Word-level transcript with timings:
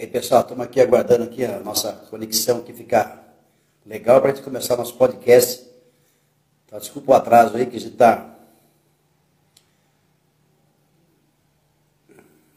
Aí, 0.00 0.06
pessoal, 0.06 0.40
estamos 0.40 0.64
aqui 0.64 0.80
aguardando 0.80 1.24
aqui 1.24 1.44
a 1.44 1.60
nossa 1.60 1.92
conexão 2.08 2.62
que 2.62 2.72
fica 2.72 3.22
legal 3.84 4.18
para 4.18 4.30
a 4.30 4.34
gente 4.34 4.42
começar 4.42 4.74
nosso 4.74 4.96
podcast. 4.96 5.68
Tá, 6.66 6.78
desculpa 6.78 7.12
o 7.12 7.14
atraso 7.14 7.54
aí 7.54 7.66
que 7.66 7.76
a 7.76 7.78
gente 7.78 7.92
está. 7.92 8.34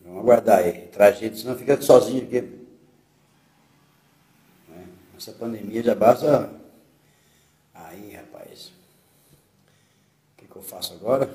Vamos 0.02 0.20
aguardar 0.22 0.60
aí. 0.60 0.88
Traz 0.88 1.20
gente, 1.20 1.38
senão 1.38 1.58
fica 1.58 1.82
sozinho 1.82 2.24
aqui. 2.24 2.44
Né? 4.70 4.88
Essa 5.18 5.34
pandemia 5.34 5.84
já 5.84 5.96
basta. 5.96 6.50
Aí, 7.74 8.14
rapaz. 8.14 8.68
O 8.68 10.38
que, 10.38 10.48
que 10.48 10.56
eu 10.56 10.64
faço 10.64 10.94
agora? 10.94 11.30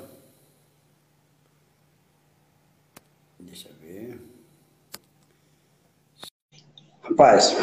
Deixa 3.38 3.68
eu 3.68 3.74
ver. 3.74 4.27
Rapaz. 7.18 7.56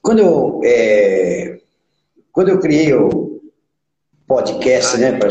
Quando 0.00 0.20
eu, 0.20 0.60
é, 0.64 1.58
quando 2.30 2.50
eu 2.50 2.60
criei 2.60 2.94
o 2.94 3.42
podcast, 4.28 4.96
né? 4.96 5.18
Pra, 5.18 5.28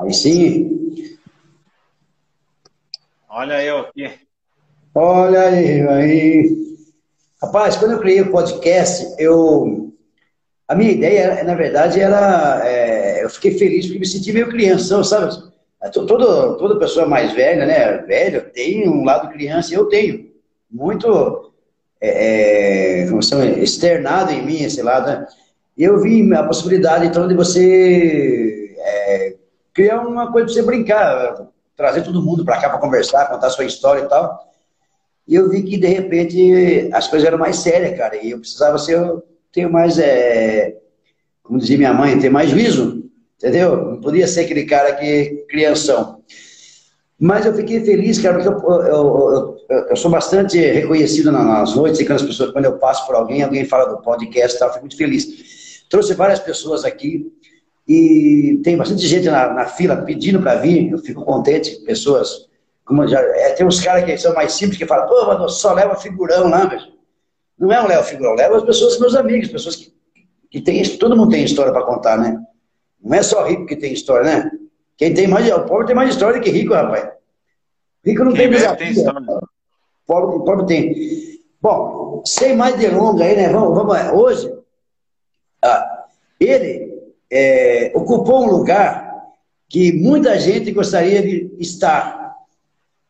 aí 0.00 0.12
sim. 0.12 1.16
Olha 3.26 3.64
eu 3.64 3.78
aqui. 3.78 4.10
Olha 4.94 5.40
aí, 5.44 5.80
aí. 5.88 6.76
Rapaz, 7.42 7.76
quando 7.76 7.92
eu 7.92 8.00
criei 8.00 8.20
o 8.20 8.30
podcast, 8.30 9.14
eu. 9.18 9.94
A 10.68 10.74
minha 10.74 10.92
ideia, 10.92 11.42
na 11.42 11.54
verdade, 11.54 11.98
era. 11.98 12.60
É, 12.68 13.24
eu 13.24 13.30
fiquei 13.30 13.56
feliz 13.56 13.86
porque 13.86 14.00
me 14.00 14.06
senti 14.06 14.30
meio 14.30 14.50
criança, 14.50 15.02
sabe? 15.02 15.51
Toda, 15.90 16.54
toda 16.54 16.78
pessoa 16.78 17.06
mais 17.06 17.32
velha, 17.32 17.66
né? 17.66 17.98
Velha, 17.98 18.40
tem 18.40 18.88
um 18.88 19.04
lado 19.04 19.32
criança 19.32 19.74
eu 19.74 19.86
tenho. 19.86 20.30
Muito 20.70 21.52
é, 22.02 23.02
é, 23.02 23.06
como 23.08 23.22
chama, 23.22 23.44
externado 23.44 24.32
em 24.32 24.44
mim 24.44 24.64
esse 24.64 24.82
lado, 24.82 25.06
né? 25.06 25.26
eu 25.78 26.00
vi 26.00 26.34
a 26.34 26.42
possibilidade, 26.42 27.06
então, 27.06 27.28
de 27.28 27.34
você 27.34 28.74
é, 28.76 29.36
criar 29.72 30.00
uma 30.00 30.30
coisa 30.32 30.46
para 30.46 30.54
você 30.54 30.62
brincar, 30.62 31.46
trazer 31.76 32.02
todo 32.02 32.22
mundo 32.22 32.44
para 32.44 32.60
cá 32.60 32.68
para 32.68 32.78
conversar, 32.78 33.28
contar 33.28 33.50
sua 33.50 33.64
história 33.64 34.02
e 34.02 34.08
tal. 34.08 34.52
E 35.28 35.34
eu 35.36 35.48
vi 35.48 35.62
que, 35.62 35.78
de 35.78 35.86
repente, 35.86 36.90
as 36.92 37.06
coisas 37.06 37.26
eram 37.26 37.38
mais 37.38 37.58
sérias, 37.58 37.96
cara, 37.96 38.16
e 38.16 38.32
eu 38.32 38.40
precisava 38.40 38.76
ser, 38.78 39.00
ter 39.52 39.68
mais, 39.68 39.96
é, 39.98 40.76
como 41.42 41.60
dizia 41.60 41.78
minha 41.78 41.94
mãe, 41.94 42.18
ter 42.18 42.30
mais 42.30 42.50
juízo, 42.50 43.01
entendeu? 43.42 43.76
Não 43.76 44.00
podia 44.00 44.28
ser 44.28 44.42
aquele 44.42 44.64
cara 44.64 44.94
que 44.94 45.44
crianção. 45.48 46.22
Mas 47.18 47.44
eu 47.44 47.54
fiquei 47.54 47.80
feliz, 47.80 48.18
cara, 48.18 48.34
porque 48.34 48.48
eu, 48.48 48.70
eu, 48.82 49.56
eu, 49.68 49.86
eu 49.90 49.96
sou 49.96 50.10
bastante 50.10 50.58
reconhecido 50.58 51.30
nas 51.30 51.74
noites 51.74 52.00
e 52.00 52.04
quando 52.04 52.16
as 52.16 52.26
pessoas, 52.26 52.52
quando 52.52 52.64
eu 52.64 52.78
passo 52.78 53.06
por 53.06 53.14
alguém, 53.14 53.42
alguém 53.42 53.64
fala 53.64 53.86
do 53.86 54.02
podcast 54.02 54.56
e 54.56 54.58
tal, 54.58 54.68
eu 54.68 54.72
fico 54.74 54.84
muito 54.84 54.96
feliz. 54.96 55.84
Trouxe 55.88 56.14
várias 56.14 56.38
pessoas 56.38 56.84
aqui 56.84 57.32
e 57.86 58.60
tem 58.64 58.76
bastante 58.76 59.06
gente 59.06 59.28
na, 59.28 59.52
na 59.52 59.66
fila 59.66 59.96
pedindo 59.96 60.40
para 60.40 60.56
vir, 60.56 60.90
eu 60.90 60.98
fico 60.98 61.24
contente, 61.24 61.80
pessoas, 61.84 62.48
como 62.84 63.06
já, 63.06 63.20
é, 63.20 63.52
tem 63.52 63.66
uns 63.66 63.80
caras 63.80 64.04
que 64.04 64.16
são 64.16 64.34
mais 64.34 64.52
simples 64.52 64.78
que 64.78 64.86
falam, 64.86 65.06
pô, 65.06 65.26
mas 65.26 65.54
só 65.54 65.72
leva 65.72 65.94
figurão 65.96 66.48
lá, 66.48 66.66
mas 66.66 66.88
não 67.58 67.72
é 67.72 67.82
um 67.82 67.86
leva 67.86 68.02
figurão, 68.02 68.34
leva 68.34 68.56
as 68.56 68.64
pessoas, 68.64 68.98
meus 68.98 69.14
amigos, 69.14 69.48
pessoas 69.48 69.76
que, 69.76 69.92
que 70.50 70.60
tem, 70.60 70.82
todo 70.98 71.16
mundo 71.16 71.30
tem 71.30 71.44
história 71.44 71.72
para 71.72 71.84
contar, 71.84 72.18
né? 72.18 72.40
Não 73.02 73.16
é 73.16 73.22
só 73.22 73.44
rico 73.44 73.66
que 73.66 73.76
tem 73.76 73.92
história, 73.92 74.24
né? 74.24 74.50
Quem 74.96 75.12
tem 75.12 75.26
mais, 75.26 75.50
o 75.50 75.64
pobre 75.64 75.86
tem 75.86 75.96
mais 75.96 76.10
história 76.10 76.38
do 76.38 76.42
que 76.42 76.50
rico, 76.50 76.74
rapaz. 76.74 77.10
Rico 78.04 78.24
não 78.24 78.32
Quem 78.32 78.42
tem 78.42 78.50
desafio. 78.50 78.78
Tem 78.78 78.92
história. 78.92 79.40
Pobre, 80.06 80.44
pobre 80.44 80.66
tem. 80.66 81.42
Bom, 81.60 82.22
sem 82.24 82.56
mais 82.56 82.76
delongas 82.76 83.26
aí, 83.26 83.36
né? 83.36 83.48
Vamos, 83.48 83.74
vamos 83.74 83.96
hoje, 84.12 84.52
ah, 85.62 86.06
ele 86.38 86.92
é, 87.30 87.92
ocupou 87.94 88.44
um 88.44 88.50
lugar 88.50 89.12
que 89.68 89.92
muita 89.92 90.38
gente 90.38 90.72
gostaria 90.72 91.22
de 91.22 91.50
estar, 91.58 92.36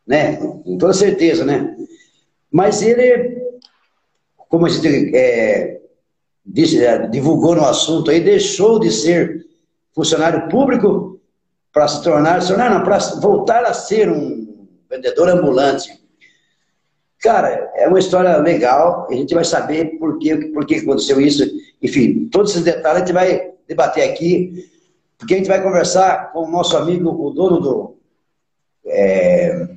né? 0.05 0.37
Com 0.37 0.77
toda 0.77 0.93
certeza, 0.93 1.43
né? 1.43 1.75
Mas 2.51 2.81
ele, 2.81 3.41
como 4.47 4.65
a 4.65 4.69
gente 4.69 5.15
é, 5.15 5.81
disse, 6.45 6.77
divulgou 7.09 7.55
no 7.55 7.65
assunto 7.65 8.11
aí, 8.11 8.19
deixou 8.19 8.79
de 8.79 8.91
ser 8.91 9.43
funcionário 9.93 10.47
público 10.49 11.19
para 11.71 11.87
se 11.87 12.03
tornar, 12.03 12.41
se 12.41 12.49
tornar 12.49 12.69
não, 12.69 12.83
para 12.83 12.97
voltar 13.19 13.63
a 13.65 13.73
ser 13.73 14.09
um 14.09 14.67
vendedor 14.89 15.29
ambulante. 15.29 16.01
Cara, 17.19 17.71
é 17.75 17.87
uma 17.87 17.99
história 17.99 18.35
legal, 18.37 19.07
a 19.09 19.13
gente 19.13 19.33
vai 19.33 19.45
saber 19.45 19.97
por 19.97 20.19
que, 20.19 20.35
por 20.47 20.65
que 20.65 20.75
aconteceu 20.75 21.21
isso. 21.21 21.43
Enfim, 21.81 22.27
todos 22.27 22.51
esses 22.51 22.63
detalhes 22.63 22.97
a 22.97 23.05
gente 23.05 23.13
vai 23.13 23.53
debater 23.67 24.09
aqui, 24.09 24.69
porque 25.17 25.33
a 25.33 25.37
gente 25.37 25.47
vai 25.47 25.63
conversar 25.63 26.33
com 26.33 26.43
o 26.43 26.51
nosso 26.51 26.75
amigo, 26.75 27.09
o 27.09 27.31
dono 27.31 27.59
do. 27.61 27.97
É... 28.85 29.69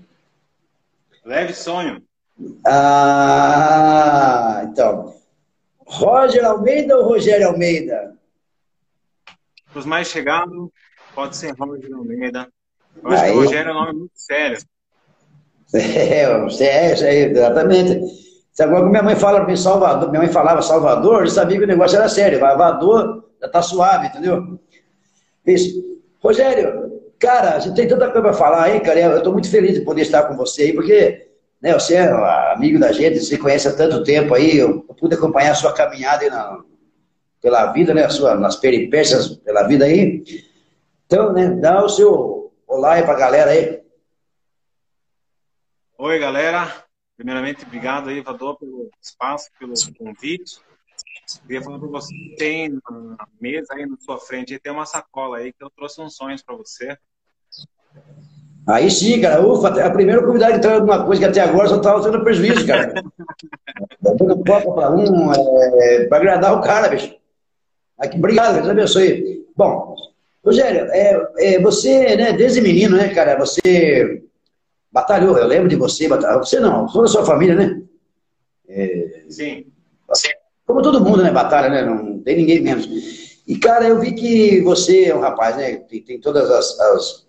Leve 1.25 1.55
sonho. 1.55 2.03
Ah, 2.67 4.63
então. 4.65 5.15
Roger 5.87 6.45
Almeida 6.45 6.97
ou 6.97 7.05
Rogério 7.05 7.47
Almeida? 7.47 8.16
Os 9.77 9.87
mais 9.87 10.09
chegados, 10.09 10.71
Pode 11.17 11.35
ser 11.35 11.55
Roger 11.59 11.95
Almeida. 11.95 12.47
Aí... 13.03 13.33
que 13.33 13.39
Rogério 13.39 13.71
é 13.71 13.73
um 13.73 13.75
nome 13.75 13.93
muito 14.01 14.13
sério. 14.15 14.59
É, 15.75 16.23
é, 16.61 16.93
é 17.03 17.31
exatamente. 17.33 18.01
Agora 18.61 18.85
que 18.85 18.91
minha 18.91 19.03
mãe 19.03 19.17
fala 19.17 19.41
para 19.41 19.49
mim 19.49 19.57
Salvador, 19.57 20.11
minha 20.11 20.23
mãe 20.23 20.33
falava 20.33 20.63
Salvador, 20.63 21.23
eu 21.23 21.29
sabia 21.29 21.59
que 21.59 21.65
o 21.65 21.67
negócio 21.67 21.97
era 21.97 22.09
sério. 22.09 22.39
Salvador 22.39 23.25
já 23.41 23.49
tá 23.49 23.61
suave, 23.61 24.07
entendeu? 24.07 24.61
Isso. 25.45 25.83
Rogério, 26.23 27.01
cara, 27.19 27.61
você 27.61 27.75
tem 27.75 27.89
tanta 27.89 28.07
coisa 28.07 28.23
para 28.23 28.33
falar 28.33 28.63
aí, 28.63 28.81
cara. 28.81 29.01
Eu 29.01 29.19
estou 29.19 29.33
muito 29.33 29.51
feliz 29.51 29.75
de 29.75 29.81
poder 29.81 30.03
estar 30.03 30.23
com 30.23 30.37
você 30.37 30.63
aí, 30.63 30.73
porque 30.73 31.27
né, 31.61 31.73
você 31.73 31.97
é 31.97 32.09
amigo 32.53 32.79
da 32.79 32.93
gente, 32.93 33.19
você 33.19 33.37
conhece 33.37 33.67
há 33.67 33.73
tanto 33.73 34.05
tempo 34.05 34.35
aí, 34.35 34.57
eu, 34.57 34.85
eu 34.89 34.95
pude 34.95 35.17
acompanhar 35.17 35.51
a 35.51 35.57
sua 35.57 35.73
caminhada 35.73 36.23
aí 36.23 36.31
na, 36.31 36.61
pela 37.47 37.71
vida, 37.71 37.95
né, 37.95 38.09
sua, 38.09 38.35
nas 38.35 38.57
peripécias 38.57 39.37
pela 39.37 39.69
vida 39.69 39.85
aí. 39.85 40.25
Então, 41.07 41.33
né, 41.33 41.49
dá 41.49 41.85
o 41.85 41.89
seu 41.89 42.53
olá 42.67 42.95
aí 42.95 43.05
para 43.05 43.13
a 43.13 43.19
galera 43.21 43.53
aí. 43.53 43.81
Oi, 45.97 46.19
galera. 46.19 46.85
Primeiramente, 47.17 47.65
obrigado 47.65 48.11
aí, 48.11 48.21
Vador, 48.21 48.59
pelo 48.59 48.91
espaço, 49.01 49.49
pelo 49.61 49.75
convite. 49.97 50.59
Queria 51.47 51.63
falar 51.63 51.79
para 51.79 51.87
você, 51.87 52.13
tem 52.37 52.69
na 52.69 53.29
mesa 53.41 53.75
aí 53.75 53.87
na 53.87 53.97
sua 53.97 54.19
frente, 54.19 54.59
tem 54.59 54.73
uma 54.73 54.85
sacola 54.85 55.37
aí 55.37 55.53
que 55.53 55.63
eu 55.63 55.71
trouxe 55.71 56.01
uns 56.01 56.17
sonhos 56.17 56.43
para 56.43 56.57
você. 56.57 56.99
Aí 58.67 58.91
sim, 58.91 59.21
cara. 59.21 59.41
Ufa, 59.41 59.69
a 59.69 59.91
primeira 59.93 60.21
convidada 60.21 60.55
que 60.55 60.59
traz 60.59 60.81
alguma 60.81 61.07
coisa 61.07 61.23
que 61.23 61.29
até 61.29 61.43
agora 61.43 61.69
só 61.69 61.77
estava 61.77 62.03
tendo 62.03 62.25
prejuízo, 62.25 62.67
cara. 62.67 62.93
Dando 64.03 64.45
copa 64.45 64.73
para 64.73 64.91
um, 64.91 65.33
é, 65.33 66.07
para 66.07 66.19
agradar 66.19 66.53
o 66.53 66.61
cara, 66.61 66.89
bicho. 66.89 67.15
Aqui, 67.99 68.19
obrigado, 68.19 68.57
Deus 68.57 68.69
abençoe. 68.69 69.47
Bom, 69.57 69.97
Rogério, 70.45 70.87
é, 70.93 71.29
é, 71.39 71.61
você, 71.61 72.15
né, 72.17 72.33
desde 72.33 72.61
menino, 72.61 72.97
né, 72.97 73.09
cara, 73.09 73.37
você 73.37 74.23
batalhou, 74.93 75.37
eu 75.37 75.47
lembro 75.47 75.69
de 75.69 75.77
você, 75.77 76.07
batalhou, 76.07 76.45
você 76.45 76.61
não, 76.61 76.87
toda 76.87 77.07
a 77.07 77.09
sua 77.09 77.25
família, 77.25 77.55
né? 77.55 77.83
É, 78.69 79.25
Sim. 79.29 79.67
Como 80.67 80.83
todo 80.83 81.01
mundo, 81.01 81.23
né, 81.23 81.31
batalha, 81.31 81.69
né, 81.69 81.85
não 81.85 82.21
tem 82.21 82.37
ninguém 82.37 82.61
menos. 82.61 82.87
E, 83.47 83.57
cara, 83.59 83.87
eu 83.87 83.99
vi 83.99 84.13
que 84.13 84.61
você 84.61 85.07
é 85.07 85.17
um 85.17 85.21
rapaz, 85.21 85.57
né, 85.57 85.77
tem, 85.77 86.03
tem 86.03 86.21
todas 86.21 86.51
as, 86.51 86.79
as 86.79 87.27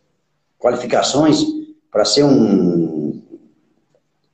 qualificações 0.60 1.44
para 1.92 2.06
ser 2.06 2.24
um, 2.24 3.22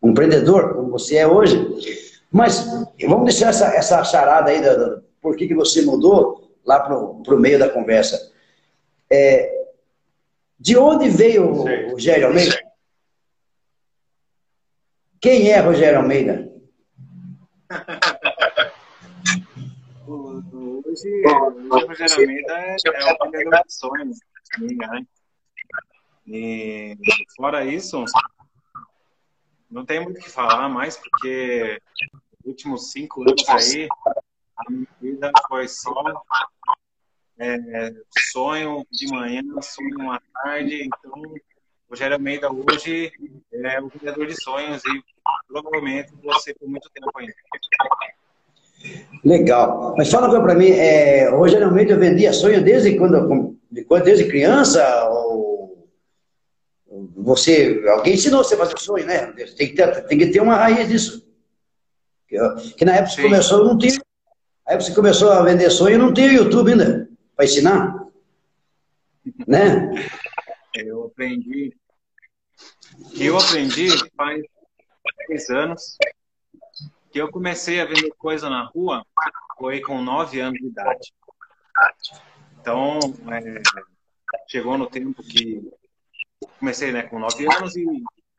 um 0.01 0.09
empreendedor, 0.09 0.73
como 0.73 0.89
você 0.89 1.17
é 1.17 1.27
hoje. 1.27 2.09
Mas 2.31 2.65
vamos 3.07 3.25
deixar 3.25 3.49
essa, 3.49 3.67
essa 3.67 4.03
charada 4.03 4.49
aí, 4.49 4.61
da, 4.61 5.01
por 5.23 5.35
que, 5.37 5.47
que 5.47 5.55
você 5.55 5.81
mudou 5.81 6.53
lá 6.65 6.81
para 6.81 6.95
o 6.97 7.39
meio 7.39 7.57
da 7.57 7.69
conversa. 7.69 8.33
É, 9.09 9.69
de 10.59 10.77
onde 10.77 11.07
veio 11.07 11.49
o 11.49 11.91
Rogério 11.91 12.27
Almeida? 12.27 12.61
Quem 15.21 15.49
é 15.49 15.59
Rogério 15.59 15.99
Almeida? 15.99 16.51
Hoje, 20.05 21.23
o 21.25 21.87
Rogério 21.87 22.15
Almeida 22.15 22.53
é, 22.53 22.75
é 22.85 23.13
o 23.13 23.17
primeiro 23.17 23.49
de 23.49 23.73
sonhos, 23.73 24.17
se 24.43 24.59
não 24.59 24.67
me 24.67 24.73
engano. 24.73 25.07
E 26.27 26.97
fora 27.35 27.65
isso, 27.65 28.03
não 29.71 29.85
tem 29.85 30.01
muito 30.01 30.19
o 30.19 30.21
que 30.21 30.29
falar 30.29 30.69
mais, 30.69 30.97
porque 30.97 31.81
os 32.43 32.45
últimos 32.45 32.91
cinco 32.91 33.21
anos 33.21 33.49
aí, 33.49 33.87
a 34.57 34.71
minha 34.71 34.87
vida 35.01 35.31
foi 35.47 35.67
só 35.67 35.93
é, 37.39 37.93
sonho 38.31 38.85
de 38.91 39.07
manhã, 39.07 39.41
sonho 39.61 40.11
à 40.11 40.21
tarde, 40.33 40.83
então 40.83 41.21
Rogério 41.89 42.15
Almeida 42.15 42.51
hoje 42.51 43.11
é 43.51 43.81
o 43.81 43.87
vendedor 43.87 44.25
de 44.25 44.41
sonhos 44.41 44.81
e 44.85 45.03
provavelmente 45.47 46.11
você 46.23 46.53
por 46.55 46.67
muito 46.67 46.89
tempo 46.91 47.11
ainda. 47.15 47.33
Legal. 49.23 49.95
Mas 49.97 50.09
fala 50.09 50.41
para 50.41 50.55
mim, 50.55 50.71
é, 50.71 51.29
o 51.29 51.37
Rogério 51.37 51.67
Almeida 51.67 51.97
vendia 51.97 52.33
sonho 52.33 52.63
desde 52.63 52.97
quando, 52.97 53.57
desde 54.03 54.27
criança? 54.27 55.07
Ou 55.09 55.87
você, 57.15 57.83
alguém 57.87 58.15
ensinou 58.15 58.43
você 58.43 58.55
a 58.55 58.57
fazer 58.57 58.79
sonho, 58.79 59.05
né? 59.05 59.31
Tem 59.57 59.67
que 59.67 59.73
ter, 59.73 60.07
tem 60.07 60.17
que 60.17 60.27
ter 60.27 60.41
uma 60.41 60.55
raiz 60.55 60.87
disso. 60.87 61.25
Que, 62.27 62.37
que 62.75 62.85
na 62.85 62.95
época 62.95 63.11
Sim. 63.11 63.15
você 63.15 63.21
começou, 63.23 63.65
não 63.65 63.77
tinha. 63.77 64.02
Aí 64.65 64.75
você 64.75 64.93
começou 64.93 65.31
a 65.31 65.43
vender 65.43 65.69
sonho, 65.69 65.99
não 65.99 66.13
tinha 66.13 66.31
YouTube 66.31 66.71
ainda 66.71 67.09
para 67.35 67.45
ensinar, 67.45 68.07
né? 69.45 69.91
Eu 70.75 71.05
aprendi. 71.05 71.75
Eu 73.19 73.37
aprendi 73.37 73.89
faz 74.15 74.41
10 75.27 75.49
anos 75.49 75.97
que 77.11 77.19
eu 77.19 77.29
comecei 77.29 77.79
a 77.79 77.85
vender 77.85 78.11
coisa 78.17 78.49
na 78.49 78.65
rua 78.65 79.05
foi 79.57 79.81
com 79.81 80.01
9 80.01 80.39
anos 80.39 80.59
de 80.59 80.67
idade. 80.67 81.13
Então, 82.59 82.99
é, 83.31 83.61
chegou 84.47 84.77
no 84.77 84.89
tempo 84.89 85.21
que 85.21 85.71
comecei 86.59 86.91
né, 86.91 87.03
com 87.03 87.19
9 87.19 87.45
anos 87.55 87.75
e 87.75 87.85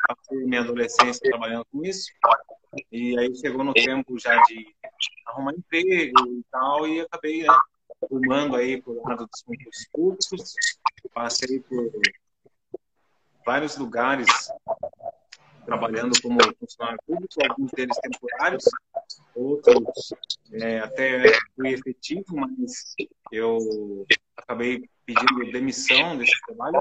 passei 0.07 0.45
minha 0.45 0.63
adolescência 0.63 1.21
trabalhando 1.23 1.65
com 1.71 1.85
isso. 1.85 2.11
E 2.91 3.19
aí 3.19 3.35
chegou 3.37 3.65
no 3.65 3.73
tempo 3.73 4.19
já 4.19 4.41
de 4.43 4.75
arrumar 5.27 5.53
emprego 5.53 6.27
e 6.29 6.45
tal, 6.51 6.87
e 6.87 7.01
acabei 7.01 7.43
né, 7.43 7.49
rumando 8.11 8.57
aí 8.57 8.81
por 8.81 8.97
lado 9.03 9.27
dos 9.27 9.43
concursos 9.43 9.89
públicos. 9.93 10.55
Passei 11.13 11.61
por 11.61 11.91
vários 13.45 13.77
lugares 13.77 14.29
trabalhando 15.65 16.13
como 16.23 16.39
funcionário 16.59 16.99
público, 17.07 17.35
alguns 17.49 17.71
deles 17.73 17.97
temporários, 18.01 18.65
outros 19.35 20.15
é, 20.53 20.79
até 20.79 21.33
fui 21.57 21.73
efetivo, 21.73 22.37
mas 22.37 22.95
eu 23.33 24.07
acabei 24.37 24.89
pedindo 25.05 25.53
demissão 25.53 26.17
desse 26.17 26.39
trabalho. 26.47 26.81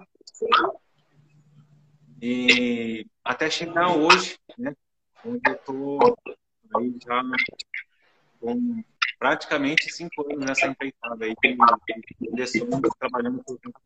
E 2.21 3.05
até 3.23 3.49
chegar 3.49 3.95
hoje, 3.95 4.37
né, 4.57 4.73
onde 5.25 5.41
eu 5.47 5.53
estou 5.53 6.17
aí 6.75 6.95
já 7.05 7.21
com 8.39 8.83
praticamente 9.19 9.91
cinco 9.91 10.25
anos 10.29 10.45
nessa 10.45 10.67
empreitada 10.67 11.23
aí, 11.23 11.33
de 11.41 12.95
trabalhando 12.99 13.41
por 13.43 13.57
tempo. 13.59 13.79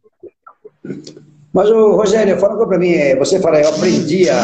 Mas, 1.53 1.69
o 1.69 1.95
Rogério, 1.95 2.39
fala 2.39 2.67
para 2.67 2.79
mim, 2.79 2.91
é, 2.91 3.15
você 3.15 3.39
fala, 3.39 3.61
eu 3.61 3.69
aprendi 3.69 4.29
a, 4.29 4.37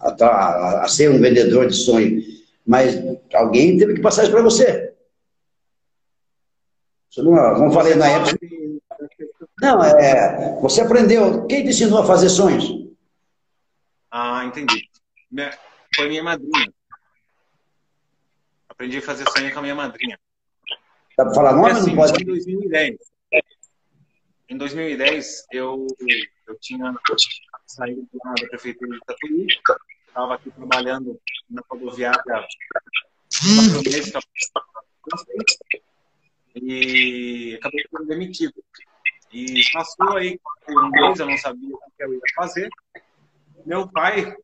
a, 0.00 0.82
a, 0.82 0.88
ser 0.88 1.10
um 1.10 1.20
vendedor 1.20 1.66
de 1.66 1.74
sonho, 1.74 2.22
mas 2.66 2.96
alguém 3.34 3.76
teve 3.76 3.94
que 3.94 4.00
passar 4.00 4.22
isso 4.22 4.32
para 4.32 4.42
você. 4.42 4.94
Você 7.10 7.22
não, 7.22 7.54
como 7.54 7.72
falei 7.72 7.94
na 7.94 8.08
época. 8.08 8.38
Não, 9.60 9.82
é, 9.84 10.58
você 10.60 10.80
aprendeu. 10.80 11.46
Quem 11.46 11.62
te 11.62 11.70
ensinou 11.70 12.00
a 12.00 12.06
fazer 12.06 12.28
sonhos? 12.28 12.83
Ah, 14.16 14.44
entendi. 14.44 14.88
Foi 15.96 16.08
minha 16.08 16.22
madrinha. 16.22 16.72
Aprendi 18.68 18.98
a 18.98 19.02
fazer 19.02 19.28
sonho 19.28 19.52
com 19.52 19.58
a 19.58 19.62
minha 19.62 19.74
madrinha. 19.74 20.18
Dá 21.18 21.24
para 21.24 21.34
falar 21.34 21.52
nome? 21.54 21.70
Assim, 21.72 21.90
não 21.90 21.96
pode? 21.96 22.22
Em 22.22 22.26
2010 22.26 22.96
em 24.48 24.56
2010, 24.56 25.46
eu, 25.52 25.86
eu 26.46 26.58
tinha 26.60 26.94
saído 27.66 28.06
da 28.12 28.46
prefeitura 28.48 28.92
de 28.92 29.00
Tatuí, 29.04 29.46
estava 30.06 30.34
aqui 30.34 30.50
trabalhando 30.50 31.20
na 31.50 31.62
rodoviária 31.68 32.22
quatro 32.22 33.82
meses, 33.84 34.12
e 36.54 37.56
acabei 37.56 37.84
sendo 37.90 38.06
demitido. 38.06 38.54
E 39.32 39.62
passou 39.72 40.16
aí 40.16 40.38
um 40.68 40.90
mês, 40.90 41.18
eu 41.18 41.26
não 41.26 41.38
sabia 41.38 41.74
o 41.74 41.78
que 41.96 42.04
eu 42.04 42.14
ia 42.14 42.20
fazer. 42.36 42.68
Meu 43.64 43.88
pai, 43.88 44.34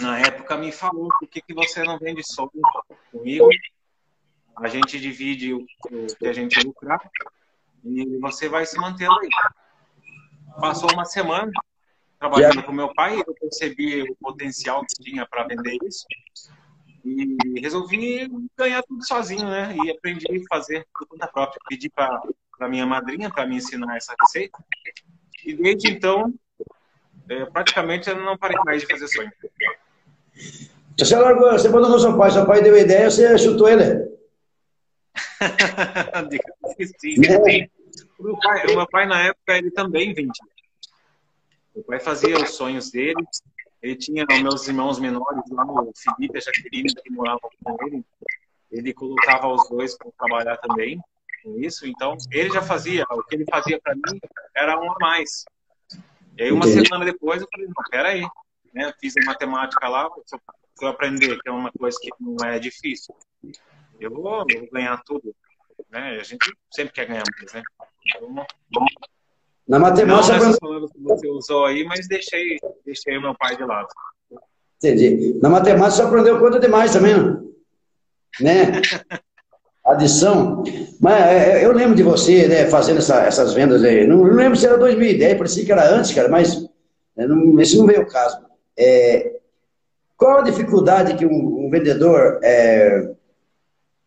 na 0.00 0.18
época, 0.18 0.56
me 0.56 0.70
falou: 0.70 1.08
por 1.18 1.28
que, 1.28 1.40
que 1.40 1.54
você 1.54 1.82
não 1.82 1.98
vende 1.98 2.22
sonho 2.24 2.50
comigo? 3.10 3.48
A 4.56 4.68
gente 4.68 5.00
divide 5.00 5.52
o 5.52 5.66
que 6.18 6.26
a 6.26 6.32
gente 6.32 6.60
lucrar 6.60 7.00
e 7.84 8.18
você 8.18 8.48
vai 8.48 8.64
se 8.64 8.78
mantendo 8.78 9.18
aí. 9.20 9.28
Passou 10.60 10.92
uma 10.92 11.04
semana 11.04 11.50
trabalhando 12.18 12.62
com 12.62 12.72
meu 12.72 12.94
pai, 12.94 13.18
eu 13.18 13.34
percebi 13.34 14.02
o 14.02 14.16
potencial 14.16 14.82
que 14.82 15.02
tinha 15.02 15.26
para 15.26 15.44
vender 15.46 15.76
isso. 15.84 16.06
E 17.04 17.60
resolvi 17.60 18.30
ganhar 18.56 18.82
tudo 18.84 19.04
sozinho, 19.04 19.46
né? 19.46 19.76
E 19.76 19.90
aprendi 19.90 20.24
a 20.30 20.56
fazer 20.56 20.86
por 20.94 21.06
conta 21.06 21.26
própria. 21.26 21.60
Pedi 21.68 21.90
para 21.90 22.68
minha 22.68 22.86
madrinha 22.86 23.30
para 23.30 23.46
me 23.46 23.56
ensinar 23.56 23.96
essa 23.96 24.14
receita. 24.18 24.64
E 25.44 25.54
desde 25.54 25.90
então, 25.90 26.32
é, 27.28 27.44
praticamente 27.46 28.08
eu 28.08 28.16
não 28.16 28.36
parei 28.36 28.56
mais 28.64 28.82
de 28.82 28.88
fazer 28.88 29.08
sonho. 29.08 29.32
Você 30.98 31.16
largou, 31.16 31.50
você 31.52 31.68
abandonou 31.68 31.98
seu 31.98 32.16
pai, 32.16 32.30
seu 32.30 32.46
pai 32.46 32.62
deu 32.62 32.76
ideia, 32.76 33.10
você 33.10 33.36
chutou 33.38 33.68
ele. 33.68 34.14
sim. 36.98 37.14
É. 37.26 37.68
O 38.18 38.22
meu, 38.24 38.38
pai, 38.38 38.66
o 38.66 38.76
meu 38.76 38.86
pai, 38.88 39.06
na 39.06 39.22
época, 39.22 39.56
ele 39.56 39.70
também 39.70 40.14
vendia. 40.14 40.32
Meu 41.74 41.84
pai 41.84 42.00
fazia 42.00 42.36
os 42.36 42.50
sonhos 42.50 42.90
dele. 42.90 43.22
Ele 43.82 43.96
tinha 43.96 44.24
meus 44.42 44.66
irmãos 44.66 44.98
menores 44.98 45.44
lá, 45.50 45.64
o 45.64 45.92
Felipe 45.94 46.36
e 46.36 46.38
a 46.38 46.40
Jaqueline, 46.40 46.94
que 46.94 47.10
moravam 47.10 47.50
com 47.62 47.86
ele. 47.86 48.04
Ele 48.70 48.94
colocava 48.94 49.48
os 49.48 49.68
dois 49.68 49.96
para 49.96 50.10
trabalhar 50.18 50.56
também 50.58 51.00
com 51.42 51.58
isso. 51.58 51.86
Então, 51.86 52.16
ele 52.30 52.50
já 52.50 52.62
fazia. 52.62 53.04
O 53.10 53.22
que 53.24 53.34
ele 53.34 53.44
fazia 53.50 53.78
para 53.80 53.94
mim 53.94 54.20
era 54.56 54.80
um 54.80 54.90
a 54.90 54.96
mais. 55.00 55.44
E 56.36 56.42
aí, 56.42 56.52
uma 56.52 56.66
Entendi. 56.66 56.86
semana 56.86 57.04
depois, 57.04 57.40
eu 57.40 57.48
falei, 57.50 57.66
não, 57.66 57.74
peraí. 57.90 58.22
Né? 58.72 58.92
Fiz 59.00 59.14
a 59.16 59.24
matemática 59.24 59.88
lá, 59.88 60.10
se 60.26 60.36
eu 60.84 60.88
aprender, 60.88 61.40
que 61.40 61.48
é 61.48 61.52
uma 61.52 61.70
coisa 61.72 61.96
que 62.00 62.10
não 62.20 62.36
é 62.46 62.58
difícil. 62.58 63.14
Eu 64.00 64.10
vou, 64.10 64.44
eu 64.50 64.60
vou 64.60 64.70
ganhar 64.72 65.00
tudo. 65.04 65.34
Né? 65.90 66.18
A 66.20 66.22
gente 66.22 66.52
sempre 66.72 66.92
quer 66.92 67.06
ganhar 67.06 67.22
mais, 67.38 67.52
né? 67.52 67.62
Então, 68.06 68.86
na 69.66 69.78
matemática. 69.78 70.32
Não 70.32 70.38
nessas 70.38 70.58
palavras 70.58 70.92
que 70.92 71.00
você 71.00 71.28
usou 71.28 71.64
aí, 71.64 71.84
mas 71.84 72.06
deixei, 72.06 72.58
deixei 72.84 73.16
o 73.16 73.22
meu 73.22 73.34
pai 73.34 73.56
de 73.56 73.64
lado. 73.64 73.88
Entendi. 74.76 75.38
Na 75.40 75.48
matemática 75.48 75.96
você 75.96 76.02
aprendeu 76.02 76.38
conta 76.38 76.60
demais 76.60 76.92
também, 76.92 77.14
né? 78.40 78.82
Adição. 79.84 80.64
Mas 80.98 81.22
é, 81.22 81.60
é, 81.60 81.64
eu 81.66 81.72
lembro 81.72 81.94
de 81.94 82.02
você, 82.02 82.48
né, 82.48 82.66
fazendo 82.66 82.98
essa, 82.98 83.22
essas 83.22 83.52
vendas 83.52 83.84
aí. 83.84 84.06
Não, 84.06 84.24
não, 84.24 84.34
lembro 84.34 84.56
se 84.56 84.66
era 84.66 84.78
2010, 84.78 85.36
parecia 85.36 85.64
que 85.64 85.72
era 85.72 85.94
antes, 85.94 86.12
cara, 86.14 86.28
mas 86.28 86.62
né, 87.14 87.26
não, 87.26 87.60
esse 87.60 87.76
não 87.76 87.86
veio 87.86 88.02
o 88.02 88.06
caso. 88.06 88.38
É, 88.76 89.34
qual 90.16 90.38
a 90.38 90.42
dificuldade 90.42 91.14
que 91.14 91.26
um, 91.26 91.66
um 91.66 91.70
vendedor 91.70 92.40
é, 92.42 93.10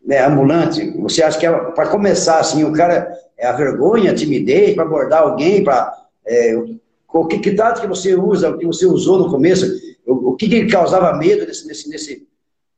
né, 0.04 0.26
ambulante, 0.26 0.90
você 0.98 1.22
acha 1.22 1.38
que 1.38 1.46
é, 1.46 1.52
para 1.52 1.88
começar 1.88 2.40
assim, 2.40 2.64
o 2.64 2.72
cara 2.72 3.16
é 3.36 3.46
a 3.46 3.52
vergonha, 3.52 4.10
a 4.10 4.14
timidez 4.14 4.74
para 4.74 4.82
abordar 4.82 5.22
alguém, 5.22 5.62
para 5.62 5.96
é, 6.26 6.56
o 6.56 7.26
que, 7.26 7.38
que 7.38 7.52
dado 7.52 7.80
que 7.80 7.86
você 7.86 8.16
usa, 8.16 8.50
o 8.50 8.58
que 8.58 8.66
você 8.66 8.84
usou 8.84 9.20
no 9.20 9.30
começo, 9.30 9.64
o, 10.04 10.30
o 10.30 10.36
que, 10.36 10.48
que 10.48 10.66
causava 10.66 11.16
medo 11.16 11.46
nesse, 11.46 11.68
nesse, 11.68 11.88
nesse, 11.88 12.28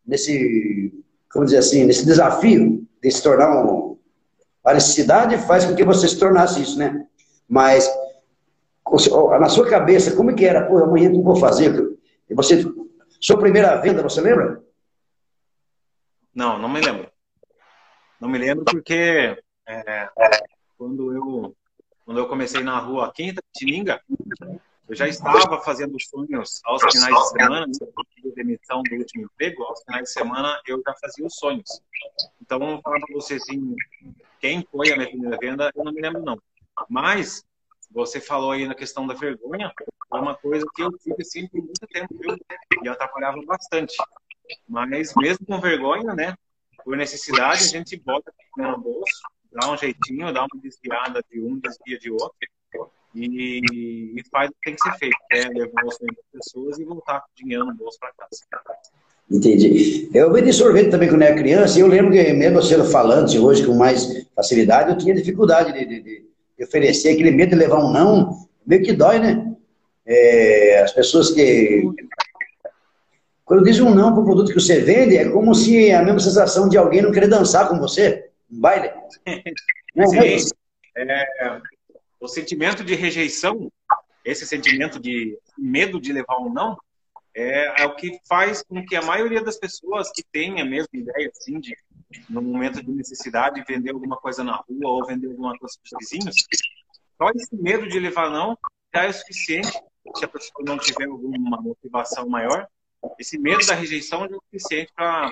nesse, 0.06 0.92
como 1.32 1.46
dizer 1.46 1.58
assim, 1.58 1.86
nesse 1.86 2.04
desafio 2.04 2.86
de 3.02 3.10
se 3.10 3.22
tornar 3.22 3.64
um, 3.64 3.98
a 4.64 4.74
necessidade 4.74 5.38
faz 5.38 5.64
com 5.64 5.74
que 5.74 5.84
você 5.84 6.08
se 6.08 6.18
tornasse 6.18 6.62
isso, 6.62 6.78
né? 6.78 7.06
Mas 7.48 7.88
na 9.40 9.48
sua 9.48 9.68
cabeça, 9.68 10.16
como 10.16 10.34
que 10.34 10.44
era? 10.44 10.66
Pô, 10.66 10.78
amanhã 10.78 11.08
o 11.08 11.12
que 11.12 11.18
eu 11.18 11.22
vou 11.22 11.36
fazer? 11.36 11.98
E 12.28 12.34
você, 12.34 12.64
sua 13.20 13.38
primeira 13.38 13.76
venda, 13.76 14.02
você 14.02 14.20
lembra? 14.20 14.62
Não, 16.34 16.58
não 16.58 16.68
me 16.68 16.80
lembro. 16.80 17.10
Não 18.20 18.28
me 18.28 18.38
lembro 18.38 18.64
porque 18.64 19.36
é, 19.66 20.08
quando 20.76 21.12
eu 21.14 21.56
quando 22.04 22.18
eu 22.18 22.28
comecei 22.28 22.62
na 22.64 22.76
rua 22.78 23.12
em 23.18 23.32
Tininga, 23.54 24.00
eu 24.90 24.96
já 24.96 25.06
estava 25.06 25.60
fazendo 25.60 25.96
sonhos 26.00 26.60
aos 26.64 26.82
finais 26.82 27.14
de 27.14 27.28
semana, 27.28 27.66
de 27.68 28.32
demissão 28.34 28.82
do 28.82 28.96
último 28.96 29.24
emprego, 29.24 29.62
aos 29.62 29.84
finais 29.84 30.02
de 30.02 30.12
semana 30.12 30.60
eu 30.66 30.82
já 30.84 30.92
fazia 31.00 31.24
os 31.24 31.36
sonhos. 31.36 31.80
Então, 32.42 32.58
vamos 32.58 32.80
falar 32.82 32.98
para 32.98 33.14
você 33.14 33.34
assim, 33.34 33.76
quem 34.40 34.66
foi 34.68 34.92
a 34.92 34.96
minha 34.96 35.08
primeira 35.08 35.38
venda, 35.38 35.70
eu 35.76 35.84
não 35.84 35.92
me 35.92 36.02
lembro 36.02 36.24
não. 36.24 36.42
Mas, 36.88 37.44
você 37.88 38.20
falou 38.20 38.50
aí 38.50 38.66
na 38.66 38.74
questão 38.74 39.06
da 39.06 39.14
vergonha, 39.14 39.72
é 40.12 40.16
uma 40.16 40.34
coisa 40.34 40.66
que 40.74 40.82
eu 40.82 40.90
tive 40.98 41.22
assim 41.22 41.46
por 41.46 41.62
muito 41.62 41.86
tempo, 41.86 42.12
viu? 42.18 42.36
E 42.82 42.88
atrapalhava 42.88 43.40
bastante. 43.46 43.94
Mas 44.68 45.14
mesmo 45.14 45.46
com 45.46 45.60
vergonha, 45.60 46.14
né? 46.14 46.34
Por 46.82 46.96
necessidade, 46.96 47.62
a 47.62 47.68
gente 47.68 47.96
bota 47.96 48.32
no 48.56 48.76
bolso, 48.76 49.22
dá 49.52 49.70
um 49.70 49.76
jeitinho, 49.76 50.32
dá 50.32 50.40
uma 50.40 50.60
desviada 50.60 51.22
de 51.30 51.40
um, 51.40 51.60
desvia 51.60 51.96
de 51.96 52.10
outro. 52.10 52.36
E, 53.14 54.14
e 54.16 54.22
faz 54.30 54.50
o 54.50 54.52
que 54.52 54.60
tem 54.64 54.74
que 54.74 54.82
ser 54.82 54.98
feito, 54.98 55.16
é 55.32 55.48
levar 55.48 55.84
o 55.84 55.90
sonho 55.90 56.12
das 56.14 56.24
pessoas 56.32 56.78
e 56.78 56.84
voltar 56.84 57.20
com 57.20 57.26
dinheiro 57.34 57.66
no 57.66 57.74
bolso 57.74 57.98
para 57.98 58.12
casa. 58.16 58.42
Entendi. 59.30 60.10
Eu 60.12 60.32
vendi 60.32 60.52
sorvete 60.52 60.90
também 60.90 61.08
quando 61.08 61.22
era 61.22 61.36
criança, 61.36 61.78
e 61.78 61.82
eu 61.82 61.86
lembro 61.86 62.12
que 62.12 62.32
mesmo 62.32 62.62
sendo 62.62 62.84
falante 62.84 63.38
hoje 63.38 63.64
com 63.64 63.74
mais 63.74 64.26
facilidade, 64.34 64.90
eu 64.90 64.98
tinha 64.98 65.14
dificuldade 65.14 65.72
de, 65.72 65.86
de, 65.86 66.24
de 66.58 66.64
oferecer, 66.64 67.10
aquele 67.10 67.30
medo 67.30 67.50
de 67.50 67.56
levar 67.56 67.78
um 67.78 67.92
não, 67.92 68.48
meio 68.66 68.82
que 68.82 68.92
dói, 68.92 69.18
né? 69.20 69.54
É, 70.06 70.80
as 70.82 70.92
pessoas 70.92 71.30
que. 71.30 71.84
Quando 73.44 73.64
diz 73.64 73.80
um 73.80 73.92
não 73.92 74.12
para 74.12 74.22
o 74.22 74.24
produto 74.24 74.52
que 74.52 74.60
você 74.60 74.80
vende, 74.80 75.16
é 75.16 75.28
como 75.28 75.54
se 75.54 75.90
a 75.92 76.02
mesma 76.02 76.20
sensação 76.20 76.68
de 76.68 76.76
alguém 76.76 77.02
não 77.02 77.12
querer 77.12 77.28
dançar 77.28 77.68
com 77.68 77.78
você, 77.78 78.28
um 78.50 78.60
baile. 78.60 78.90
Não, 79.92 80.06
Sim. 80.06 80.18
É, 80.96 81.26
o 82.20 82.28
sentimento 82.28 82.84
de 82.84 82.94
rejeição, 82.94 83.72
esse 84.24 84.46
sentimento 84.46 85.00
de 85.00 85.38
medo 85.56 86.00
de 86.00 86.12
levar 86.12 86.38
um 86.38 86.52
não, 86.52 86.78
é, 87.34 87.82
é, 87.82 87.86
o 87.86 87.94
que 87.94 88.18
faz 88.28 88.62
com 88.62 88.84
que 88.84 88.94
a 88.96 89.02
maioria 89.02 89.42
das 89.42 89.56
pessoas 89.56 90.10
que 90.12 90.22
tem 90.22 90.60
a 90.60 90.64
mesma 90.64 90.88
ideia, 90.92 91.30
assim, 91.34 91.58
de 91.58 91.76
no 92.28 92.42
momento 92.42 92.82
de 92.82 92.90
necessidade 92.90 93.62
vender 93.66 93.92
alguma 93.92 94.16
coisa 94.16 94.42
na 94.42 94.56
rua 94.56 94.90
ou 94.90 95.06
vender 95.06 95.28
alguma 95.28 95.56
coisa 95.56 95.76
para 95.80 95.96
os 95.96 96.10
vizinhos, 96.10 96.34
só 97.16 97.30
esse 97.30 97.54
medo 97.54 97.88
de 97.88 98.00
levar 98.00 98.30
não 98.30 98.58
já 98.92 99.04
é 99.04 99.08
o 99.08 99.12
suficiente 99.12 99.70
se 100.16 100.24
a 100.24 100.28
pessoa 100.28 100.64
não 100.64 100.76
tiver 100.76 101.04
alguma 101.04 101.60
motivação 101.60 102.28
maior. 102.28 102.66
Esse 103.18 103.38
medo 103.38 103.64
da 103.64 103.74
rejeição 103.74 104.24
é 104.24 104.28
o 104.28 104.42
suficiente 104.46 104.92
para 104.94 105.30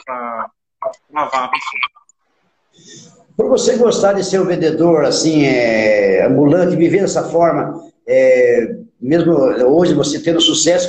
travar 1.11 1.45
a 1.45 1.49
pessoa. 1.49 3.28
Por 3.39 3.49
você 3.49 3.77
gostar 3.77 4.15
de 4.15 4.25
ser 4.25 4.41
um 4.41 4.47
vendedor 4.47 5.05
assim, 5.05 5.45
é, 5.45 6.27
ambulante, 6.27 6.75
viver 6.75 7.03
dessa 7.03 7.23
forma, 7.23 7.89
é, 8.05 8.75
mesmo 9.01 9.33
hoje 9.33 9.95
você 9.95 10.19
tendo 10.19 10.41
sucesso, 10.41 10.89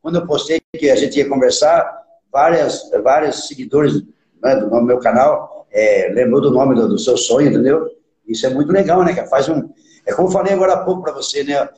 quando 0.00 0.14
eu 0.14 0.26
postei 0.26 0.58
que 0.74 0.88
a 0.88 0.96
gente 0.96 1.18
ia 1.18 1.28
conversar, 1.28 1.86
várias, 2.32 2.90
vários 3.04 3.46
seguidores 3.46 4.02
né, 4.42 4.56
do 4.56 4.80
meu 4.80 5.00
canal 5.00 5.66
é, 5.70 6.10
lembrou 6.14 6.40
do 6.40 6.50
nome 6.50 6.74
do, 6.74 6.88
do, 6.88 6.98
seu 6.98 7.14
sonho, 7.14 7.50
entendeu? 7.50 7.86
Isso 8.26 8.46
é 8.46 8.48
muito 8.48 8.72
legal, 8.72 9.04
né? 9.04 9.12
Que 9.12 9.26
faz 9.26 9.50
um, 9.50 9.68
é 10.06 10.14
como 10.14 10.28
eu 10.28 10.32
falei 10.32 10.54
agora 10.54 10.72
há 10.72 10.84
pouco 10.84 11.02
para 11.02 11.12
você, 11.12 11.44
né? 11.44 11.68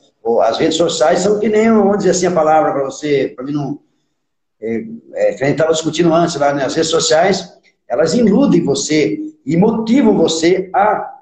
As 0.43 0.57
redes 0.57 0.77
sociais 0.77 1.19
são 1.19 1.39
que 1.41 1.49
nem, 1.49 1.69
vamos 1.69 1.97
dizer 1.97 2.11
assim 2.11 2.27
a 2.27 2.31
palavra 2.31 2.71
para 2.71 2.85
você, 2.85 3.33
para 3.35 3.43
mim 3.43 3.51
não. 3.51 3.81
É, 4.61 4.85
é, 5.13 5.33
que 5.33 5.43
a 5.43 5.47
gente 5.47 5.55
estava 5.55 5.73
discutindo 5.73 6.13
antes 6.13 6.37
lá, 6.37 6.53
né? 6.53 6.63
As 6.63 6.73
redes 6.73 6.89
sociais, 6.89 7.53
elas 7.85 8.13
iludem 8.13 8.63
você 8.63 9.24
e 9.45 9.55
motivam 9.55 10.17
você 10.17 10.69
a, 10.73 11.13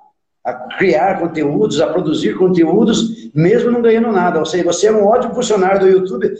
a 0.43 0.53
criar 0.77 1.19
conteúdos, 1.19 1.81
a 1.81 1.87
produzir 1.87 2.37
conteúdos, 2.37 3.31
mesmo 3.33 3.71
não 3.71 3.81
ganhando 3.81 4.11
nada. 4.11 4.39
Ou 4.39 4.45
seja, 4.45 4.63
você 4.63 4.87
é 4.87 4.91
um 4.91 5.05
ótimo 5.05 5.35
funcionário 5.35 5.81
do 5.81 5.87
YouTube, 5.87 6.33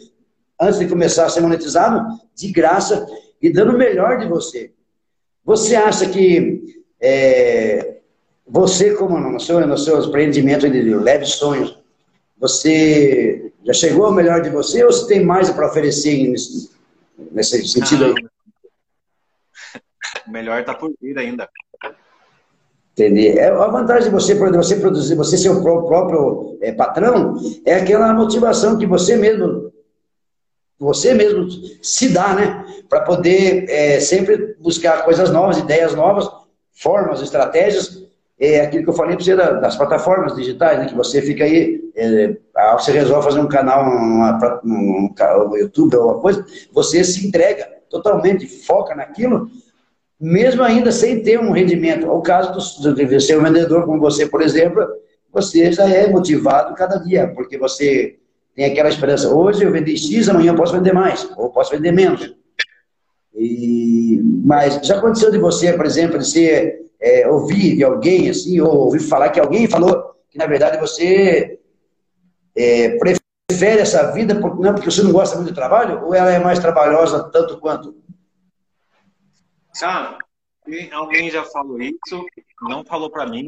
antes 0.60 0.80
de 0.80 0.88
começar 0.88 1.26
a 1.26 1.30
ser 1.30 1.42
monetizado, 1.42 2.20
de 2.36 2.52
graça 2.52 3.06
e 3.42 3.52
dando 3.52 3.74
o 3.74 3.78
melhor 3.78 4.18
de 4.18 4.28
você. 4.28 4.72
Você 5.44 5.76
acha 5.76 6.08
que 6.10 6.84
é, 7.02 7.98
você, 8.48 8.94
como 8.96 9.20
no 9.20 9.40
seu, 9.40 9.66
no 9.68 9.78
seu 9.78 10.02
empreendimento 10.02 10.70
de 10.70 10.82
leves 10.82 11.32
sonhos, 11.32 11.78
você 12.38 13.52
já 13.66 13.74
chegou 13.74 14.06
ao 14.06 14.12
melhor 14.12 14.42
de 14.42 14.50
você 14.50 14.84
ou 14.84 14.92
você 14.92 15.08
tem 15.08 15.26
mais 15.26 15.50
para 15.50 15.68
oferecer 15.68 16.28
nesse, 16.28 16.72
nesse 17.32 17.68
sentido 17.68 18.06
aí? 18.06 18.14
O 20.28 20.32
melhor 20.32 20.60
está 20.62 20.74
por 20.74 20.94
vir 21.02 21.18
ainda. 21.18 21.50
Entendi. 22.94 23.40
É, 23.40 23.48
a 23.48 23.68
vantagem 23.68 24.06
de 24.06 24.10
você, 24.12 24.36
você 24.36 24.76
produzir, 24.76 25.16
você 25.16 25.36
ser 25.36 25.50
o 25.50 25.62
próprio 25.62 26.58
é, 26.62 26.72
patrão, 26.72 27.36
é 27.66 27.76
aquela 27.76 28.14
motivação 28.14 28.78
que 28.78 28.86
você 28.86 29.16
mesmo, 29.16 29.74
você 30.80 31.14
mesmo 31.14 31.48
se 31.82 32.10
dá, 32.10 32.36
né? 32.36 32.66
Para 32.88 33.02
poder 33.02 33.66
é, 33.68 34.00
sempre 34.00 34.56
buscar 34.60 35.04
coisas 35.04 35.32
novas, 35.32 35.58
ideias 35.58 35.96
novas, 35.96 36.30
formas, 36.72 37.22
estratégias. 37.22 38.04
É 38.40 38.62
aquilo 38.62 38.84
que 38.84 38.90
eu 38.90 38.96
falei 38.96 39.16
para 39.16 39.26
você 39.26 39.36
das 39.36 39.76
plataformas 39.76 40.36
digitais, 40.36 40.78
né? 40.78 40.86
Que 40.86 40.96
você 40.96 41.20
fica 41.20 41.46
aí, 41.46 41.82
é, 41.96 42.38
você 42.74 42.92
resolve 42.92 43.26
fazer 43.26 43.40
um 43.40 43.48
canal 43.48 43.86
no 44.64 45.58
YouTube 45.58 45.96
ou 45.96 46.02
alguma 46.04 46.22
coisa, 46.22 46.46
você 46.72 47.04
se 47.04 47.26
entrega 47.26 47.68
totalmente, 47.90 48.48
foca 48.48 48.94
naquilo 48.94 49.50
mesmo 50.24 50.64
ainda 50.64 50.90
sem 50.90 51.22
ter 51.22 51.38
um 51.38 51.52
rendimento. 51.52 52.10
O 52.10 52.22
caso 52.22 52.54
do, 52.82 52.96
de 52.96 53.20
ser 53.20 53.38
um 53.38 53.44
vendedor 53.44 53.86
como 53.86 54.00
você, 54.00 54.26
por 54.26 54.42
exemplo, 54.42 54.88
você 55.34 55.70
já 55.70 55.90
é 55.90 56.08
motivado 56.08 56.74
cada 56.76 56.96
dia, 56.98 57.28
porque 57.36 57.58
você 57.58 58.16
tem 58.56 58.64
aquela 58.64 58.88
esperança. 58.88 59.28
Hoje 59.28 59.66
eu 59.66 59.72
vendi 59.72 59.98
X, 59.98 60.30
amanhã 60.30 60.54
eu 60.54 60.56
posso 60.56 60.72
vender 60.72 60.94
mais, 60.94 61.30
ou 61.36 61.50
posso 61.50 61.72
vender 61.72 61.92
menos. 61.92 62.34
E, 63.36 64.22
mas 64.46 64.80
já 64.88 64.98
aconteceu 64.98 65.30
de 65.30 65.40
você, 65.40 65.74
por 65.74 65.86
exemplo, 65.86 66.18
de 66.18 66.26
ser, 66.26 66.86
é, 67.02 67.28
ouvir 67.28 67.76
de 67.76 67.84
alguém, 67.84 68.30
assim, 68.30 68.62
ou 68.62 68.74
ouvir 68.74 69.02
falar 69.02 69.28
que 69.28 69.42
alguém 69.42 69.68
falou 69.68 70.16
que, 70.30 70.38
na 70.38 70.46
verdade, 70.46 70.80
você 70.80 71.60
é, 72.56 72.98
prefere 72.98 73.82
essa 73.82 74.10
vida 74.14 74.36
porque, 74.36 74.64
não 74.64 74.74
porque 74.74 74.90
você 74.90 75.04
não 75.04 75.12
gosta 75.12 75.36
muito 75.36 75.50
do 75.50 75.56
trabalho, 75.56 76.06
ou 76.06 76.16
ela 76.16 76.32
é 76.32 76.40
mais 76.40 76.60
trabalhosa 76.60 77.30
tanto 77.30 77.60
quanto? 77.60 78.03
Ah, 79.82 80.18
alguém 80.92 81.30
já 81.30 81.44
falou 81.46 81.82
isso, 81.82 82.26
não 82.62 82.86
falou 82.86 83.10
para 83.10 83.26
mim, 83.26 83.46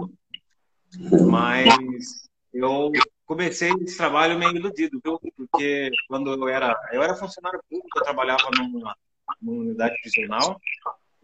mas 1.27 2.29
eu 2.53 2.91
comecei 3.25 3.71
esse 3.81 3.97
trabalho 3.97 4.39
meio 4.39 4.55
iludido, 4.55 4.99
viu? 5.03 5.19
Porque 5.35 5.91
quando 6.07 6.33
eu 6.33 6.47
era, 6.47 6.75
eu 6.91 7.03
era 7.03 7.15
funcionário 7.15 7.61
público, 7.69 7.99
eu 7.99 8.03
trabalhava 8.03 8.49
numa, 8.57 8.95
numa 9.41 9.61
unidade 9.61 9.95
prisional, 10.01 10.59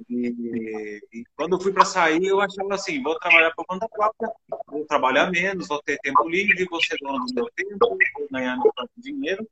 e, 0.10 1.01
e, 1.13 1.24
quando 1.36 1.55
eu 1.55 1.62
fui 1.62 1.72
para 1.72 1.86
sair, 1.86 2.25
eu 2.25 2.41
achava 2.41 2.74
assim: 2.74 3.01
vou 3.01 3.17
trabalhar 3.20 3.51
por 3.51 3.65
conta 3.65 3.88
própria, 3.88 4.29
vou 4.67 4.86
trabalhar 4.86 5.29
menos, 5.29 5.67
vou 5.67 5.81
ter 5.81 5.98
tempo 6.00 6.27
livre, 6.27 6.65
vou 6.65 6.81
ser 6.81 6.98
dono 7.01 7.25
do 7.25 7.34
meu 7.34 7.50
tempo, 7.55 7.77
vou 7.79 8.27
ganhar 8.31 8.58
meu 8.58 8.74
próprio 8.74 9.01
dinheiro. 9.01 9.48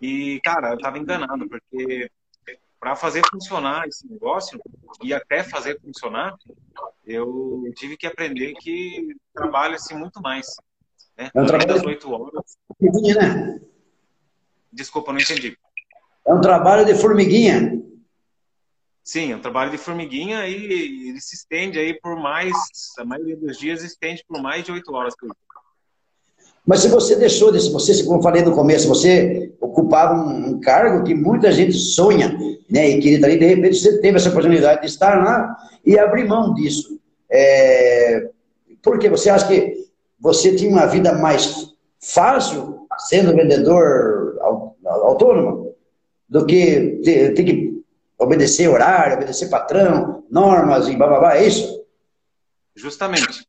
E, 0.00 0.40
cara, 0.42 0.70
eu 0.70 0.76
estava 0.76 0.98
enganado, 0.98 1.48
porque 1.48 2.10
para 2.78 2.94
fazer 2.94 3.22
funcionar 3.30 3.86
esse 3.86 4.06
negócio 4.06 4.60
e 5.02 5.12
até 5.12 5.42
fazer 5.42 5.80
funcionar, 5.80 6.36
eu 7.04 7.64
tive 7.76 7.96
que 7.96 8.06
aprender 8.06 8.54
que 8.54 9.16
trabalha-se 9.34 9.94
muito 9.94 10.20
mais. 10.20 10.46
Né? 11.16 11.30
É 11.34 11.40
um 11.40 11.46
trabalho 11.46 11.68
das 11.68 11.84
oito 11.84 12.12
horas. 12.12 12.58
Né? 12.80 13.60
Desculpa, 14.72 15.12
não 15.12 15.20
entendi. 15.20 15.56
É 16.26 16.34
um 16.34 16.40
trabalho 16.40 16.84
de 16.84 16.94
formiguinha. 16.94 17.82
Sim, 19.02 19.32
é 19.32 19.36
um 19.36 19.40
trabalho 19.40 19.70
de 19.70 19.78
formiguinha 19.78 20.46
e 20.48 21.08
ele 21.08 21.20
se 21.20 21.36
estende 21.36 21.78
aí 21.78 21.94
por 22.00 22.16
mais, 22.16 22.52
a 22.98 23.04
maioria 23.04 23.36
dos 23.36 23.56
dias 23.56 23.84
estende 23.84 24.24
por 24.26 24.42
mais 24.42 24.64
de 24.64 24.72
oito 24.72 24.92
horas 24.92 25.14
por 25.16 25.26
dia. 25.28 25.45
Mas 26.66 26.80
se 26.80 26.88
você 26.88 27.14
deixou 27.14 27.52
de, 27.52 27.70
você, 27.70 28.02
como 28.04 28.20
falei 28.20 28.42
no 28.42 28.52
começo, 28.52 28.88
você 28.88 29.52
ocupava 29.60 30.14
um, 30.14 30.58
cargo 30.60 31.04
que 31.04 31.14
muita 31.14 31.52
gente 31.52 31.74
sonha, 31.74 32.36
né? 32.68 32.90
E 32.90 33.00
queria 33.00 33.24
ali, 33.24 33.38
de 33.38 33.46
repente 33.46 33.76
você 33.76 34.00
teve 34.00 34.16
essa 34.16 34.30
oportunidade 34.30 34.80
de 34.80 34.88
estar 34.88 35.22
lá 35.22 35.56
e 35.84 35.96
abrir 35.96 36.26
mão 36.26 36.52
disso. 36.54 36.98
É, 37.30 38.30
porque 38.82 39.08
você 39.08 39.30
acha 39.30 39.46
que 39.46 39.86
você 40.18 40.56
tinha 40.56 40.70
uma 40.70 40.86
vida 40.86 41.12
mais 41.12 41.72
fácil 42.00 42.86
sendo 42.98 43.36
vendedor 43.36 44.36
autônomo 44.84 45.72
do 46.28 46.46
que 46.46 47.00
ter, 47.04 47.34
ter 47.34 47.44
que 47.44 47.82
obedecer 48.18 48.68
horário, 48.68 49.16
obedecer 49.16 49.48
patrão, 49.48 50.24
normas 50.28 50.88
e 50.88 50.96
blá, 50.96 51.36
é 51.36 51.46
isso? 51.46 51.84
Justamente. 52.74 53.46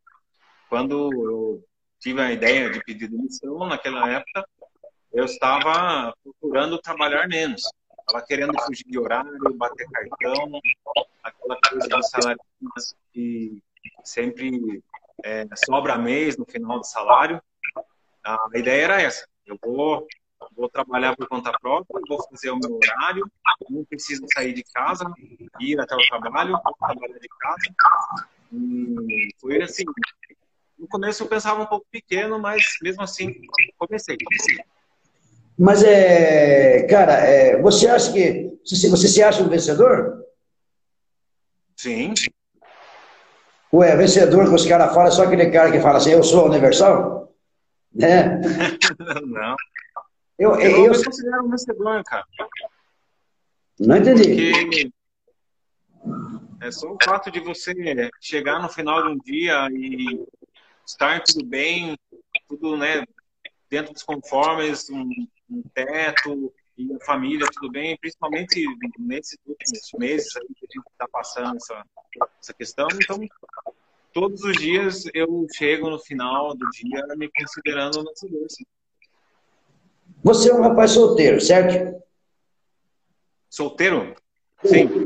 Quando 0.69 1.09
eu 1.13 1.63
tive 1.99 2.21
a 2.21 2.31
ideia 2.31 2.69
de 2.69 2.83
pedir 2.83 3.07
demissão 3.07 3.59
naquela 3.67 4.09
época, 4.09 4.47
eu 5.13 5.25
estava 5.25 6.13
procurando 6.23 6.77
trabalhar 6.79 7.27
menos. 7.27 7.63
Estava 7.99 8.25
querendo 8.25 8.53
fugir 8.61 8.85
de 8.85 8.97
horário, 8.97 9.37
bater 9.55 9.87
cartão, 9.89 10.61
aquela 11.23 11.57
coisa 11.69 11.87
do 11.87 12.03
salário 12.03 12.39
que 13.11 13.61
sempre 14.03 14.81
é, 15.23 15.45
sobra 15.65 15.97
mês 15.97 16.37
no 16.37 16.45
final 16.45 16.79
do 16.79 16.85
salário. 16.85 17.41
A 18.23 18.49
ideia 18.55 18.83
era 18.83 19.01
essa. 19.01 19.27
Eu 19.45 19.57
vou, 19.61 20.07
vou 20.55 20.69
trabalhar 20.69 21.15
por 21.15 21.27
conta 21.27 21.51
própria, 21.59 22.01
vou 22.07 22.21
fazer 22.29 22.51
o 22.51 22.59
meu 22.59 22.75
horário, 22.75 23.29
não 23.69 23.83
preciso 23.85 24.25
sair 24.33 24.53
de 24.53 24.63
casa, 24.73 25.05
ir 25.59 25.79
até 25.79 25.95
o 25.95 26.07
trabalho, 26.07 26.51
vou 26.63 26.75
trabalhar 26.79 27.19
de 27.19 27.29
casa. 27.39 28.27
E 28.53 29.29
foi 29.39 29.61
assim, 29.61 29.83
no 30.77 30.87
começo 30.87 31.23
eu 31.23 31.27
pensava 31.27 31.61
um 31.61 31.65
pouco 31.65 31.85
pequeno, 31.91 32.39
mas 32.39 32.63
mesmo 32.81 33.01
assim 33.01 33.33
comecei. 33.77 34.17
Mas 35.57 35.83
é, 35.83 36.83
cara, 36.83 37.13
é, 37.13 37.61
você 37.61 37.87
acha 37.87 38.13
que 38.13 38.59
você, 38.63 38.89
você 38.89 39.07
se 39.07 39.23
acha 39.23 39.41
um 39.41 39.49
vencedor? 39.49 40.23
Sim. 41.75 42.13
Ué, 43.73 43.95
vencedor 43.95 44.47
que 44.47 44.55
os 44.55 44.65
caras 44.65 44.93
falam, 44.93 45.11
só 45.11 45.23
aquele 45.23 45.49
cara 45.49 45.71
que 45.71 45.79
fala 45.79 45.97
assim, 45.97 46.11
eu 46.11 46.23
sou 46.23 46.45
universal? 46.47 47.33
É. 47.99 48.23
não. 49.25 49.55
Eu, 50.37 50.55
eu, 50.55 50.59
Eu, 50.59 50.85
eu, 50.85 50.91
me 50.91 51.03
considero 51.03 51.45
um 51.45 51.49
vencedor, 51.49 52.03
cara. 52.03 52.25
não 53.79 53.97
entendi. 53.97 54.51
Porque 54.51 54.91
é 56.61 56.71
só 56.71 56.91
o 56.91 56.97
fato 57.03 57.31
de 57.31 57.39
você 57.39 57.73
chegar 58.21 58.61
no 58.61 58.69
final 58.69 59.03
de 59.03 59.09
um 59.09 59.17
dia 59.17 59.67
e 59.71 60.25
estar 60.87 61.21
tudo 61.23 61.45
bem, 61.45 61.97
tudo 62.47 62.77
né, 62.77 63.05
dentro 63.69 63.93
dos 63.93 64.03
conformes, 64.03 64.89
um, 64.89 65.09
um 65.49 65.61
teto 65.73 66.53
e 66.77 66.93
a 66.93 67.05
família 67.05 67.45
tudo 67.53 67.71
bem, 67.71 67.97
principalmente 67.97 68.65
nesses 68.97 69.37
últimos 69.45 69.91
meses 69.97 70.31
que 70.33 70.39
a 70.39 70.41
gente 70.43 70.89
está 70.91 71.07
passando 71.11 71.57
essa, 71.57 71.83
essa 72.41 72.53
questão. 72.53 72.87
Então, 72.93 73.19
todos 74.13 74.43
os 74.43 74.57
dias 74.57 75.03
eu 75.13 75.45
chego 75.55 75.89
no 75.89 75.99
final 75.99 76.55
do 76.55 76.69
dia 76.69 77.05
me 77.17 77.29
considerando 77.29 78.03
vencedor. 78.03 78.45
assim. 78.45 78.63
Você 80.23 80.49
é 80.49 80.53
um 80.53 80.61
rapaz 80.61 80.91
solteiro, 80.91 81.41
certo? 81.41 82.01
Solteiro? 83.49 84.15
Sim. 84.63 85.03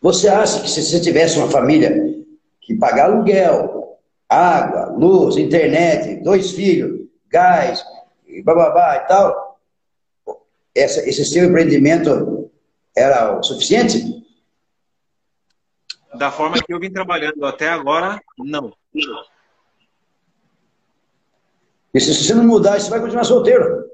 Você 0.00 0.28
acha 0.28 0.62
que 0.62 0.68
se 0.68 0.82
você 0.82 1.00
tivesse 1.00 1.38
uma 1.38 1.50
família 1.50 1.90
que 2.60 2.76
pagar 2.76 3.06
aluguel, 3.06 3.85
água, 4.28 4.86
luz, 4.96 5.36
internet, 5.36 6.22
dois 6.22 6.50
filhos, 6.52 7.08
gás, 7.28 7.84
bababá 8.44 8.96
e 8.96 9.06
tal, 9.06 9.60
essa, 10.74 11.08
esse 11.08 11.24
seu 11.24 11.44
empreendimento 11.44 12.50
era 12.96 13.38
o 13.38 13.42
suficiente? 13.42 14.02
Da 16.14 16.30
forma 16.30 16.56
que 16.62 16.72
eu 16.72 16.80
vim 16.80 16.90
trabalhando 16.92 17.44
até 17.44 17.68
agora, 17.68 18.20
não. 18.38 18.72
E 21.94 22.00
se 22.00 22.14
você 22.14 22.34
não 22.34 22.44
mudar, 22.44 22.78
você 22.80 22.90
vai 22.90 23.00
continuar 23.00 23.24
solteiro. 23.24 23.86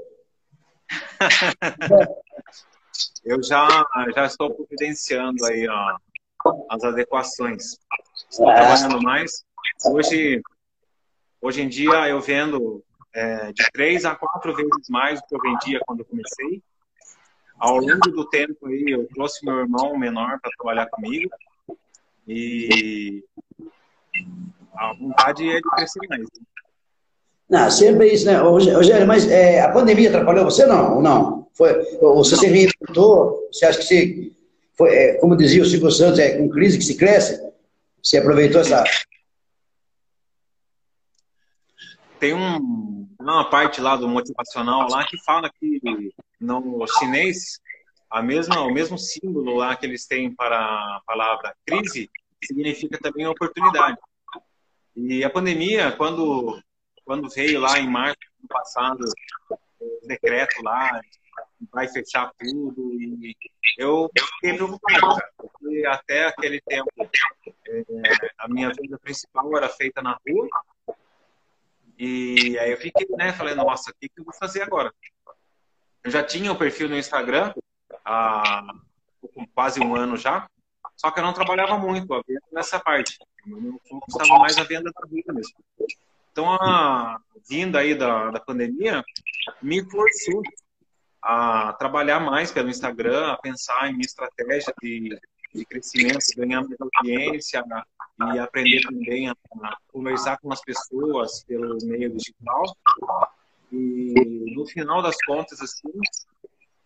Eu 3.25 3.41
já, 3.43 3.69
já 4.15 4.27
estou 4.27 4.53
providenciando 4.53 5.45
aí 5.47 5.67
ó, 5.69 5.97
as 6.71 6.83
adequações. 6.83 7.79
Estou 8.29 8.51
Ah. 8.51 8.55
trabalhando 8.55 9.01
mais. 9.03 9.45
Hoje, 9.85 10.43
hoje 11.41 11.62
em 11.62 11.69
dia 11.69 12.09
eu 12.09 12.21
vendo 12.21 12.83
é, 13.14 13.52
de 13.52 13.64
três 13.73 14.05
a 14.05 14.14
quatro 14.14 14.55
vezes 14.55 14.88
mais 14.88 15.21
do 15.21 15.26
que 15.26 15.35
eu 15.35 15.41
vendia 15.41 15.81
quando 15.87 16.00
eu 16.00 16.07
comecei. 16.07 16.62
Ao 17.59 17.76
longo 17.76 18.11
do 18.11 18.29
tempo 18.29 18.67
aí 18.67 18.85
eu 18.88 19.07
trouxe 19.09 19.45
meu 19.45 19.59
irmão 19.59 19.99
menor 19.99 20.38
para 20.41 20.50
trabalhar 20.57 20.87
comigo 20.87 21.31
e 22.26 23.25
a 24.75 24.93
vontade 24.95 25.49
é 25.49 25.57
de 25.57 25.71
crescer 25.71 26.00
mais. 26.09 26.26
Não, 27.49 27.71
sempre 27.71 28.09
é 28.09 28.14
isso, 28.14 28.25
né? 28.25 28.37
Rogério, 28.37 29.07
mas 29.07 29.29
é, 29.31 29.61
a 29.61 29.71
pandemia 29.71 30.09
atrapalhou 30.09 30.45
você 30.45 30.64
não? 30.64 30.97
Ou 30.97 31.02
não? 31.02 31.47
Foi, 31.52 31.71
você 32.00 32.37
se 32.37 32.47
reinventou? 32.47 33.49
Você 33.52 33.67
acha 33.67 33.79
que 33.79 33.85
se, 33.85 34.37
foi, 34.73 34.95
é, 34.95 35.14
como 35.19 35.37
dizia 35.37 35.62
o 35.62 35.67
Silvio 35.67 35.91
Santos, 35.91 36.19
é 36.19 36.38
com 36.38 36.49
crise 36.49 36.79
que 36.79 36.85
se 36.85 36.97
cresce? 36.97 37.41
Você 38.02 38.19
aproveitou 38.19 38.61
essa... 38.61 38.83
Tem 42.23 42.35
um, 42.35 43.09
uma 43.19 43.50
parte 43.50 43.81
lá 43.81 43.97
do 43.97 44.09
motivacional 44.09 44.88
lá 44.88 45.05
que 45.05 45.21
fala 45.25 45.50
que 45.59 45.81
no 46.41 46.87
chinês 46.87 47.61
a 48.09 48.23
mesma, 48.23 48.61
o 48.61 48.73
mesmo 48.73 48.97
símbolo 48.97 49.57
lá 49.57 49.75
que 49.75 49.85
eles 49.85 50.07
têm 50.07 50.33
para 50.33 50.57
a 50.57 51.00
palavra 51.05 51.52
crise 51.67 52.09
significa 52.45 52.97
também 53.00 53.26
oportunidade. 53.26 53.99
E 54.95 55.25
a 55.25 55.31
pandemia, 55.31 55.91
quando, 55.91 56.62
quando 57.05 57.29
veio 57.29 57.59
lá 57.59 57.81
em 57.81 57.91
março 57.91 58.21
do 58.41 58.47
passado, 58.47 59.02
o 59.81 60.07
decreto 60.07 60.62
lá, 60.62 61.00
vai 61.73 61.89
fechar 61.89 62.30
tudo, 62.39 62.93
e 63.00 63.35
eu 63.76 64.08
fiquei 64.17 64.54
preocupado, 64.54 65.21
porque 65.37 65.85
até 65.89 66.26
aquele 66.28 66.61
tempo 66.61 66.89
é, 67.00 67.85
a 68.39 68.47
minha 68.47 68.69
venda 68.69 68.97
principal 69.00 69.56
era 69.56 69.69
feita 69.69 70.00
na 70.00 70.17
rua, 70.25 70.49
e 72.04 72.58
aí 72.58 72.73
eu 72.73 72.76
fiquei, 72.78 73.06
né, 73.10 73.32
falei, 73.32 73.54
nossa, 73.54 73.93
o 73.93 73.95
que, 73.95 74.08
que 74.08 74.21
eu 74.21 74.25
vou 74.25 74.34
fazer 74.34 74.62
agora? 74.62 74.93
Eu 76.02 76.10
já 76.10 76.21
tinha 76.21 76.50
o 76.50 76.58
perfil 76.58 76.88
no 76.88 76.99
Instagram 76.99 77.54
há 78.04 78.67
quase 79.54 79.78
um 79.78 79.95
ano 79.95 80.17
já, 80.17 80.49
só 80.97 81.12
que 81.12 81.21
eu 81.21 81.23
não 81.23 81.32
trabalhava 81.32 81.78
muito 81.78 82.12
a 82.12 82.21
venda 82.26 82.43
nessa 82.50 82.80
parte. 82.80 83.17
Foco 83.88 84.04
estava 84.08 84.36
mais 84.41 84.56
na 84.56 84.65
venda 84.65 84.91
da 84.91 85.08
vida 85.08 85.32
mesmo. 85.32 85.54
Então, 86.32 86.52
a 86.52 87.21
vinda 87.49 87.78
aí 87.78 87.95
da, 87.95 88.32
da 88.32 88.41
pandemia 88.41 89.04
me 89.62 89.88
forçou 89.88 90.43
a 91.23 91.73
trabalhar 91.75 92.19
mais 92.19 92.50
pelo 92.50 92.69
Instagram, 92.69 93.30
a 93.30 93.36
pensar 93.36 93.88
em 93.88 93.93
minha 93.93 94.06
estratégia 94.06 94.75
de, 94.82 95.17
de 95.54 95.65
crescimento, 95.65 96.19
ganhar 96.36 96.62
mais 96.62 96.76
audiência 96.80 97.62
e 98.21 98.39
aprender 98.39 98.81
também 98.83 99.29
a, 99.29 99.35
conversar 99.93 100.39
com 100.39 100.53
as 100.53 100.61
pessoas 100.61 101.45
pelo 101.45 101.79
meio 101.85 102.11
digital. 102.11 102.65
E 103.73 104.55
no 104.55 104.67
final 104.67 105.03
das 105.03 105.17
contas, 105.27 105.61
assim, 105.61 105.91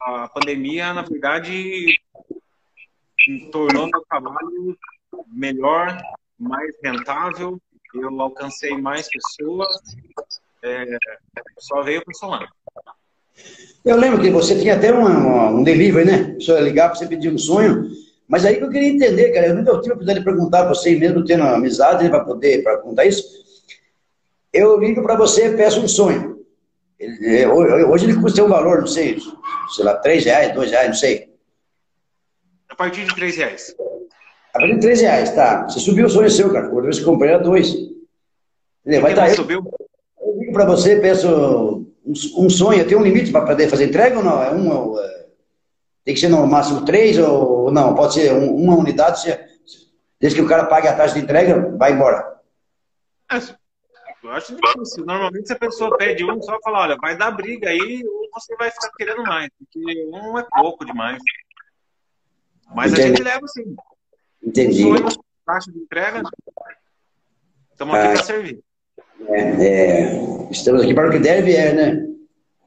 a 0.00 0.28
pandemia, 0.28 0.94
na 0.94 1.02
verdade, 1.02 2.00
tornou 3.50 3.88
meu 3.88 4.04
trabalho 4.08 4.78
melhor, 5.26 6.00
mais 6.38 6.74
rentável. 6.82 7.60
Eu 7.94 8.20
alcancei 8.20 8.76
mais 8.76 9.08
pessoas. 9.08 9.68
É, 10.62 10.98
só 11.58 11.82
veio 11.82 12.04
para 12.04 12.14
somar. 12.14 12.48
Eu 13.84 13.96
lembro 13.96 14.20
que 14.20 14.30
você 14.30 14.58
tinha 14.58 14.76
até 14.76 14.92
uma, 14.92 15.10
uma, 15.10 15.50
um 15.50 15.62
delivery, 15.62 16.04
né? 16.04 16.22
A 16.22 16.34
pessoa 16.34 16.60
ligar 16.60 16.88
para 16.88 16.98
você 16.98 17.06
pedir 17.06 17.32
um 17.32 17.38
sonho. 17.38 17.88
Mas 18.28 18.44
aí 18.44 18.56
que 18.56 18.64
eu 18.64 18.70
queria 18.70 18.88
entender, 18.88 19.32
cara, 19.32 19.48
eu 19.48 19.54
nunca 19.54 19.70
tive 19.80 19.90
a 19.90 19.94
oportunidade 19.94 20.18
de 20.18 20.24
perguntar 20.24 20.64
para 20.64 20.74
você, 20.74 20.96
mesmo 20.96 21.24
tendo 21.24 21.44
amizade 21.44 22.08
para 22.08 22.24
poder 22.24 22.62
pra 22.62 22.78
perguntar 22.78 23.04
isso. 23.04 23.24
Eu 24.52 24.78
ligo 24.78 25.02
para 25.02 25.16
você 25.16 25.46
e 25.46 25.56
peço 25.56 25.80
um 25.80 25.88
sonho. 25.88 26.44
Ele, 26.98 27.42
é, 27.42 27.48
hoje 27.48 28.06
ele 28.06 28.20
custa 28.20 28.42
um 28.42 28.48
valor, 28.48 28.80
não 28.80 28.86
sei, 28.86 29.18
sei 29.74 29.84
lá, 29.84 29.94
3 29.94 30.24
reais, 30.24 30.54
2 30.54 30.70
reais, 30.70 30.88
não 30.88 30.94
sei. 30.94 31.28
A 32.68 32.74
partir 32.74 33.04
de 33.04 33.14
3 33.14 33.36
reais. 33.36 33.76
A 34.54 34.58
partir 34.58 34.74
de 34.74 34.80
3 34.80 35.00
reais, 35.02 35.34
tá. 35.34 35.64
Você 35.64 35.78
subiu 35.78 36.06
o 36.06 36.10
sonho 36.10 36.30
seu, 36.30 36.50
cara. 36.52 36.68
Quando 36.68 36.86
você 36.86 37.04
comprei 37.04 37.30
era 37.30 37.42
2. 37.42 37.74
Vai 38.84 39.10
estar 39.10 39.22
mais 39.22 39.32
eu, 39.32 39.36
subiu? 39.36 39.70
eu 40.20 40.38
ligo 40.38 40.52
para 40.52 40.64
você, 40.64 40.96
peço 40.96 41.28
um, 42.04 42.12
um 42.38 42.50
sonho. 42.50 42.86
Tem 42.86 42.96
um 42.96 43.02
limite 43.02 43.30
para 43.30 43.44
poder 43.44 43.68
fazer 43.68 43.86
entrega 43.86 44.18
ou 44.18 44.24
não? 44.24 44.42
É 44.42 44.50
um, 44.52 44.98
é, 44.98 45.25
tem 46.06 46.14
que 46.14 46.20
ser 46.20 46.28
no 46.28 46.46
máximo 46.46 46.84
3 46.84 47.18
ou 47.18 47.70
não? 47.72 47.94
Pode 47.94 48.14
ser 48.14 48.32
um- 48.32 48.54
uma 48.54 48.76
unidade, 48.76 49.20
se- 49.20 49.38
desde 50.20 50.38
que 50.38 50.44
o 50.44 50.48
cara 50.48 50.64
pague 50.66 50.86
a 50.88 50.96
taxa 50.96 51.14
de 51.14 51.20
entrega, 51.20 51.76
vai 51.76 51.92
embora. 51.92 52.40
É, 53.30 53.36
Eu 54.22 54.32
acho 54.32 54.56
difícil. 54.56 55.04
Normalmente, 55.06 55.46
se 55.46 55.52
a 55.52 55.58
pessoa 55.58 55.96
pede 55.96 56.24
um, 56.24 56.40
só 56.42 56.58
fala, 56.64 56.80
olha, 56.80 56.96
vai 56.96 57.16
dar 57.16 57.30
briga 57.30 57.68
aí 57.68 58.02
ou 58.04 58.28
você 58.34 58.56
vai 58.56 58.70
ficar 58.72 58.90
querendo 58.96 59.22
mais, 59.22 59.48
porque 59.56 60.04
um 60.12 60.36
é 60.38 60.44
pouco 60.50 60.84
demais. 60.84 61.18
Mas 62.74 62.92
a 62.92 62.96
Entendi. 62.96 63.08
gente 63.08 63.22
leva 63.22 63.46
sim. 63.46 63.76
Entendi. 64.42 64.82
Sonho, 64.82 65.06
taxa 65.44 65.70
de 65.70 65.78
entrega. 65.78 66.22
Estamos 67.70 67.94
aqui 67.94 68.06
Ah. 68.06 68.12
para 68.14 68.22
servir. 68.24 68.60
É, 69.28 69.40
é, 69.40 70.50
estamos 70.50 70.82
aqui 70.82 70.92
para 70.94 71.08
o 71.08 71.12
que 71.12 71.18
deve 71.20 71.54
é, 71.54 71.72
né? 71.72 72.06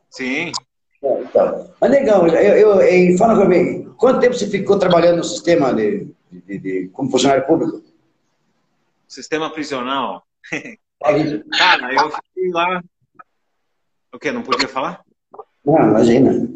Sim. 0.10 0.52
Então, 1.02 1.74
mas 1.80 1.92
legal, 1.92 2.28
eu, 2.28 2.34
eu, 2.36 2.82
eu, 2.82 3.18
fala 3.18 3.42
comigo, 3.42 3.94
quanto 3.96 4.20
tempo 4.20 4.34
você 4.34 4.48
ficou 4.48 4.78
trabalhando 4.78 5.18
no 5.18 5.24
sistema 5.24 5.74
de, 5.74 6.14
de, 6.30 6.60
de- 6.60 6.90
como 6.90 7.10
funcionário 7.10 7.46
público? 7.46 7.82
Sistema 9.08 9.50
prisional. 9.50 10.24
Cara, 11.58 11.94
eu 11.94 12.12
fiquei 12.12 12.52
lá. 12.52 12.84
O 14.14 14.20
quê? 14.20 14.32
Não 14.32 14.44
podia 14.44 14.68
falar? 14.68 15.02
Não, 15.64 15.90
imagina. 15.90 16.48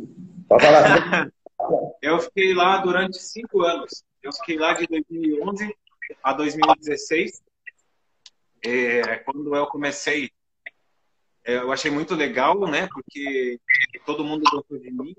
Pode 0.47 0.65
falar. 0.65 1.31
Eu 2.01 2.19
fiquei 2.19 2.53
lá 2.53 2.79
durante 2.79 3.17
cinco 3.17 3.61
anos. 3.61 4.03
Eu 4.21 4.33
fiquei 4.33 4.57
lá 4.57 4.73
de 4.73 4.85
2011 4.85 5.73
a 6.21 6.33
2016. 6.33 7.41
É, 8.65 9.17
quando 9.19 9.55
eu 9.55 9.65
comecei, 9.67 10.25
é, 10.25 10.29
eu 11.45 11.71
achei 11.71 11.91
muito 11.91 12.15
legal, 12.15 12.59
né? 12.67 12.87
Porque 12.87 13.59
todo 14.05 14.23
mundo 14.23 14.43
gostou 14.49 14.77
de 14.79 14.91
mim. 14.91 15.13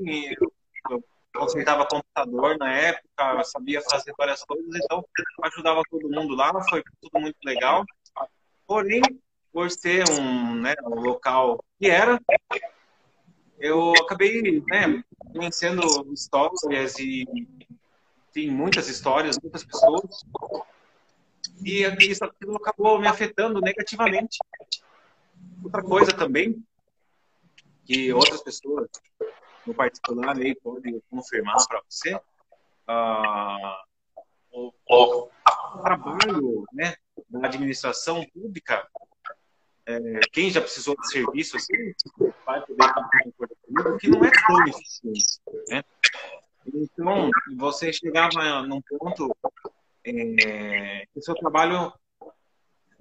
Eu, 0.91 1.03
consertava 1.35 1.87
computador 1.87 2.57
na 2.59 2.73
época, 2.73 3.43
sabia 3.45 3.83
fazer 3.83 4.15
várias 4.17 4.45
coisas, 4.45 4.67
então 4.77 5.05
ajudava 5.43 5.83
todo 5.91 6.09
mundo 6.09 6.35
lá. 6.35 6.53
Foi 6.69 6.83
tudo 7.03 7.21
muito 7.21 7.37
legal. 7.45 7.85
Porém, 8.67 9.03
por 9.53 9.71
ser 9.71 10.05
um, 10.11 10.55
né, 10.55 10.75
um 10.85 11.01
local 11.01 11.63
que 11.79 11.89
era, 11.89 12.21
eu 13.59 13.93
acabei 13.93 14.63
né, 14.69 15.03
conhecendo 15.33 15.83
histórias 16.13 16.99
e 16.99 17.27
tem 18.33 18.51
muitas 18.51 18.89
histórias, 18.89 19.39
muitas 19.41 19.65
pessoas. 19.65 20.25
E 21.65 21.83
isso 22.01 22.25
acabou 22.25 22.99
me 22.99 23.07
afetando 23.07 23.61
negativamente. 23.61 24.39
Outra 25.65 25.83
coisa 25.83 26.13
também, 26.13 26.63
que 27.87 28.13
outras 28.13 28.43
pessoas 28.43 28.87
no 29.67 29.73
particular 29.73 30.37
aí 30.37 30.55
podem 30.57 31.01
confirmar 31.11 31.57
para 31.67 31.81
você, 31.89 32.21
ah, 32.87 33.83
o, 34.53 34.71
o, 34.87 35.31
trabalho 35.83 36.67
né, 36.71 36.95
da 37.31 37.47
administração 37.47 38.23
pública, 38.27 38.87
é, 39.87 40.21
quem 40.33 40.51
já 40.51 40.61
precisou 40.61 40.95
de 40.97 41.11
serviço 41.11 41.57
assim, 41.57 41.95
vai 42.45 42.61
poder 42.67 42.93
comigo, 42.93 43.99
que 43.99 44.09
não 44.09 44.23
é 44.23 44.31
tão 44.47 44.67
eficiente. 44.67 45.41
Né? 45.69 45.83
Então, 46.67 47.31
você 47.57 47.91
chegava 47.91 48.63
num 48.63 48.83
ponto 48.83 49.35
é, 50.05 51.07
seu 51.21 51.35
trabalho 51.35 51.91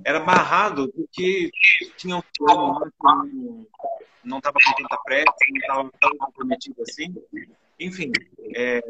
era 0.06 0.20
barrado 0.20 0.92
porque 0.94 1.50
tinha 1.98 2.18
um 2.18 2.24
plano 2.38 3.68
não 4.24 4.38
estava 4.38 4.58
com 4.64 4.82
tanta 4.82 4.98
pressa, 5.04 5.34
não 5.50 5.60
estava 5.60 5.92
tão 6.00 6.18
comprometido 6.18 6.82
assim. 6.82 7.14
Enfim, 7.80 8.12
é, 8.56 8.82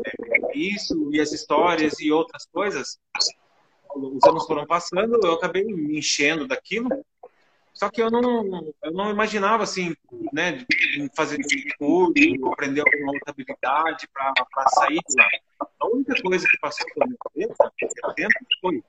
isso 0.54 1.10
e 1.12 1.20
as 1.20 1.32
histórias 1.32 2.00
e 2.00 2.12
outras 2.12 2.46
coisas, 2.46 3.00
os 3.96 4.24
anos 4.24 4.46
foram 4.46 4.66
passando, 4.66 5.20
eu 5.24 5.34
acabei 5.34 5.64
me 5.64 5.98
enchendo 5.98 6.48
daquilo. 6.48 6.90
Só 7.74 7.90
que 7.90 8.04
eu 8.04 8.12
não, 8.12 8.72
eu 8.84 8.92
não 8.92 9.10
imaginava 9.10 9.64
assim, 9.64 9.96
né, 10.32 10.64
fazer 11.16 11.40
curso, 11.80 12.14
aprender 12.52 12.82
alguma 12.82 13.14
outra 13.14 13.32
habilidade 13.32 14.08
para 14.14 14.70
sair 14.70 15.00
de 15.10 15.16
lá. 15.18 15.28
A 15.80 15.88
única 15.88 16.22
coisa 16.22 16.48
que 16.48 16.60
passou 16.60 16.86
pela 16.94 17.08
minha 17.08 17.18
cabeça 17.18 17.72
foi 18.62 18.84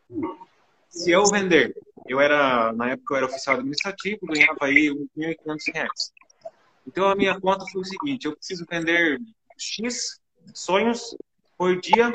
se 0.94 1.10
eu 1.10 1.24
vender, 1.26 1.74
eu 2.06 2.20
era, 2.20 2.72
na 2.72 2.90
época 2.90 3.14
eu 3.14 3.16
era 3.18 3.26
oficial 3.26 3.56
administrativo, 3.56 4.26
ganhava 4.26 4.58
aí 4.62 4.90
R$ 4.90 5.36
1.500. 5.44 5.88
Então 6.86 7.08
a 7.08 7.16
minha 7.16 7.38
conta 7.40 7.64
foi 7.66 7.80
o 7.80 7.84
seguinte, 7.84 8.26
eu 8.26 8.36
preciso 8.36 8.64
vender 8.70 9.20
X 9.58 10.20
sonhos 10.54 11.16
por 11.58 11.80
dia 11.80 12.12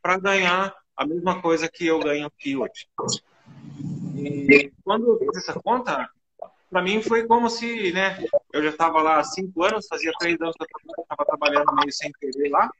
para 0.00 0.18
ganhar 0.18 0.74
a 0.96 1.06
mesma 1.06 1.42
coisa 1.42 1.68
que 1.68 1.86
eu 1.86 2.00
ganho 2.00 2.26
aqui 2.26 2.56
hoje. 2.56 2.88
E 4.16 4.72
quando 4.82 5.08
eu 5.08 5.18
fiz 5.18 5.36
essa 5.36 5.60
conta, 5.60 6.08
para 6.70 6.82
mim 6.82 7.02
foi 7.02 7.26
como 7.26 7.50
se, 7.50 7.92
né, 7.92 8.24
eu 8.50 8.62
já 8.62 8.70
estava 8.70 9.02
lá 9.02 9.18
há 9.18 9.24
cinco 9.24 9.62
anos, 9.62 9.86
fazia 9.86 10.10
três 10.18 10.40
anos 10.40 10.54
que 10.56 10.64
eu 10.64 11.02
estava 11.02 11.24
trabalhando 11.26 11.74
meio 11.74 11.92
sem 11.92 12.10
querer 12.12 12.48
lá. 12.48 12.70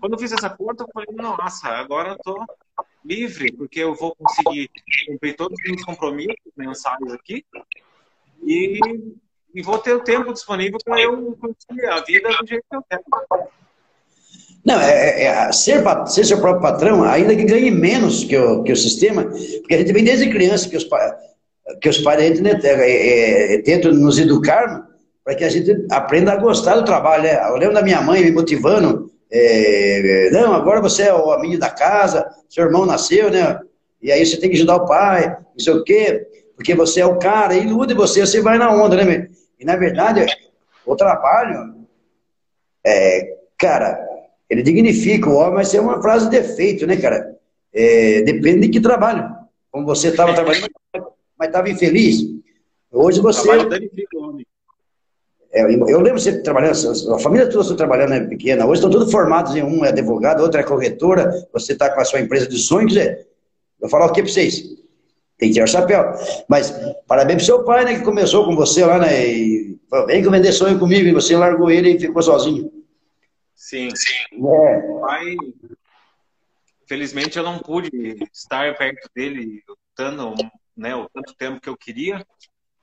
Quando 0.00 0.14
eu 0.14 0.18
fiz 0.18 0.32
essa 0.32 0.48
conta, 0.48 0.84
eu 0.84 0.88
falei, 0.92 1.08
nossa, 1.14 1.68
agora 1.68 2.12
eu 2.12 2.18
tô 2.18 2.46
livre, 3.04 3.52
porque 3.52 3.80
eu 3.80 3.94
vou 3.94 4.14
conseguir 4.16 4.70
cumprir 5.06 5.36
todos 5.36 5.58
os 5.58 5.70
meus 5.70 5.84
compromissos 5.84 6.36
mensais 6.56 7.12
aqui 7.12 7.44
e, 8.42 8.78
e 9.54 9.62
vou 9.62 9.78
ter 9.78 9.94
o 9.94 10.00
tempo 10.00 10.32
disponível 10.32 10.78
para 10.84 11.00
eu 11.00 11.36
conseguir 11.36 11.86
a 11.86 12.00
vida 12.00 12.28
do 12.28 12.46
jeito 12.46 12.64
que 12.68 12.76
eu 12.76 12.84
quero. 12.88 13.04
Não, 14.64 14.80
é, 14.80 15.22
é, 15.22 15.24
é, 15.24 15.52
ser, 15.52 15.82
ser 16.06 16.24
seu 16.24 16.40
próprio 16.40 16.62
patrão, 16.62 17.04
ainda 17.04 17.36
que 17.36 17.44
ganhe 17.44 17.70
menos 17.70 18.24
que 18.24 18.36
o, 18.36 18.62
que 18.62 18.72
o 18.72 18.76
sistema, 18.76 19.24
porque 19.24 19.74
a 19.74 19.78
gente 19.78 19.92
vem 19.92 20.04
desde 20.04 20.30
criança 20.30 20.68
que 20.68 20.76
os, 20.76 20.88
que 21.82 21.88
os 21.88 21.98
pais 21.98 22.40
né, 22.40 22.58
é, 22.62 23.54
é, 23.54 23.62
tentam 23.62 23.92
nos 23.92 24.18
educar 24.18 24.88
para 25.22 25.34
que 25.34 25.44
a 25.44 25.50
gente 25.50 25.86
aprenda 25.90 26.32
a 26.32 26.36
gostar 26.36 26.76
do 26.76 26.84
trabalho. 26.84 27.24
Né? 27.24 27.46
Eu 27.48 27.56
lembro 27.56 27.74
da 27.74 27.82
minha 27.82 28.00
mãe 28.00 28.24
me 28.24 28.30
motivando 28.30 29.10
é, 29.30 30.30
não, 30.30 30.54
agora 30.54 30.80
você 30.80 31.04
é 31.04 31.14
o 31.14 31.32
amigo 31.32 31.58
da 31.58 31.70
casa, 31.70 32.28
seu 32.48 32.64
irmão 32.64 32.86
nasceu, 32.86 33.30
né? 33.30 33.60
E 34.00 34.12
aí 34.12 34.24
você 34.24 34.36
tem 34.36 34.50
que 34.50 34.56
ajudar 34.56 34.76
o 34.76 34.86
pai, 34.86 35.28
não 35.28 35.58
sei 35.58 35.72
o 35.72 35.82
quê, 35.82 36.26
porque 36.54 36.74
você 36.74 37.00
é 37.00 37.06
o 37.06 37.18
cara, 37.18 37.54
ilude 37.54 37.94
você, 37.94 38.20
você 38.20 38.40
vai 38.40 38.58
na 38.58 38.72
onda, 38.72 39.02
né? 39.02 39.28
E 39.58 39.64
na 39.64 39.76
verdade, 39.76 40.24
o 40.84 40.94
trabalho, 40.94 41.86
é, 42.84 43.36
cara, 43.58 43.98
ele 44.48 44.62
dignifica 44.62 45.28
o 45.28 45.34
homem, 45.34 45.54
mas 45.54 45.74
é 45.74 45.80
uma 45.80 46.00
frase 46.00 46.28
de 46.28 46.38
defeito, 46.38 46.86
né, 46.86 46.96
cara? 46.96 47.34
É, 47.72 48.22
depende 48.22 48.66
de 48.66 48.68
que 48.68 48.80
trabalho. 48.80 49.28
Como 49.70 49.84
você 49.84 50.08
estava 50.08 50.34
trabalhando, 50.34 50.70
mas 51.36 51.48
estava 51.48 51.68
infeliz. 51.68 52.18
Hoje 52.92 53.20
você. 53.20 53.40
O 53.40 53.42
trabalho 53.42 53.68
danifica 53.68 54.16
o 54.16 54.28
homem. 54.28 54.46
É, 55.54 55.62
eu 55.62 56.00
lembro 56.00 56.18
você 56.18 56.42
trabalhando, 56.42 57.14
a 57.14 57.18
família 57.20 57.48
toda 57.48 57.62
está 57.62 57.76
trabalhando 57.76 58.10
né, 58.10 58.20
pequena, 58.26 58.66
hoje 58.66 58.80
estão 58.80 58.90
todos 58.90 59.12
formados 59.12 59.54
em 59.54 59.62
um 59.62 59.84
é 59.84 59.90
advogado, 59.90 60.42
outro 60.42 60.58
é 60.58 60.64
corretora, 60.64 61.30
você 61.52 61.74
está 61.74 61.94
com 61.94 62.00
a 62.00 62.04
sua 62.04 62.20
empresa 62.20 62.48
de 62.48 62.58
sonhos, 62.58 62.92
dizer, 62.92 63.28
vou 63.78 63.88
falar 63.88 64.06
o 64.06 64.12
que 64.12 64.20
para 64.20 64.32
vocês? 64.32 64.62
Tem 65.38 65.48
que 65.48 65.52
tirar 65.52 65.66
o 65.66 65.68
chapéu. 65.68 66.12
Mas 66.48 66.72
parabéns 67.06 67.36
para 67.36 67.44
seu 67.46 67.62
pai, 67.62 67.84
né, 67.84 67.94
que 67.96 68.04
começou 68.04 68.44
com 68.44 68.56
você 68.56 68.84
lá, 68.84 68.98
né, 68.98 69.24
e 69.24 69.78
falou, 69.88 70.08
vem 70.08 70.24
que 70.24 70.28
vender 70.28 70.52
sonho 70.52 70.76
comigo, 70.76 71.06
e 71.06 71.12
você 71.12 71.36
largou 71.36 71.70
ele 71.70 71.90
e 71.90 72.00
ficou 72.00 72.20
sozinho. 72.20 72.72
Sim, 73.54 73.90
sim. 73.94 74.44
É. 74.44 75.00
Pai, 75.02 75.36
felizmente 76.88 77.38
eu 77.38 77.44
não 77.44 77.60
pude 77.60 77.90
estar 78.32 78.76
perto 78.76 79.08
dele 79.14 79.62
tanto, 79.94 80.34
né, 80.76 80.96
o 80.96 81.08
tanto 81.14 81.32
tempo 81.36 81.60
que 81.60 81.68
eu 81.68 81.76
queria, 81.76 82.26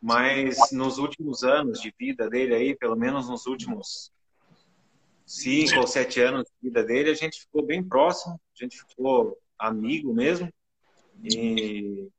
mas 0.01 0.71
nos 0.71 0.97
últimos 0.97 1.43
anos 1.43 1.79
de 1.79 1.93
vida 1.97 2.29
dele 2.29 2.55
aí, 2.55 2.75
pelo 2.75 2.95
menos 2.95 3.29
nos 3.29 3.45
últimos 3.45 4.11
cinco 5.25 5.79
ou 5.79 5.87
sete 5.87 6.19
anos 6.19 6.43
de 6.43 6.69
vida 6.69 6.83
dele, 6.83 7.11
a 7.11 7.13
gente 7.13 7.41
ficou 7.41 7.63
bem 7.63 7.83
próximo, 7.83 8.33
a 8.33 8.63
gente 8.63 8.77
ficou 8.79 9.37
amigo 9.59 10.13
mesmo. 10.13 10.51
E 11.23 12.09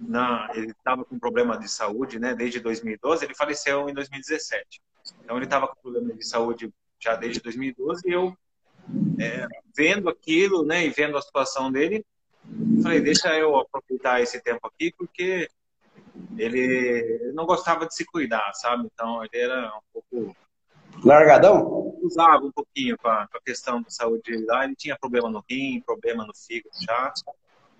na, 0.00 0.50
ele 0.54 0.72
estava 0.72 1.04
com 1.04 1.18
problema 1.18 1.56
de 1.56 1.68
saúde, 1.68 2.18
né? 2.18 2.34
Desde 2.34 2.58
2012, 2.58 3.24
ele 3.24 3.34
faleceu 3.34 3.88
em 3.88 3.94
2017. 3.94 4.82
Então 5.22 5.36
ele 5.36 5.44
estava 5.44 5.68
com 5.68 5.80
problema 5.80 6.12
de 6.12 6.26
saúde 6.26 6.72
já 7.00 7.14
desde 7.14 7.40
2012 7.40 8.02
e 8.04 8.12
eu 8.12 8.36
é, 9.20 9.46
vendo 9.76 10.08
aquilo, 10.08 10.64
né? 10.64 10.84
E 10.84 10.90
vendo 10.90 11.16
a 11.16 11.22
situação 11.22 11.70
dele, 11.70 12.04
falei, 12.82 13.00
deixa 13.00 13.36
eu 13.36 13.56
aproveitar 13.56 14.20
esse 14.20 14.40
tempo 14.42 14.66
aqui 14.66 14.92
porque 14.96 15.48
ele 16.36 17.32
não 17.34 17.46
gostava 17.46 17.86
de 17.86 17.94
se 17.94 18.04
cuidar, 18.04 18.52
sabe? 18.54 18.88
Então 18.92 19.22
ele 19.24 19.42
era 19.42 19.72
um 19.76 19.80
pouco. 19.92 20.36
Largadão? 21.04 21.96
Usava 22.02 22.44
um 22.44 22.52
pouquinho 22.52 22.96
para 22.98 23.22
a 23.22 23.40
questão 23.44 23.82
da 23.82 23.90
saúde 23.90 24.44
lá. 24.46 24.64
Ele 24.64 24.74
tinha 24.76 24.96
problema 24.98 25.28
no 25.30 25.44
rim, 25.48 25.82
problema 25.84 26.26
no 26.26 26.32
fígado 26.34 26.74
já. 26.80 27.12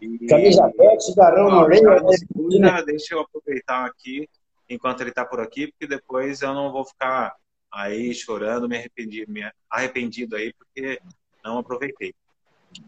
E, 0.00 0.26
Camisa 0.26 0.64
aberta, 0.64 1.00
cigarrão 1.00 1.50
na 1.50 1.62
orelha. 1.62 2.00
Né? 2.00 2.82
Deixa 2.84 3.14
eu 3.14 3.20
aproveitar 3.20 3.86
aqui 3.86 4.28
enquanto 4.68 5.00
ele 5.00 5.10
está 5.10 5.24
por 5.24 5.40
aqui, 5.40 5.68
porque 5.68 5.86
depois 5.86 6.42
eu 6.42 6.52
não 6.52 6.70
vou 6.70 6.84
ficar 6.84 7.34
aí 7.72 8.14
chorando, 8.14 8.68
me 8.68 8.76
arrependido, 8.76 9.32
me 9.32 9.50
arrependido 9.70 10.36
aí, 10.36 10.52
porque 10.52 11.00
não 11.44 11.58
aproveitei. 11.58 12.14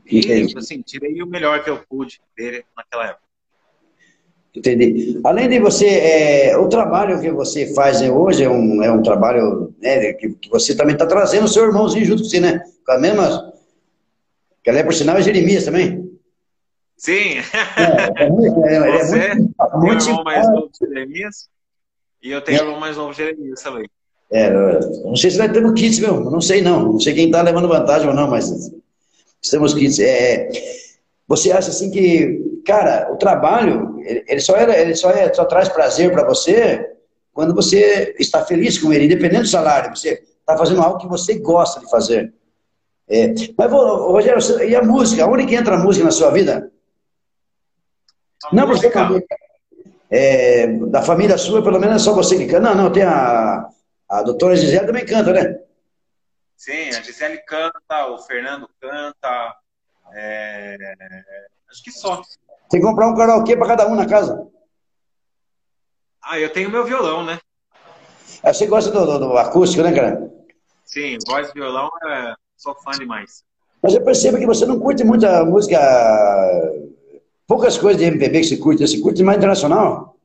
E, 0.06 0.56
assim, 0.56 0.82
tirei 0.82 1.22
o 1.22 1.26
melhor 1.26 1.64
que 1.64 1.70
eu 1.70 1.84
pude 1.86 2.20
dele 2.36 2.64
naquela 2.76 3.06
época. 3.08 3.29
Entendi. 4.54 5.20
Além 5.22 5.48
de 5.48 5.60
você, 5.60 5.86
é, 5.86 6.56
o 6.58 6.68
trabalho 6.68 7.20
que 7.20 7.30
você 7.30 7.72
faz 7.72 8.02
hoje 8.02 8.42
é 8.42 8.50
um, 8.50 8.82
é 8.82 8.90
um 8.90 9.00
trabalho 9.00 9.72
né, 9.80 10.12
que, 10.14 10.30
que 10.30 10.50
você 10.50 10.74
também 10.74 10.94
está 10.94 11.06
trazendo 11.06 11.44
o 11.44 11.48
seu 11.48 11.64
irmãozinho 11.64 12.04
junto 12.04 12.22
com 12.22 12.28
você, 12.28 12.40
né? 12.40 12.60
Com 12.84 12.92
a 12.92 12.98
mesma. 12.98 13.52
Que 14.62 14.70
ela 14.70 14.80
é 14.80 14.82
por 14.82 14.92
sinal 14.92 15.16
é 15.16 15.22
Jeremias 15.22 15.64
também. 15.64 16.10
Sim. 16.96 17.38
É, 17.76 18.24
é, 18.24 18.28
muito, 18.28 18.64
é, 18.66 18.74
é 18.74 18.98
você 19.04 19.18
é 19.18 19.34
muito, 19.36 19.54
tem 19.56 19.80
muito 19.80 20.08
irmão 20.08 20.24
mais 20.24 20.46
novo 20.48 20.70
Jeremias 20.78 21.48
e 22.22 22.30
eu 22.30 22.42
tenho 22.42 22.58
o 22.58 22.64
irmão 22.64 22.80
mais 22.80 22.96
novo 22.96 23.12
Jeremias 23.12 23.62
também. 23.62 23.88
É, 24.32 24.50
não 25.04 25.16
sei 25.16 25.30
se 25.30 25.38
vai 25.38 25.50
ter 25.50 25.60
no 25.60 25.74
kits, 25.74 25.98
meu. 26.00 26.20
Não 26.30 26.40
sei 26.40 26.60
não. 26.60 26.92
Não 26.92 27.00
sei 27.00 27.14
quem 27.14 27.26
está 27.26 27.40
levando 27.40 27.68
vantagem 27.68 28.08
ou 28.08 28.14
não, 28.14 28.28
mas 28.28 28.70
estamos 29.40 29.74
kits. 29.74 29.98
É, 30.00 30.48
você 31.26 31.52
acha 31.52 31.70
assim 31.70 31.90
que 31.90 32.50
cara, 32.64 33.12
o 33.12 33.16
trabalho, 33.16 33.89
ele 34.04 34.40
só, 34.40 34.56
é, 34.56 34.80
ele 34.80 34.94
só, 34.94 35.10
é, 35.10 35.32
só 35.32 35.44
traz 35.44 35.68
prazer 35.68 36.10
para 36.12 36.26
você 36.26 36.94
quando 37.32 37.54
você 37.54 38.14
está 38.18 38.44
feliz 38.44 38.78
com 38.78 38.92
ele, 38.92 39.04
independente 39.04 39.42
do 39.42 39.48
salário. 39.48 39.96
Você 39.96 40.22
está 40.40 40.56
fazendo 40.56 40.82
algo 40.82 40.98
que 40.98 41.08
você 41.08 41.38
gosta 41.38 41.80
de 41.80 41.90
fazer. 41.90 42.32
É, 43.08 43.28
mas, 43.56 43.70
Rogério, 43.70 44.68
e 44.68 44.76
a 44.76 44.82
música? 44.82 45.26
Onde 45.26 45.46
que 45.46 45.54
entra 45.54 45.74
a 45.74 45.78
música 45.78 46.04
na 46.04 46.10
sua 46.10 46.30
vida? 46.30 46.70
A 48.44 48.54
não, 48.54 48.66
música. 48.66 49.08
você 49.08 49.24
é, 50.10 50.66
da 50.66 51.02
família 51.02 51.38
sua, 51.38 51.62
pelo 51.62 51.78
menos 51.78 51.96
é 51.96 52.04
só 52.04 52.12
você 52.12 52.36
que 52.36 52.46
canta. 52.46 52.60
Não, 52.60 52.74
não, 52.74 52.92
tem 52.92 53.04
a, 53.04 53.68
a 54.08 54.22
doutora 54.22 54.56
Gisele 54.56 54.86
também 54.86 55.06
canta, 55.06 55.32
né? 55.32 55.60
Sim, 56.56 56.88
a 56.88 57.00
Gisele 57.00 57.38
canta, 57.38 58.06
o 58.08 58.18
Fernando 58.18 58.68
canta, 58.80 59.56
é, 60.12 60.76
acho 61.70 61.82
que 61.82 61.92
só. 61.92 62.20
Tem 62.70 62.80
que 62.80 62.86
comprar 62.86 63.08
um 63.08 63.16
karaokê 63.16 63.56
para 63.56 63.66
cada 63.66 63.88
um 63.88 63.96
na 63.96 64.06
casa. 64.06 64.48
Ah, 66.22 66.38
eu 66.38 66.52
tenho 66.52 66.70
meu 66.70 66.84
violão, 66.84 67.24
né? 67.24 67.40
Ah, 68.42 68.52
você 68.52 68.66
gosta 68.66 68.92
do, 68.92 69.04
do, 69.04 69.18
do 69.18 69.36
acústico, 69.36 69.82
né, 69.82 69.92
cara? 69.92 70.30
Sim, 70.84 71.18
voz 71.26 71.50
e 71.50 71.52
violão, 71.52 71.90
é... 72.06 72.34
sou 72.56 72.74
fã 72.76 72.92
demais. 72.92 73.44
Mas 73.82 73.94
eu 73.94 74.04
percebo 74.04 74.38
que 74.38 74.46
você 74.46 74.64
não 74.64 74.78
curte 74.78 75.02
muita 75.02 75.44
música. 75.44 75.78
Poucas 77.46 77.76
coisas 77.76 78.00
de 78.00 78.06
MPB 78.06 78.40
que 78.40 78.46
você 78.46 78.56
curte. 78.56 78.86
Você 78.86 79.00
curte 79.00 79.22
mais 79.22 79.38
internacional? 79.38 80.16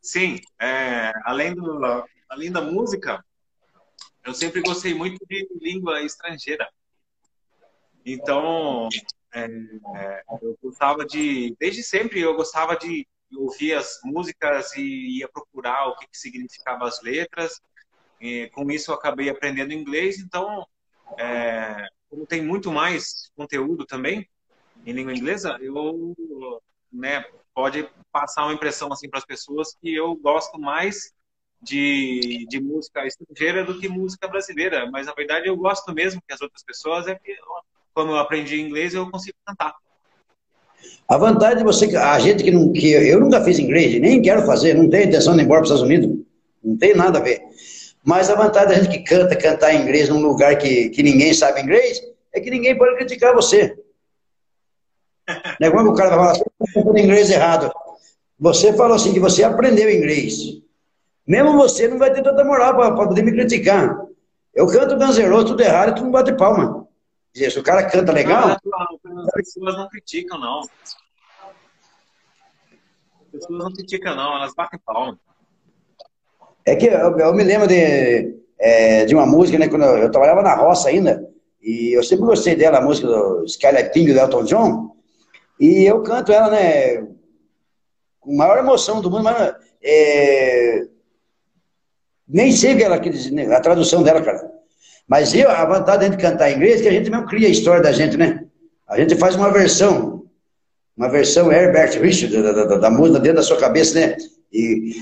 Sim, 0.00 0.38
é, 0.60 1.12
além, 1.24 1.54
do, 1.54 1.80
além 2.28 2.52
da 2.52 2.60
música, 2.60 3.24
eu 4.24 4.34
sempre 4.34 4.60
gostei 4.60 4.94
muito 4.94 5.24
de 5.28 5.48
língua 5.60 6.02
estrangeira. 6.02 6.68
Então, 8.04 8.88
é, 9.32 9.44
é, 9.44 10.22
eu 10.42 10.58
gostava 10.62 11.04
de, 11.04 11.56
desde 11.58 11.82
sempre, 11.82 12.20
eu 12.20 12.34
gostava 12.34 12.76
de 12.76 13.06
ouvir 13.34 13.74
as 13.74 13.98
músicas 14.04 14.74
e 14.76 15.18
ia 15.18 15.28
procurar 15.28 15.88
o 15.88 15.96
que, 15.96 16.06
que 16.06 16.18
significavam 16.18 16.86
as 16.86 17.00
letras. 17.02 17.60
E, 18.20 18.48
com 18.50 18.70
isso, 18.70 18.90
eu 18.90 18.94
acabei 18.94 19.28
aprendendo 19.30 19.72
inglês. 19.72 20.18
Então, 20.18 20.66
é, 21.18 21.86
como 22.08 22.26
tem 22.26 22.42
muito 22.42 22.70
mais 22.70 23.30
conteúdo 23.34 23.86
também 23.86 24.28
em 24.84 24.92
língua 24.92 25.14
inglesa, 25.14 25.58
eu 25.60 26.14
né, 26.92 27.24
pode 27.54 27.88
passar 28.10 28.44
uma 28.44 28.54
impressão 28.54 28.92
assim 28.92 29.08
para 29.08 29.18
as 29.18 29.24
pessoas 29.24 29.74
que 29.80 29.94
eu 29.94 30.14
gosto 30.16 30.60
mais 30.60 31.12
de, 31.60 32.44
de 32.48 32.60
música 32.60 33.06
estrangeira 33.06 33.64
do 33.64 33.78
que 33.78 33.88
música 33.88 34.26
brasileira, 34.26 34.90
mas 34.90 35.06
na 35.06 35.14
verdade 35.14 35.46
eu 35.48 35.56
gosto 35.56 35.92
mesmo 35.94 36.20
que 36.26 36.34
as 36.34 36.40
outras 36.40 36.62
pessoas 36.64 37.06
é 37.06 37.14
que 37.14 37.36
como 37.94 38.12
eu 38.12 38.18
aprendi 38.18 38.60
inglês 38.60 38.94
eu 38.94 39.10
consigo 39.10 39.36
cantar. 39.46 39.74
A 41.08 41.16
vantagem 41.16 41.58
de 41.58 41.64
você, 41.64 41.94
a 41.96 42.18
gente 42.18 42.42
que 42.42 42.50
não, 42.50 42.72
que 42.72 42.90
eu 42.90 43.20
nunca 43.20 43.42
fiz 43.44 43.58
inglês, 43.58 44.00
nem 44.00 44.22
quero 44.22 44.46
fazer, 44.46 44.74
não 44.74 44.88
tenho 44.88 45.08
intenção 45.08 45.34
de 45.34 45.42
ir 45.42 45.44
embora 45.44 45.60
para 45.60 45.64
os 45.64 45.70
Estados 45.70 45.88
Unidos, 45.88 46.24
não 46.62 46.76
tem 46.76 46.94
nada 46.94 47.18
a 47.18 47.22
ver. 47.22 47.40
Mas 48.04 48.30
a 48.30 48.34
vantagem 48.34 48.68
da 48.68 48.74
gente 48.74 48.88
que 48.88 49.04
canta, 49.04 49.36
cantar 49.36 49.74
inglês 49.74 50.08
num 50.08 50.20
lugar 50.20 50.56
que, 50.56 50.88
que 50.90 51.02
ninguém 51.02 51.34
sabe 51.34 51.60
inglês, 51.60 52.00
é 52.32 52.40
que 52.40 52.50
ninguém 52.50 52.76
pode 52.76 52.96
criticar 52.96 53.34
você. 53.34 53.76
Não 55.60 55.68
é 55.68 55.70
como 55.70 55.90
o 55.90 55.94
cara 55.94 56.16
vai 56.16 56.34
falar, 56.34 56.44
está 56.76 57.00
inglês 57.00 57.30
errado. 57.30 57.70
Você 58.38 58.72
falou 58.72 58.96
assim 58.96 59.12
que 59.12 59.20
você 59.20 59.44
aprendeu 59.44 59.90
inglês. 59.90 60.62
Mesmo 61.26 61.52
você 61.52 61.86
não 61.86 61.98
vai 61.98 62.12
ter 62.12 62.22
tanta 62.22 62.42
moral 62.44 62.74
para 62.74 62.92
poder 62.92 63.22
me 63.22 63.32
criticar. 63.32 63.96
Eu 64.54 64.66
canto 64.66 64.96
Roses, 64.96 65.24
tudo 65.46 65.62
errado 65.62 65.90
e 65.90 65.94
tu 65.94 66.02
não 66.02 66.10
bate 66.10 66.32
palma. 66.36 66.81
Se 67.34 67.58
o 67.58 67.62
cara 67.62 67.88
canta 67.88 68.12
legal... 68.12 68.56
Não, 68.64 69.22
as 69.22 69.32
pessoas 69.32 69.76
não 69.76 69.88
criticam, 69.88 70.38
não. 70.38 70.60
As 70.60 70.68
pessoas 73.32 73.58
não 73.58 73.72
criticam, 73.72 74.14
não. 74.14 74.36
Elas 74.36 74.54
batem 74.54 74.78
palma. 74.84 75.18
É 76.64 76.76
que 76.76 76.86
eu, 76.86 77.18
eu 77.18 77.34
me 77.34 77.42
lembro 77.42 77.66
de, 77.66 78.36
é, 78.58 79.04
de 79.04 79.14
uma 79.14 79.26
música, 79.26 79.58
né? 79.58 79.68
Quando 79.68 79.84
eu, 79.84 79.98
eu, 79.98 80.10
trabalhava 80.10 80.42
na 80.42 80.54
roça 80.54 80.88
ainda, 80.88 81.28
e 81.60 81.96
eu 81.96 82.02
sempre 82.02 82.24
gostei 82.24 82.54
dela, 82.54 82.78
a 82.78 82.82
música 82.82 83.08
do 83.08 83.44
Pink 83.92 84.12
do 84.12 84.18
Elton 84.18 84.44
John, 84.44 84.96
e 85.58 85.84
eu 85.84 86.02
canto 86.02 86.32
ela, 86.32 86.50
né? 86.50 87.06
Com 88.20 88.36
maior 88.36 88.58
emoção 88.58 89.00
do 89.00 89.10
mundo, 89.10 89.24
mas 89.24 89.54
é, 89.82 90.86
nem 92.28 92.52
sei 92.52 92.76
que 92.76 92.84
ela, 92.84 92.96
a 92.96 93.60
tradução 93.60 94.02
dela, 94.02 94.22
cara. 94.22 94.61
Mas 95.08 95.34
eu, 95.34 95.50
a 95.50 95.64
vantagem 95.64 96.10
de 96.10 96.16
cantar 96.16 96.50
em 96.50 96.56
inglês 96.56 96.80
é 96.80 96.82
que 96.82 96.88
a 96.88 96.92
gente 96.92 97.10
mesmo 97.10 97.26
cria 97.26 97.48
a 97.48 97.50
história 97.50 97.82
da 97.82 97.92
gente, 97.92 98.16
né? 98.16 98.44
A 98.88 98.98
gente 98.98 99.16
faz 99.16 99.34
uma 99.34 99.50
versão, 99.50 100.24
uma 100.96 101.08
versão 101.08 101.50
Herbert 101.50 102.00
Richard 102.00 102.42
da, 102.42 102.52
da, 102.52 102.76
da, 102.78 102.90
música 102.90 103.18
dentro 103.18 103.36
da 103.36 103.42
sua 103.42 103.58
cabeça, 103.58 103.98
né? 103.98 104.16
E, 104.52 105.00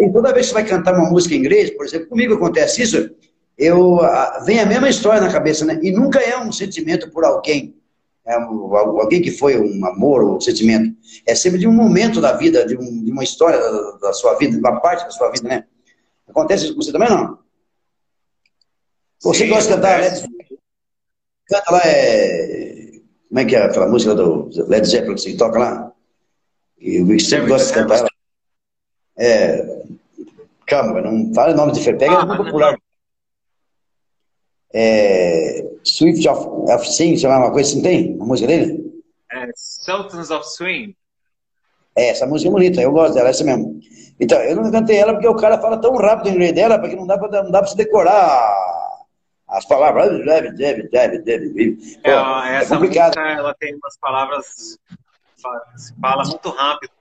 e, 0.00 0.12
toda 0.12 0.32
vez 0.32 0.46
que 0.46 0.52
você 0.52 0.54
vai 0.54 0.64
cantar 0.64 0.94
uma 0.94 1.08
música 1.08 1.34
em 1.34 1.38
inglês, 1.38 1.70
por 1.70 1.86
exemplo, 1.86 2.08
comigo 2.08 2.34
acontece 2.34 2.82
isso, 2.82 3.10
eu, 3.56 3.98
vem 4.44 4.60
a 4.60 4.66
mesma 4.66 4.88
história 4.88 5.20
na 5.20 5.32
cabeça, 5.32 5.64
né? 5.64 5.78
E 5.82 5.90
nunca 5.90 6.20
é 6.20 6.38
um 6.38 6.52
sentimento 6.52 7.10
por 7.10 7.24
alguém, 7.24 7.76
é 8.24 8.38
um, 8.38 8.76
alguém 8.76 9.22
que 9.22 9.30
foi 9.30 9.58
um 9.58 9.86
amor 9.86 10.22
ou 10.22 10.36
um 10.36 10.40
sentimento. 10.40 10.94
É 11.26 11.34
sempre 11.34 11.58
de 11.58 11.66
um 11.66 11.72
momento 11.72 12.20
da 12.20 12.32
vida, 12.32 12.66
de, 12.66 12.76
um, 12.76 13.04
de 13.04 13.10
uma 13.10 13.24
história 13.24 13.58
da, 13.58 13.98
da, 13.98 14.12
sua 14.12 14.34
vida, 14.34 14.52
de 14.52 14.58
uma 14.58 14.80
parte 14.80 15.04
da 15.04 15.10
sua 15.10 15.30
vida, 15.30 15.48
né? 15.48 15.64
Acontece 16.28 16.64
isso 16.64 16.74
com 16.74 16.82
você 16.82 16.92
também, 16.92 17.08
não? 17.08 17.38
Você 19.22 19.44
Sim, 19.44 19.50
gosta 19.50 19.70
de 19.70 19.74
cantar, 19.76 20.00
né? 20.00 20.10
Canta 21.46 21.72
lá, 21.72 21.80
é... 21.84 22.92
Como 23.28 23.40
é 23.40 23.44
que 23.44 23.56
é 23.56 23.62
aquela 23.64 23.88
música 23.88 24.14
do 24.14 24.48
Led 24.68 24.88
Zeppelin 24.88 25.14
que 25.14 25.20
você 25.20 25.36
toca 25.36 25.58
lá? 25.58 25.92
E 26.78 27.02
o 27.02 27.20
sempre 27.20 27.48
gosta 27.48 27.68
de 27.68 27.74
cantar 27.74 27.98
ela. 27.98 28.08
É... 29.18 29.82
Calma, 30.66 31.00
não 31.00 31.32
fala 31.34 31.52
o 31.52 31.56
nome 31.56 31.72
de 31.72 31.84
Pega 31.84 32.18
ah, 32.18 32.22
é 32.22 32.24
muito 32.26 32.44
popular. 32.44 32.78
É... 34.72 35.68
Swift 35.82 36.26
of, 36.28 36.72
of 36.72 36.88
Sing, 36.88 37.16
sei 37.16 37.28
lá, 37.28 37.38
uma 37.38 37.50
coisa 37.50 37.70
assim, 37.70 37.82
tem? 37.82 38.16
A 38.20 38.24
música 38.24 38.46
dele? 38.46 39.02
É, 39.32 39.50
Sultans 39.54 40.30
of 40.30 40.46
Swing. 40.46 40.94
É, 41.96 42.10
essa 42.10 42.26
música 42.26 42.48
é 42.48 42.52
bonita, 42.52 42.80
eu 42.80 42.92
gosto 42.92 43.14
dela, 43.14 43.30
essa 43.30 43.44
mesmo. 43.44 43.80
Então, 44.20 44.38
eu 44.40 44.56
não 44.56 44.70
cantei 44.70 44.96
ela 44.96 45.12
porque 45.12 45.28
o 45.28 45.36
cara 45.36 45.58
fala 45.58 45.78
tão 45.78 45.96
rápido 45.96 46.26
o 46.26 46.34
inglês 46.34 46.52
dela, 46.52 46.78
porque 46.78 46.94
não 46.94 47.06
dá 47.06 47.18
pra, 47.18 47.42
não 47.42 47.50
dá 47.50 47.58
pra 47.60 47.68
se 47.68 47.76
decorar 47.76 48.77
as 49.48 49.64
palavras. 49.64 50.24
Deve, 50.24 50.52
deve, 50.52 50.88
deve, 50.88 51.18
deve. 51.18 51.78
É, 52.04 52.12
essa 52.56 52.74
é 52.74 52.76
complicado. 52.76 53.16
música, 53.16 53.38
ela 53.38 53.54
tem 53.54 53.74
umas 53.74 53.96
palavras. 53.98 54.78
Fala 56.00 56.24
muito 56.24 56.50
rápido. 56.50 56.92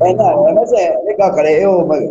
É, 0.00 0.14
não, 0.14 0.48
é, 0.48 0.54
mas 0.54 0.72
é 0.72 0.98
legal, 1.04 1.34
cara. 1.34 1.50
Eu, 1.52 1.86
mas, 1.86 2.02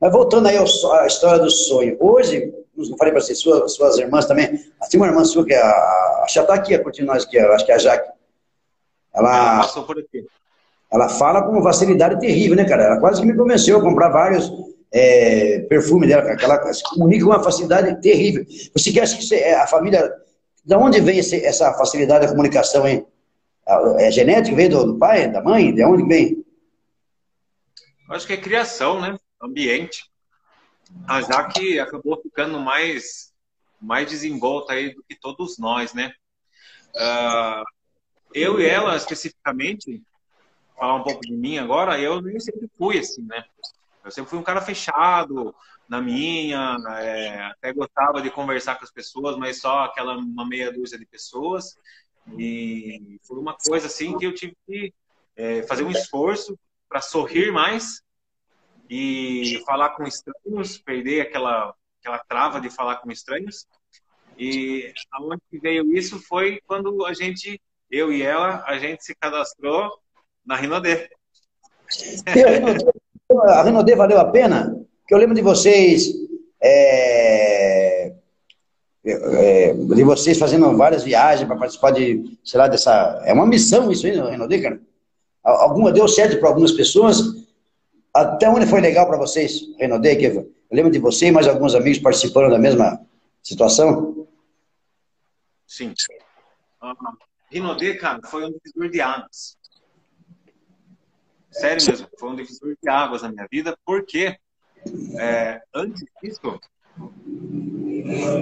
mas 0.00 0.12
voltando 0.12 0.46
aí 0.46 0.56
à 0.56 1.06
história 1.06 1.40
do 1.40 1.50
sonho. 1.50 1.96
Hoje, 1.98 2.52
não 2.76 2.96
falei 2.96 3.12
para 3.12 3.22
você, 3.22 3.34
suas, 3.34 3.74
suas 3.74 3.98
irmãs 3.98 4.26
também. 4.26 4.48
Tem 4.90 5.00
uma 5.00 5.06
irmã 5.06 5.24
sua 5.24 5.44
que 5.44 5.54
é 5.54 5.60
a. 5.60 6.26
Já 6.28 6.42
está 6.42 6.54
aqui, 6.54 6.78
curtindo 6.78 7.08
nós 7.08 7.24
aqui, 7.24 7.38
acho 7.38 7.66
que 7.66 7.72
é 7.72 7.74
a 7.74 7.78
Jaque. 7.78 8.10
Ela, 9.12 9.36
ela 9.36 9.56
passou 9.62 9.84
por 9.84 9.98
aqui. 9.98 10.24
Ela 10.92 11.08
fala 11.08 11.42
com 11.42 11.52
uma 11.52 11.62
facilidade 11.62 12.20
terrível, 12.20 12.56
né, 12.56 12.64
cara? 12.64 12.84
Ela 12.84 13.00
quase 13.00 13.20
que 13.20 13.26
me 13.26 13.36
convenceu 13.36 13.78
a 13.78 13.82
comprar 13.82 14.08
vários 14.08 14.50
é, 14.92 15.60
perfume 15.60 16.06
dela, 16.06 16.36
ela 16.40 16.72
se 16.72 16.82
comunica 16.82 17.24
com 17.24 17.30
uma 17.30 17.42
facilidade 17.42 18.00
terrível. 18.00 18.44
Você 18.74 18.92
quer 18.92 19.06
que 19.08 19.34
é, 19.34 19.54
a 19.54 19.66
família. 19.66 20.12
De 20.64 20.74
onde 20.74 21.00
vem 21.00 21.18
esse, 21.18 21.42
essa 21.44 21.72
facilidade 21.74 22.26
da 22.26 22.32
comunicação, 22.32 22.86
hein? 22.86 23.06
É 23.98 24.10
genético? 24.10 24.56
Vem 24.56 24.68
do, 24.68 24.84
do, 24.84 24.98
pai, 24.98 25.30
da 25.30 25.42
mãe? 25.42 25.74
De 25.74 25.82
onde 25.84 26.06
vem? 26.06 26.44
Acho 28.10 28.26
que 28.26 28.34
é 28.34 28.36
criação, 28.36 29.00
né? 29.00 29.16
Ambiente. 29.40 30.04
A 31.06 31.22
Jaque 31.22 31.78
acabou 31.78 32.20
ficando 32.20 32.58
mais, 32.60 33.32
mais 33.80 34.10
desenvolta 34.10 34.74
aí 34.74 34.92
do 34.94 35.02
que 35.08 35.18
todos 35.18 35.56
nós, 35.58 35.94
né? 35.94 36.12
Uh, 36.94 37.64
eu 38.34 38.60
e 38.60 38.66
ela, 38.66 38.96
especificamente, 38.96 40.02
falar 40.76 40.96
um 40.96 41.04
pouco 41.04 41.20
de 41.20 41.32
mim 41.32 41.58
agora, 41.58 41.98
eu 41.98 42.20
nem 42.20 42.38
sempre 42.40 42.68
fui 42.76 42.98
assim, 42.98 43.22
né? 43.22 43.44
Eu 44.04 44.10
sempre 44.10 44.30
fui 44.30 44.38
um 44.38 44.42
cara 44.42 44.60
fechado 44.60 45.54
na 45.88 46.00
minha, 46.00 46.76
é, 46.98 47.42
até 47.46 47.72
gostava 47.72 48.22
de 48.22 48.30
conversar 48.30 48.76
com 48.76 48.84
as 48.84 48.92
pessoas, 48.92 49.36
mas 49.36 49.60
só 49.60 49.84
aquela 49.84 50.16
uma 50.16 50.46
meia 50.46 50.72
dúzia 50.72 50.98
de 50.98 51.06
pessoas. 51.06 51.76
E 52.38 53.18
foi 53.26 53.38
uma 53.38 53.54
coisa 53.54 53.86
assim 53.86 54.16
que 54.16 54.24
eu 54.24 54.34
tive 54.34 54.56
que 54.66 54.94
é, 55.36 55.62
fazer 55.64 55.82
um 55.82 55.90
esforço 55.90 56.58
para 56.88 57.00
sorrir 57.00 57.52
mais 57.52 58.02
e 58.88 59.62
falar 59.66 59.90
com 59.90 60.04
estranhos, 60.04 60.78
perder 60.78 61.22
aquela 61.22 61.74
aquela 62.00 62.18
trava 62.18 62.60
de 62.60 62.70
falar 62.70 62.96
com 62.96 63.10
estranhos. 63.10 63.66
E 64.38 64.92
aonde 65.12 65.42
veio 65.52 65.94
isso 65.94 66.18
foi 66.18 66.60
quando 66.66 67.04
a 67.04 67.12
gente, 67.12 67.60
eu 67.90 68.12
e 68.12 68.22
ela, 68.22 68.64
a 68.66 68.78
gente 68.78 69.04
se 69.04 69.14
cadastrou 69.14 69.90
na 70.44 70.56
Rinodê. 70.56 71.10
A 73.38 73.62
Renaudet 73.62 73.96
valeu 73.96 74.18
a 74.18 74.24
pena? 74.24 74.76
Que 75.06 75.14
eu 75.14 75.18
lembro 75.18 75.34
de 75.34 75.42
vocês, 75.42 76.08
é, 76.60 78.12
é, 79.04 79.72
de 79.72 80.04
vocês 80.04 80.38
fazendo 80.38 80.76
várias 80.76 81.04
viagens 81.04 81.46
para 81.46 81.56
participar 81.56 81.92
de, 81.92 82.38
sei 82.44 82.58
lá, 82.58 82.68
dessa. 82.68 83.22
É 83.24 83.32
uma 83.32 83.46
missão 83.46 83.90
isso 83.90 84.06
aí, 84.06 84.12
Renaudet, 84.12 84.62
cara. 84.62 84.80
Alguma 85.42 85.92
deu 85.92 86.06
certo 86.06 86.38
para 86.38 86.48
algumas 86.48 86.72
pessoas. 86.72 87.18
Até 88.12 88.48
onde 88.48 88.66
foi 88.66 88.80
legal 88.80 89.06
para 89.06 89.16
vocês, 89.16 89.62
Renaudet? 89.78 90.16
Que 90.16 90.26
eu 90.26 90.52
lembro 90.70 90.90
de 90.90 90.98
você 90.98 91.26
e 91.26 91.32
mais 91.32 91.46
alguns 91.46 91.74
amigos 91.74 91.98
participando 91.98 92.50
da 92.50 92.58
mesma 92.58 93.00
situação. 93.42 94.26
Sim. 95.66 95.94
Uh, 96.82 96.94
Renaudet, 97.50 97.98
cara, 97.98 98.20
foi 98.24 98.44
um 98.44 98.52
divisor 98.52 98.90
de 98.90 99.00
águas. 99.00 99.59
Sério 101.50 101.84
mesmo, 101.84 102.08
foi 102.18 102.30
um 102.30 102.36
divisor 102.36 102.76
de 102.80 102.88
águas 102.88 103.22
na 103.22 103.30
minha 103.30 103.46
vida, 103.50 103.76
porque 103.84 104.38
é, 105.18 105.60
antes 105.74 106.04
disso, 106.22 106.60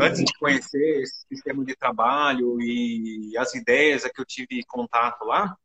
antes 0.01 0.25
de 0.25 0.33
conhecer 0.39 1.03
esse 1.03 1.27
sistema 1.27 1.65
de 1.65 1.75
trabalho 1.75 2.61
e 2.61 3.37
as 3.39 3.55
ideias 3.55 4.05
que 4.05 4.21
eu 4.21 4.25
tive 4.25 4.63
contato 4.65 5.25
lá, 5.25 5.57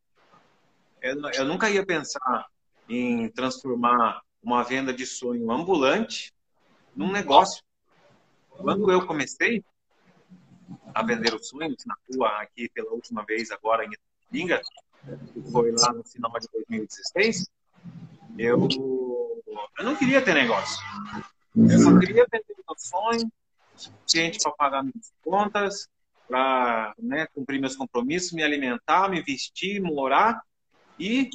eu, 1.02 1.22
eu 1.32 1.46
nunca 1.46 1.70
ia 1.70 1.86
pensar 1.86 2.46
em 2.88 3.30
transformar 3.30 4.22
uma 4.42 4.64
venda 4.64 4.94
de 4.94 5.06
sonho 5.06 5.52
ambulante 5.52 6.34
num 6.96 7.12
negócio. 7.12 7.64
Quando 8.50 8.92
eu 8.92 9.06
comecei 9.06 9.64
a 10.94 11.04
vender 11.04 11.34
os 11.34 11.48
sonhos 11.48 11.84
na 11.86 11.96
rua 12.10 12.42
aqui 12.42 12.70
pela 12.70 12.92
última 12.92 13.24
vez 13.26 13.52
agora 13.52 13.86
em 13.86 13.92
Pinga, 14.32 14.62
foi 15.52 15.72
lá 15.72 15.94
no 15.94 16.04
final 16.04 16.32
de 16.40 16.48
2016, 16.52 17.50
eu, 18.38 18.68
eu 19.78 19.86
não 19.86 19.96
queria 19.96 20.22
ter 20.22 20.34
negócio. 20.34 20.82
Eu 21.56 21.80
só 21.80 22.00
queria 22.00 22.26
vender 22.32 22.56
meu 22.68 22.76
sonho, 22.78 23.32
suficiente 23.76 24.40
para 24.42 24.52
pagar 24.54 24.84
minhas 24.84 25.12
contas, 25.24 25.88
para 26.28 26.94
né, 26.98 27.28
cumprir 27.34 27.60
meus 27.60 27.76
compromissos, 27.76 28.32
me 28.32 28.44
alimentar, 28.44 29.10
me 29.10 29.22
vestir, 29.22 29.82
morar. 29.82 30.42
E 31.00 31.30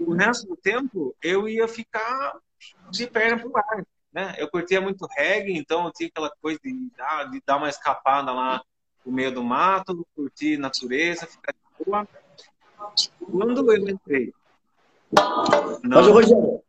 o 0.00 0.14
resto 0.14 0.46
do 0.48 0.56
tempo 0.56 1.14
eu 1.22 1.48
ia 1.48 1.68
ficar 1.68 2.38
de 2.90 3.06
perna 3.06 3.38
pro 3.38 3.56
ar. 3.56 3.86
Né? 4.12 4.34
Eu 4.38 4.50
curtia 4.50 4.80
muito 4.80 5.06
reggae, 5.16 5.56
então 5.56 5.86
eu 5.86 5.92
tinha 5.92 6.08
aquela 6.08 6.30
coisa 6.40 6.58
de 6.62 6.90
dar, 6.96 7.30
de 7.30 7.40
dar 7.46 7.56
uma 7.56 7.68
escapada 7.68 8.32
lá 8.32 8.62
no 9.04 9.12
meio 9.12 9.32
do 9.32 9.44
mato, 9.44 10.06
curtir 10.14 10.56
natureza, 10.56 11.26
ficar 11.26 11.52
de 11.52 11.84
boa. 11.84 12.08
Quando 13.30 13.72
eu 13.72 13.88
entrei. 13.88 14.32
Não... 15.12 15.80
Mas, 15.82 16.06
Rogério, 16.06 16.60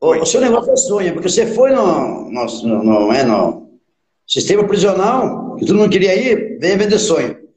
o, 0.00 0.14
o, 0.14 0.26
seu 0.26 0.40
negócio 0.40 0.72
é 0.72 0.76
sonho, 0.76 1.12
porque 1.12 1.28
você 1.28 1.46
foi 1.46 1.72
no, 1.72 2.30
no, 2.30 2.44
no, 2.44 2.84
no, 2.84 3.12
é, 3.12 3.24
no 3.24 3.80
sistema 4.26 4.66
prisional, 4.66 5.56
que 5.56 5.66
tu 5.66 5.74
não 5.74 5.88
queria 5.88 6.14
ir, 6.14 6.58
veio 6.58 6.78
vender 6.78 6.98
sonho. 6.98 7.48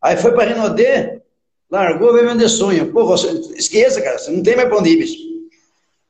Aí 0.00 0.16
foi 0.16 0.32
para 0.32 0.48
Renaudet, 0.48 1.22
largou, 1.70 2.12
veio 2.12 2.28
vender 2.28 2.48
sonho. 2.48 2.92
Pô, 2.92 3.04
você, 3.04 3.28
esqueça, 3.56 4.00
cara, 4.00 4.18
você 4.18 4.30
não 4.30 4.42
tem 4.42 4.56
mais 4.56 4.68
pra 4.68 4.78
onde 4.78 4.90
ir, 4.90 4.96
bicho. 4.96 5.18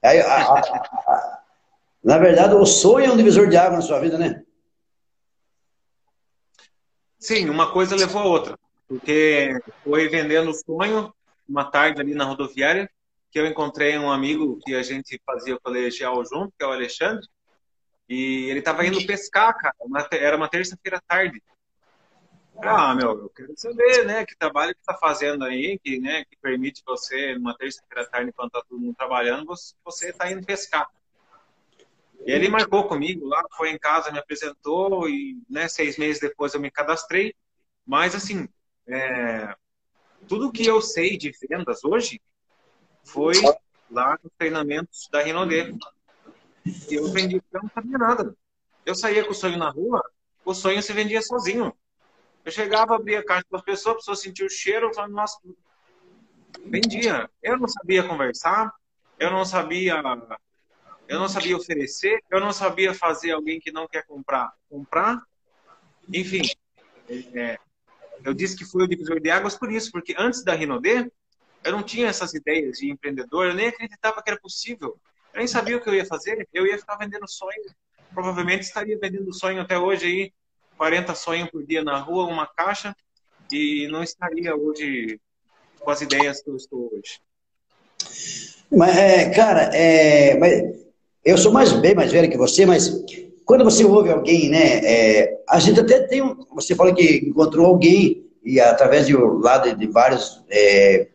Aí, 0.03 0.21
a, 0.21 0.35
a, 0.35 0.59
a, 0.61 1.43
na 2.03 2.19
verdade, 2.19 2.55
o 2.55 2.65
sonho 2.65 3.07
é 3.07 3.13
um 3.13 3.17
divisor 3.17 3.49
de 3.49 3.57
água 3.57 3.77
na 3.77 3.83
sua 3.83 3.99
vida, 3.99 4.19
né? 4.19 4.43
Sim, 7.19 7.49
uma 7.49 7.73
coisa 7.73 7.95
levou 7.95 8.23
a 8.23 8.27
outra. 8.27 8.59
Porque 8.93 9.59
foi 9.83 10.07
vendendo 10.07 10.53
sonho 10.53 11.15
uma 11.49 11.65
tarde 11.65 11.99
ali 11.99 12.15
na 12.15 12.25
rodoviária, 12.25 12.91
que 13.31 13.41
eu 13.41 13.47
encontrei 13.47 13.97
um 13.97 14.13
amigo 14.13 14.59
que 14.63 14.75
a 14.75 14.83
gente 14.83 15.19
fazia 15.25 15.59
colegial 15.59 16.23
junto, 16.27 16.53
que 16.59 16.63
é 16.63 16.67
o 16.67 16.73
Alexandre, 16.73 17.27
e 18.07 18.51
ele 18.51 18.59
estava 18.59 18.87
indo 18.87 19.07
pescar, 19.07 19.57
cara. 19.57 19.75
Era 20.13 20.37
uma 20.37 20.47
terça-feira 20.47 21.01
tarde. 21.09 21.43
Ah, 22.63 22.95
meu, 22.95 23.13
eu 23.19 23.29
quero 23.31 23.55
saber, 23.57 24.05
né, 24.05 24.27
que 24.27 24.37
trabalho 24.37 24.75
que 24.75 24.81
está 24.81 24.93
fazendo 24.99 25.43
aí, 25.47 25.79
que, 25.83 25.99
né, 25.99 26.27
que 26.27 26.37
permite 26.37 26.83
você, 26.87 27.35
numa 27.35 27.57
terça-feira 27.57 28.07
tarde, 28.11 28.29
enquanto 28.29 28.49
está 28.49 28.63
todo 28.69 28.79
mundo 28.79 28.95
trabalhando, 28.95 29.47
você 29.83 30.11
está 30.11 30.31
indo 30.31 30.45
pescar. 30.45 30.87
E 32.27 32.31
ele 32.31 32.51
marcou 32.51 32.87
comigo 32.87 33.27
lá, 33.27 33.43
foi 33.57 33.71
em 33.71 33.79
casa, 33.79 34.13
me 34.13 34.19
apresentou 34.19 35.09
e 35.09 35.39
né, 35.49 35.67
seis 35.67 35.97
meses 35.97 36.21
depois 36.21 36.53
eu 36.53 36.61
me 36.61 36.71
cadastrei. 36.71 37.35
Mas 37.87 38.15
assim, 38.15 38.47
é, 38.87 39.55
tudo 40.29 40.53
que 40.53 40.67
eu 40.67 40.81
sei 40.81 41.17
de 41.17 41.33
vendas 41.49 41.85
hoje 41.85 42.21
foi 43.05 43.35
lá 43.91 44.19
nos 44.23 44.33
treinamentos 44.39 45.09
da. 45.11 45.23
E 45.29 46.95
eu 46.95 47.11
vendi, 47.13 47.43
eu 47.53 47.63
não 47.63 47.71
sabia 47.71 47.99
nada. 47.99 48.37
Eu 48.85 48.95
saía 48.95 49.25
com 49.25 49.31
o 49.31 49.35
sonho 49.35 49.59
na 49.59 49.71
rua, 49.71 50.03
o 50.45 50.55
sonho 50.55 50.83
se 50.83 50.93
vendia 50.93 51.23
sozinho. 51.23 51.73
Eu 52.45 52.51
chegava, 52.51 52.97
abria 52.97 53.21
a 53.21 53.25
caixa 53.25 53.47
para 53.49 53.59
as 53.59 53.65
pessoas, 53.65 53.95
a 53.95 53.99
pessoa 53.99 54.17
sentia 54.17 54.47
o 54.47 54.51
cheiro, 54.51 54.93
falava, 54.93 55.13
nossa, 55.13 55.39
vendia. 56.67 57.31
Eu 57.43 57.57
não 57.57 57.69
sabia 57.69 58.03
conversar, 58.03 58.73
eu 59.19 59.31
não 59.31 59.45
sabia 59.45 60.03
eu 61.09 61.19
não 61.19 61.29
sabia 61.29 61.57
oferecer, 61.57 62.23
eu 62.31 62.41
não 62.41 62.53
sabia 62.53 62.95
fazer 62.95 63.33
alguém 63.33 63.61
que 63.61 63.71
não 63.71 63.87
quer 63.87 64.05
comprar 64.07 64.53
comprar. 64.69 65.23
Enfim, 66.13 66.43
é, 67.09 67.59
eu 68.25 68.35
disse 68.35 68.57
que 68.57 68.65
fui 68.65 68.85
o 68.85 68.89
divisor 68.89 69.21
de 69.21 69.31
águas 69.31 69.57
por 69.57 69.71
isso, 69.73 69.91
porque 69.91 70.15
antes 70.19 70.45
da 70.45 70.55
Rinodê, 70.55 71.11
eu 71.65 71.73
não 71.73 71.83
tinha 71.83 72.09
essas 72.09 72.35
ideias 72.35 72.79
de 72.79 72.91
empreendedor, 72.91 73.47
eu 73.47 73.55
nem 73.55 73.69
acreditava 73.69 74.23
que 74.23 74.31
era 74.31 74.41
possível. 74.41 74.97
Eu 75.33 75.39
nem 75.39 75.47
sabia 75.47 75.77
o 75.77 75.81
que 75.81 75.89
eu 75.89 75.95
ia 75.95 76.05
fazer, 76.05 76.49
eu 76.53 76.67
ia 76.67 76.79
ficar 76.79 76.97
vendendo 76.97 77.29
sonho. 77.29 77.63
Provavelmente 78.13 78.63
estaria 78.63 78.99
vendendo 78.99 79.33
sonho 79.33 79.61
até 79.61 79.79
hoje 79.79 80.07
aí, 80.07 80.33
40 80.77 81.15
sonhos 81.15 81.51
por 81.51 81.65
dia 81.65 81.83
na 81.83 81.99
rua, 81.99 82.27
uma 82.27 82.47
caixa, 82.47 82.95
e 83.51 83.89
não 83.89 84.03
estaria 84.03 84.55
hoje 84.55 85.21
com 85.79 85.91
as 85.91 86.01
ideias 86.01 86.43
que 86.43 86.51
eu 86.51 86.57
estou 86.57 86.91
hoje. 86.93 87.21
Mas, 88.71 88.97
é, 88.97 89.31
cara, 89.31 89.71
é, 89.75 90.37
mas 90.39 90.83
eu 91.25 91.39
sou 91.39 91.53
mais 91.53 91.73
bem 91.73 91.95
mais 91.95 92.11
velho 92.11 92.31
que 92.31 92.37
você, 92.37 92.67
mas 92.67 92.89
quando 93.45 93.65
você 93.65 93.85
ouve 93.85 94.11
alguém, 94.11 94.49
né? 94.49 94.79
É, 94.85 95.39
a 95.49 95.59
gente 95.59 95.81
até 95.81 96.01
tem 96.01 96.23
um. 96.23 96.37
Você 96.55 96.75
fala 96.75 96.95
que 96.95 97.25
encontrou 97.27 97.67
alguém 97.67 98.25
e 98.45 98.61
através 98.61 99.07
de 99.07 99.17
lado 99.17 99.75
de 99.75 99.87
vários. 99.87 100.43
É, 100.51 101.09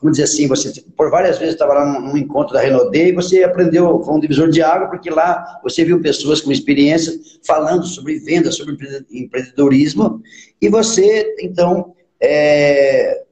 vamos 0.00 0.16
dizer 0.16 0.24
assim, 0.24 0.48
você 0.48 0.82
por 0.96 1.10
várias 1.10 1.38
vezes 1.38 1.54
estava 1.54 1.74
lá 1.74 1.84
num, 1.84 2.00
num, 2.00 2.16
encontro 2.16 2.54
da 2.54 2.60
Renault 2.60 2.96
e 2.96 3.12
você 3.12 3.42
aprendeu, 3.42 4.02
foi 4.02 4.14
um 4.14 4.20
divisor 4.20 4.48
de 4.48 4.62
água, 4.62 4.88
porque 4.88 5.10
lá 5.10 5.60
você 5.62 5.84
viu 5.84 6.00
pessoas 6.00 6.40
com 6.40 6.50
experiência 6.50 7.12
falando 7.46 7.84
sobre 7.84 8.18
venda, 8.18 8.50
sobre 8.50 8.76
empreendedorismo, 9.10 10.22
e 10.60 10.68
você, 10.68 11.36
então, 11.40 11.94
é, 12.18 13.22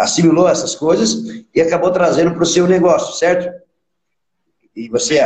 assimilou 0.00 0.48
essas 0.48 0.74
coisas 0.74 1.44
e 1.54 1.60
acabou 1.60 1.90
trazendo 1.90 2.32
para 2.32 2.42
o 2.42 2.46
seu 2.46 2.66
negócio, 2.66 3.16
certo? 3.16 3.52
E 4.74 4.88
você, 4.88 5.18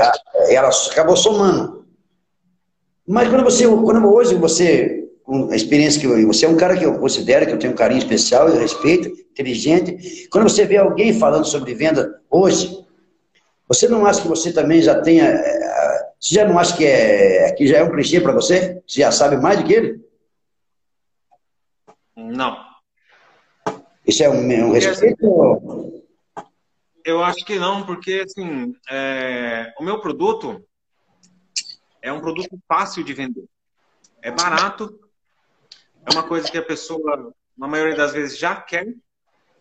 ela 0.48 0.70
acabou 0.90 1.16
somando. 1.16 1.73
Mas 3.06 3.28
quando 3.28 3.44
você, 3.44 3.66
quando 3.66 4.12
hoje 4.12 4.34
você, 4.34 5.08
com 5.22 5.50
a 5.50 5.56
experiência 5.56 6.00
que 6.00 6.06
eu, 6.06 6.26
você 6.26 6.46
é 6.46 6.48
um 6.48 6.56
cara 6.56 6.76
que 6.76 6.84
eu 6.84 6.98
considero 6.98 7.46
que 7.46 7.52
eu 7.52 7.58
tenho 7.58 7.72
um 7.72 7.76
carinho 7.76 7.98
especial, 7.98 8.48
eu 8.48 8.58
respeito, 8.58 9.08
inteligente. 9.08 10.28
Quando 10.30 10.48
você 10.48 10.64
vê 10.64 10.78
alguém 10.78 11.18
falando 11.18 11.44
sobre 11.44 11.74
venda 11.74 12.20
hoje, 12.30 12.84
você 13.68 13.88
não 13.88 14.06
acha 14.06 14.22
que 14.22 14.28
você 14.28 14.52
também 14.52 14.80
já 14.80 15.00
tenha, 15.00 15.32
você 16.18 16.34
já 16.36 16.46
não 16.46 16.58
acha 16.58 16.76
que 16.76 16.84
é, 16.84 17.52
que 17.52 17.66
já 17.66 17.78
é 17.78 17.84
um 17.84 17.90
clichê 17.90 18.20
para 18.20 18.32
você? 18.32 18.82
Você 18.86 19.00
já 19.00 19.12
sabe 19.12 19.36
mais 19.36 19.58
do 19.58 19.64
que 19.64 19.72
ele? 19.74 20.04
Não. 22.16 22.56
Isso 24.06 24.22
é 24.22 24.30
um, 24.30 24.68
um 24.68 24.72
respeito? 24.72 26.02
Eu 27.04 27.22
acho 27.22 27.44
que 27.44 27.58
não, 27.58 27.84
porque 27.84 28.24
assim, 28.24 28.74
é, 28.90 29.72
o 29.78 29.84
meu 29.84 30.00
produto 30.00 30.64
é 32.04 32.12
um 32.12 32.20
produto 32.20 32.58
fácil 32.68 33.02
de 33.02 33.14
vender. 33.14 33.46
É 34.20 34.30
barato, 34.30 35.00
é 36.04 36.12
uma 36.12 36.22
coisa 36.22 36.50
que 36.50 36.58
a 36.58 36.62
pessoa, 36.62 37.32
na 37.56 37.66
maioria 37.66 37.96
das 37.96 38.12
vezes, 38.12 38.38
já 38.38 38.54
quer. 38.54 38.94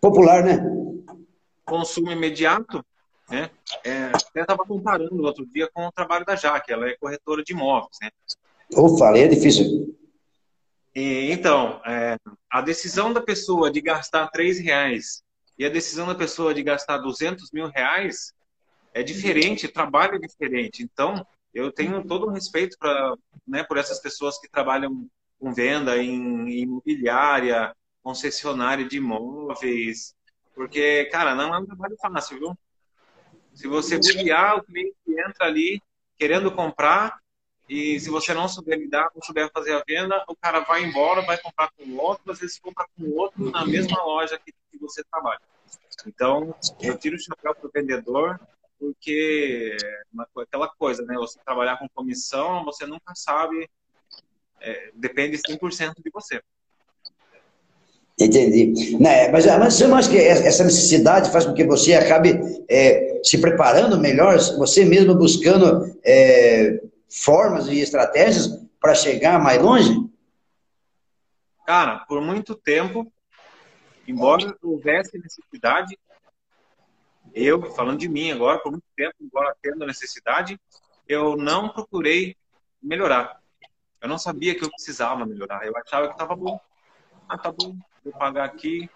Popular, 0.02 0.44
né? 0.44 0.60
Consumo 1.64 2.12
imediato. 2.12 2.86
Né? 3.30 3.50
É, 3.86 4.08
até 4.08 4.42
estava 4.42 4.66
comparando 4.66 5.16
o 5.16 5.24
outro 5.24 5.46
dia 5.46 5.70
com 5.74 5.88
o 5.88 5.92
trabalho 5.94 6.26
da 6.26 6.36
Jaque, 6.36 6.74
ela 6.74 6.90
é 6.90 6.98
corretora 6.98 7.42
de 7.42 7.54
imóveis. 7.54 7.98
Né? 8.02 8.10
Eu 8.70 8.98
falei, 8.98 9.24
é 9.24 9.28
difícil. 9.30 9.98
E, 10.94 11.32
então, 11.32 11.82
é, 11.86 12.18
a 12.50 12.60
decisão 12.60 13.14
da 13.14 13.22
pessoa 13.22 13.72
de 13.72 13.80
gastar 13.80 14.28
três 14.28 14.60
reais 14.60 15.24
e 15.58 15.66
a 15.66 15.70
decisão 15.70 16.06
da 16.08 16.14
pessoa 16.14 16.54
de 16.54 16.62
gastar 16.62 16.98
200 16.98 17.52
mil 17.52 17.70
reais 17.70 18.34
é 18.94 19.02
diferente, 19.02 19.70
trabalho 19.70 20.16
é 20.16 20.20
diferente. 20.20 20.84
Então, 20.84 21.26
eu 21.54 21.72
tenho 21.72 22.06
todo 22.06 22.28
o 22.28 22.32
respeito 22.32 22.78
pra, 22.80 23.16
né, 23.48 23.64
por 23.64 23.78
essas 23.78 24.00
pessoas 24.00 24.40
que 24.40 24.50
trabalham 24.50 25.08
com 25.40 25.54
venda 25.54 25.98
em, 25.98 26.50
imobiliária, 26.50 27.76
concessionária 28.02 28.88
de 28.88 28.98
imóveis, 28.98 30.16
porque, 30.54 31.06
cara, 31.06 31.36
não 31.36 31.54
é 31.54 31.60
um 31.60 31.66
trabalho 31.66 31.96
fácil, 32.02 32.40
viu? 32.40 32.58
Se 33.54 33.68
você 33.68 33.98
bobear, 33.98 34.58
o 34.58 34.64
cliente 34.64 34.96
entra 35.08 35.46
ali 35.46 35.82
querendo 36.18 36.52
comprar, 36.52 37.20
e 37.68 38.00
se 38.00 38.10
você 38.10 38.34
não 38.34 38.48
souber 38.48 38.78
lidar, 38.78 39.10
não 39.16 39.22
souber 39.22 39.50
fazer 39.52 39.74
a 39.74 39.84
venda, 39.88 40.24
o 40.28 40.36
cara 40.36 40.60
vai 40.62 40.84
embora, 40.84 41.22
vai 41.22 41.38
comprar 41.38 41.72
com 41.72 41.96
outro, 41.98 42.32
às 42.32 42.40
vezes 42.40 42.60
compra 42.60 42.86
com 42.96 43.10
outro 43.12 43.50
na 43.52 43.66
mesma 43.66 44.04
loja 44.04 44.38
que, 44.38 44.54
que 44.72 44.78
você 44.78 45.04
trabalha. 45.06 45.42
Então, 46.06 46.54
eu 46.82 46.98
tiro 46.98 47.16
o 47.16 47.20
chapéu 47.20 47.56
para 47.56 47.68
o 47.68 47.72
vendedor, 47.74 48.40
porque 48.84 49.78
é 49.80 50.42
aquela 50.42 50.68
coisa, 50.68 51.04
né? 51.04 51.16
Você 51.16 51.40
trabalhar 51.46 51.78
com 51.78 51.88
comissão, 51.96 52.66
você 52.66 52.86
nunca 52.86 53.16
sabe, 53.16 53.70
é, 54.60 54.92
depende 54.94 55.38
100% 55.38 55.94
de 56.04 56.10
você. 56.12 56.42
Entendi. 58.20 58.98
Né, 58.98 59.30
mas, 59.32 59.46
mas 59.46 59.74
você 59.74 59.88
não 59.88 59.96
acha 59.96 60.10
que 60.10 60.18
essa 60.18 60.66
necessidade 60.66 61.32
faz 61.32 61.46
com 61.46 61.54
que 61.54 61.66
você 61.66 61.94
acabe 61.94 62.40
é, 62.70 63.22
se 63.24 63.40
preparando 63.40 63.98
melhor, 63.98 64.38
você 64.58 64.84
mesmo 64.84 65.16
buscando 65.16 65.98
é, 66.04 66.82
formas 67.10 67.68
e 67.70 67.80
estratégias 67.80 68.50
para 68.82 68.94
chegar 68.94 69.42
mais 69.42 69.62
longe? 69.62 69.98
Cara, 71.66 72.00
por 72.00 72.22
muito 72.22 72.54
tempo, 72.54 73.12
embora 74.06 74.56
houvesse 74.62 75.18
necessidade, 75.18 75.98
eu, 77.34 77.72
falando 77.74 78.00
de 78.00 78.08
mim 78.08 78.32
agora, 78.32 78.60
por 78.60 78.72
muito 78.72 78.86
tempo, 78.96 79.16
embora 79.20 79.56
tendo 79.62 79.86
necessidade, 79.86 80.60
eu 81.08 81.36
não 81.36 81.70
procurei 81.70 82.36
melhorar. 82.82 83.42
Eu 84.02 84.08
não 84.08 84.18
sabia 84.18 84.54
que 84.54 84.64
eu 84.64 84.70
precisava 84.70 85.26
melhorar. 85.26 85.66
Eu 85.66 85.76
achava 85.78 86.08
que 86.08 86.14
estava 86.14 86.36
bom. 86.36 86.60
Ah, 87.28 87.38
tá 87.38 87.52
bom, 87.52 87.76
vou 88.04 88.14
pagar 88.14 88.46
aqui. 88.46 88.90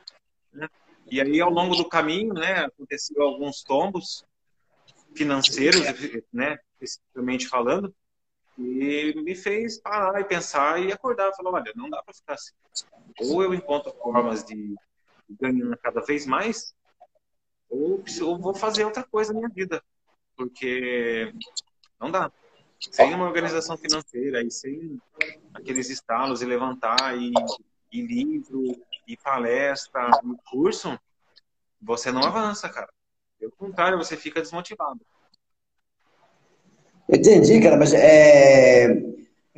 Né? 0.54 0.68
E 1.10 1.22
aí, 1.22 1.40
ao 1.40 1.50
longo 1.50 1.76
do 1.76 1.88
caminho, 1.88 2.34
né, 2.34 2.66
aconteceu 2.66 3.24
alguns 3.24 3.64
tombos 3.64 4.26
financeiros, 5.16 5.82
né, 6.32 6.60
especificamente 6.74 7.48
falando, 7.48 7.94
e 8.58 9.14
me 9.24 9.36
fez 9.36 9.80
parar 9.80 10.20
e 10.20 10.26
pensar 10.26 10.82
e 10.82 10.92
acordar. 10.92 11.32
Falar, 11.36 11.52
olha, 11.52 11.72
não 11.76 11.90
dá 11.90 12.04
para 12.04 12.14
ficar 12.14 12.34
assim. 12.34 12.54
Ou 13.20 13.42
eu 13.42 13.54
encontro 13.54 13.92
formas 13.94 14.44
de 14.44 14.76
ganhar 15.30 15.78
cada 15.78 16.02
vez 16.02 16.26
mais, 16.26 16.76
ou 17.70 18.04
eu 18.20 18.38
vou 18.38 18.54
fazer 18.54 18.86
outra 18.86 19.04
coisa 19.04 19.34
na 19.34 19.40
minha 19.40 19.50
vida. 19.50 19.82
Porque 20.36 21.34
não 22.00 22.12
dá. 22.12 22.32
Sem 22.80 23.14
uma 23.14 23.26
organização 23.26 23.78
financeira 23.78 24.42
e 24.44 24.52
sem 24.52 25.00
aqueles 25.54 25.90
estalos 25.90 26.42
e 26.42 26.46
levantar 26.46 27.18
e, 27.18 27.34
e 27.92 28.02
livro 28.02 28.64
e 29.08 29.18
palestra 29.18 30.12
e 30.24 30.50
curso, 30.50 30.98
você 31.82 32.12
não 32.12 32.24
avança, 32.24 32.70
cara. 32.70 32.90
Pelo 33.40 33.52
contrário, 33.52 33.98
você 33.98 34.16
fica 34.16 34.42
desmotivado. 34.42 35.00
Entendi, 37.10 37.62
cara, 37.62 37.78
mas 37.78 37.94
é. 37.94 38.88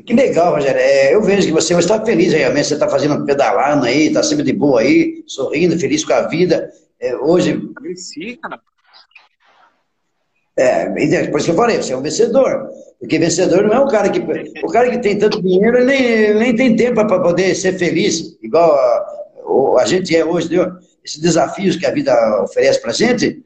Que 0.05 0.13
legal, 0.13 0.53
Rogério. 0.53 0.79
É, 0.79 1.13
eu 1.13 1.21
vejo 1.21 1.47
que 1.47 1.53
você 1.53 1.77
está 1.77 2.03
feliz 2.05 2.31
realmente, 2.31 2.67
você 2.67 2.75
está 2.75 2.87
fazendo 2.87 3.25
pedalando 3.25 3.85
aí, 3.85 4.07
está 4.07 4.23
sempre 4.23 4.45
de 4.45 4.53
boa 4.53 4.79
aí, 4.79 5.23
sorrindo, 5.27 5.77
feliz 5.77 6.05
com 6.05 6.13
a 6.13 6.27
vida. 6.27 6.71
É, 6.99 7.15
hoje. 7.15 7.59
Sim, 7.95 8.35
cara. 8.37 8.59
É, 10.57 11.27
por 11.27 11.37
isso 11.37 11.45
que 11.45 11.51
eu 11.51 11.55
falei, 11.55 11.77
você 11.77 11.93
é 11.93 11.97
um 11.97 12.01
vencedor. 12.01 12.69
Porque 12.99 13.17
vencedor 13.17 13.63
não 13.63 13.73
é 13.73 13.79
o 13.79 13.87
cara 13.87 14.09
que. 14.09 14.19
O 14.61 14.67
cara 14.67 14.89
que 14.89 14.99
tem 14.99 15.17
tanto 15.17 15.41
dinheiro 15.41 15.85
nem, 15.85 16.33
nem 16.33 16.55
tem 16.55 16.75
tempo 16.75 16.95
para 16.95 17.21
poder 17.21 17.55
ser 17.55 17.77
feliz, 17.77 18.37
igual 18.41 18.75
a, 18.75 19.79
a 19.79 19.85
gente 19.85 20.13
é 20.15 20.25
hoje, 20.25 20.47
entendeu? 20.47 20.73
Esses 21.03 21.19
desafios 21.19 21.77
que 21.77 21.85
a 21.85 21.91
vida 21.91 22.13
oferece 22.43 22.81
para 22.81 22.91
a 22.91 22.93
gente, 22.93 23.41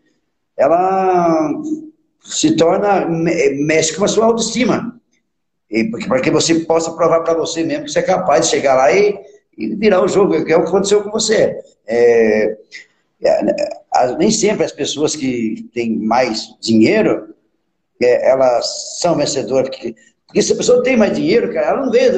ela 0.57 1.51
se 2.23 2.55
torna, 2.55 3.05
mexe 3.05 3.95
com 3.95 4.05
a 4.05 4.07
sua 4.07 4.25
autoestima. 4.25 4.99
Para 6.07 6.21
que 6.21 6.31
você 6.31 6.59
possa 6.61 6.91
provar 6.91 7.21
para 7.21 7.33
você 7.35 7.63
mesmo 7.63 7.85
que 7.85 7.91
você 7.91 7.99
é 7.99 8.03
capaz 8.03 8.45
de 8.45 8.51
chegar 8.51 8.75
lá 8.75 8.91
e, 8.91 9.19
e 9.57 9.75
virar 9.75 10.03
o 10.03 10.07
jogo, 10.07 10.43
que 10.45 10.51
é 10.51 10.57
o 10.57 10.63
que 10.63 10.67
aconteceu 10.67 11.03
com 11.03 11.11
você. 11.11 11.57
É, 11.85 12.57
nem 14.17 14.31
sempre 14.31 14.65
as 14.65 14.71
pessoas 14.71 15.15
que 15.15 15.69
têm 15.73 15.97
mais 15.97 16.55
dinheiro, 16.59 17.33
é, 18.01 18.29
elas 18.29 18.99
são 18.99 19.15
vencedoras. 19.15 19.69
Porque, 19.69 19.95
porque 20.25 20.41
se 20.41 20.53
a 20.53 20.57
pessoa 20.57 20.83
tem 20.83 20.97
mais 20.97 21.15
dinheiro, 21.15 21.53
cara, 21.53 21.67
ela 21.67 21.85
não 21.85 21.91
veio, 21.91 22.13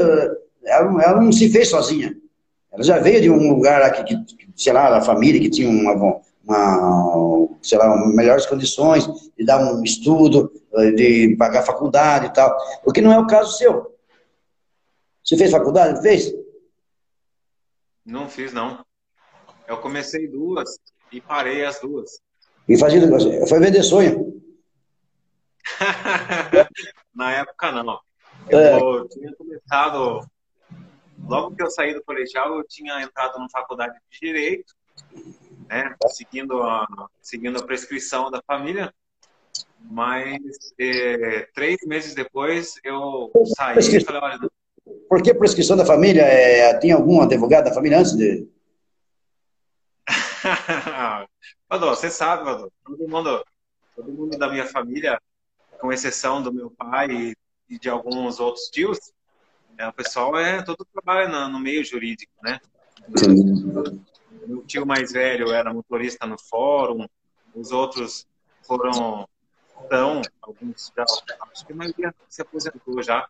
ela, 0.64 0.92
não, 0.92 1.02
ela 1.02 1.22
não 1.22 1.32
se 1.32 1.50
fez 1.50 1.70
sozinha. 1.70 2.16
Ela 2.72 2.84
já 2.84 2.98
veio 3.00 3.22
de 3.22 3.30
um 3.30 3.50
lugar 3.54 3.82
lá 3.82 3.90
que, 3.90 4.04
que 4.04 4.48
sei 4.56 4.74
lá, 4.74 4.90
da 4.90 5.02
família 5.02 5.40
que 5.40 5.50
tinha 5.50 5.70
uma, 5.70 6.22
uma, 6.44 7.48
sei 7.62 7.78
lá, 7.78 8.08
melhores 8.08 8.46
condições 8.46 9.08
de 9.38 9.46
dar 9.46 9.60
um 9.60 9.84
estudo, 9.84 10.52
de 10.96 11.36
pagar 11.38 11.64
faculdade 11.64 12.28
e 12.28 12.34
tal. 12.34 12.56
O 12.86 12.92
que 12.92 13.02
não 13.02 13.14
é 13.14 13.20
o 13.20 13.28
caso 13.28 13.58
seu. 13.58 13.96
Você 15.24 15.38
fez 15.38 15.52
faculdade? 15.52 16.02
Fez? 16.02 16.34
Não 18.06 18.30
fiz, 18.30 18.54
não. 18.54 18.86
Eu 19.68 19.78
comecei 19.78 20.28
duas 20.28 20.78
e 21.12 21.22
parei 21.22 21.66
as 21.66 21.80
duas. 21.80 22.20
E 22.68 22.78
fazia, 22.78 23.02
foi 23.48 23.60
vender 23.60 23.84
sonho? 23.84 24.42
Na 27.14 27.32
época, 27.32 27.72
não. 27.72 28.00
Eu 28.50 28.60
é. 28.60 29.08
tinha 29.08 29.36
começado, 29.36 30.26
logo 31.28 31.56
que 31.56 31.64
eu 31.64 31.70
saí 31.70 31.94
do 31.94 32.04
colegial, 32.04 32.58
eu 32.58 32.64
tinha 32.68 33.02
entrado 33.02 33.40
na 33.40 33.50
faculdade 33.50 33.96
de 34.12 34.20
Direito 34.20 34.74
né, 35.70 35.96
seguindo, 36.10 36.62
a, 36.62 36.86
seguindo 37.22 37.60
a 37.60 37.64
prescrição 37.64 38.30
da 38.32 38.42
família. 38.46 38.94
Mas 39.88 40.40
é, 40.80 41.48
três 41.54 41.78
meses 41.86 42.16
depois 42.16 42.74
eu 42.84 43.32
saí 43.56 43.78
e 43.78 44.04
falei, 44.04 44.22
olha... 44.22 44.50
Por 45.08 45.22
que 45.22 45.34
prescrição 45.34 45.78
da 45.78 45.86
família? 45.86 46.24
É, 46.24 46.78
tinha 46.80 46.96
algum 46.96 47.22
advogado 47.22 47.66
da 47.66 47.74
família 47.74 48.00
antes 48.00 48.16
de... 48.16 48.48
Vador, 51.70 51.96
você 51.96 52.10
sabe, 52.10 52.44
Vador, 52.44 52.72
todo 52.84 53.08
mundo, 53.08 53.46
todo 53.96 54.12
mundo 54.12 54.38
da 54.38 54.50
minha 54.50 54.66
família, 54.66 55.20
com 55.80 55.92
exceção 55.92 56.42
do 56.42 56.54
meu 56.54 56.72
pai 56.72 57.34
e, 57.70 57.80
de 57.80 57.90
alguns 57.90 58.40
outros 58.40 58.66
tios, 58.66 59.00
é, 59.78 59.88
o 59.88 59.94
pessoal 59.94 60.38
é 60.38 60.62
todo 60.62 60.86
trabalha 60.86 61.28
no, 61.28 61.50
no 61.50 61.60
meio 61.60 61.84
jurídico, 61.84 62.34
né? 62.42 62.60
Meu 64.48 64.64
tio 64.66 64.86
mais 64.86 65.12
velho 65.12 65.52
era 65.52 65.74
motorista 65.74 66.26
no 66.26 66.38
fórum, 66.38 67.08
os 67.54 67.72
outros 67.72 68.28
foram 68.64 69.28
tão, 69.90 70.22
alguns 70.42 70.92
já, 70.96 71.04
acho 71.04 71.66
que 71.66 71.74
a 71.74 71.76
maioria 71.76 72.16
se 72.30 72.42
aposentou 72.42 73.02
já, 73.02 73.28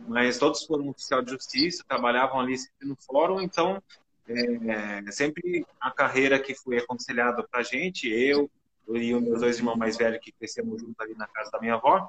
mas 0.00 0.38
todos 0.38 0.64
foram 0.64 0.88
oficial 0.88 1.22
de 1.22 1.30
justiça, 1.30 1.84
trabalhavam 1.86 2.40
ali 2.40 2.56
no 2.82 2.96
fórum, 2.96 3.40
então 3.40 3.82
é, 4.28 5.10
sempre 5.10 5.66
a 5.80 5.90
carreira 5.90 6.38
que 6.38 6.54
foi 6.54 6.78
aconselhada 6.78 7.46
para 7.50 7.62
gente, 7.62 8.08
eu 8.08 8.50
e 8.88 9.14
os 9.14 9.22
meus 9.22 9.40
dois 9.40 9.58
irmãos 9.58 9.76
mais 9.76 9.96
velhos 9.96 10.20
que 10.20 10.32
crescemos 10.32 10.80
juntos 10.80 10.98
ali 11.00 11.14
na 11.14 11.26
casa 11.26 11.50
da 11.50 11.60
minha 11.60 11.74
avó, 11.74 12.08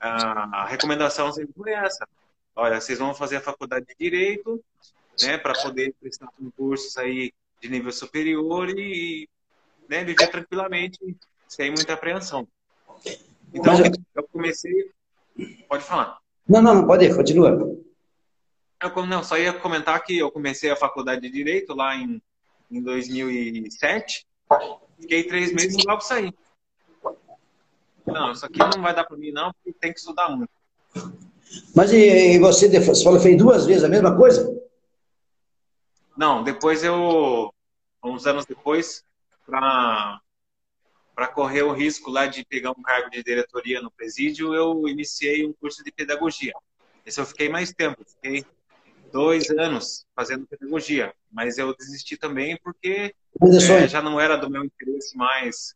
a, 0.00 0.62
a 0.62 0.66
recomendação 0.66 1.32
sempre 1.32 1.52
foi 1.56 1.72
essa. 1.72 2.06
Olha, 2.54 2.80
vocês 2.80 2.98
vão 2.98 3.14
fazer 3.14 3.36
a 3.36 3.40
faculdade 3.40 3.86
de 3.86 3.94
Direito, 3.98 4.62
né, 5.22 5.38
para 5.38 5.54
poder 5.54 5.94
prestar 6.00 6.28
concursos 6.38 6.96
aí 6.96 7.32
de 7.60 7.68
nível 7.68 7.92
superior 7.92 8.68
e 8.70 9.28
né, 9.88 10.04
viver 10.04 10.28
tranquilamente, 10.28 10.98
sem 11.48 11.70
muita 11.70 11.94
apreensão. 11.94 12.46
Então, 13.54 13.74
eu 14.14 14.22
comecei. 14.28 14.90
Pode 15.68 15.84
falar. 15.84 16.18
Não, 16.48 16.60
não, 16.60 16.74
não 16.74 16.86
pode 16.86 17.04
ir, 17.04 17.14
continua. 17.14 17.56
Eu 18.82 19.06
não, 19.06 19.22
só 19.22 19.38
ia 19.38 19.52
comentar 19.52 20.02
que 20.02 20.18
eu 20.18 20.30
comecei 20.30 20.70
a 20.70 20.76
faculdade 20.76 21.20
de 21.20 21.30
Direito 21.30 21.74
lá 21.74 21.94
em, 21.96 22.20
em 22.70 22.82
2007. 22.82 24.26
Fiquei 24.98 25.24
três 25.24 25.52
meses 25.52 25.76
e 25.76 25.86
logo 25.86 26.00
saí. 26.00 26.32
Não, 28.06 28.32
isso 28.32 28.44
aqui 28.44 28.58
não 28.58 28.82
vai 28.82 28.94
dar 28.94 29.04
para 29.04 29.16
mim, 29.16 29.30
não, 29.30 29.52
porque 29.52 29.72
tem 29.78 29.92
que 29.92 30.00
estudar 30.00 30.28
muito. 30.30 30.50
Mas 31.74 31.92
e, 31.92 32.34
e 32.34 32.38
você, 32.38 32.68
você 32.68 33.04
falou, 33.04 33.20
fez 33.20 33.38
duas 33.38 33.66
vezes 33.66 33.84
a 33.84 33.88
mesma 33.88 34.16
coisa? 34.16 34.60
Não, 36.16 36.42
depois 36.42 36.82
eu, 36.82 37.52
uns 38.02 38.26
anos 38.26 38.44
depois, 38.44 39.04
para 39.46 40.20
para 41.14 41.28
correr 41.28 41.62
o 41.62 41.72
risco 41.72 42.10
lá 42.10 42.26
de 42.26 42.44
pegar 42.44 42.70
um 42.70 42.82
cargo 42.82 43.10
de 43.10 43.22
diretoria 43.22 43.82
no 43.82 43.90
presídio, 43.90 44.54
eu 44.54 44.88
iniciei 44.88 45.46
um 45.46 45.52
curso 45.52 45.84
de 45.84 45.92
pedagogia. 45.92 46.54
Esse 47.04 47.20
eu 47.20 47.26
fiquei 47.26 47.50
mais 47.50 47.70
tempo, 47.72 48.02
fiquei 48.04 48.46
dois 49.12 49.50
anos 49.50 50.06
fazendo 50.16 50.46
pedagogia, 50.46 51.14
mas 51.30 51.58
eu 51.58 51.76
desisti 51.76 52.16
também 52.16 52.58
porque 52.62 53.14
é, 53.42 53.88
já 53.88 54.00
não 54.00 54.18
era 54.18 54.36
do 54.36 54.50
meu 54.50 54.64
interesse 54.64 55.16
mais 55.16 55.74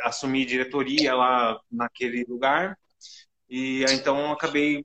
assumir 0.00 0.46
diretoria 0.46 1.14
lá 1.14 1.60
naquele 1.70 2.24
lugar 2.24 2.78
e 3.48 3.84
então 3.90 4.32
acabei 4.32 4.84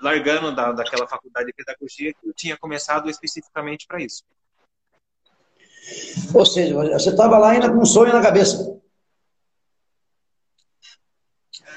largando 0.00 0.54
da, 0.54 0.72
daquela 0.72 1.06
faculdade 1.08 1.46
de 1.46 1.52
pedagogia 1.52 2.12
que 2.12 2.28
eu 2.28 2.32
tinha 2.34 2.56
começado 2.56 3.08
especificamente 3.08 3.86
para 3.86 4.02
isso. 4.02 4.22
Ou 6.34 6.46
seja, 6.46 6.74
você 6.74 7.10
estava 7.10 7.38
lá 7.38 7.50
ainda 7.50 7.70
com 7.70 7.78
um 7.78 7.86
sonho 7.86 8.12
na 8.12 8.22
cabeça. 8.22 8.80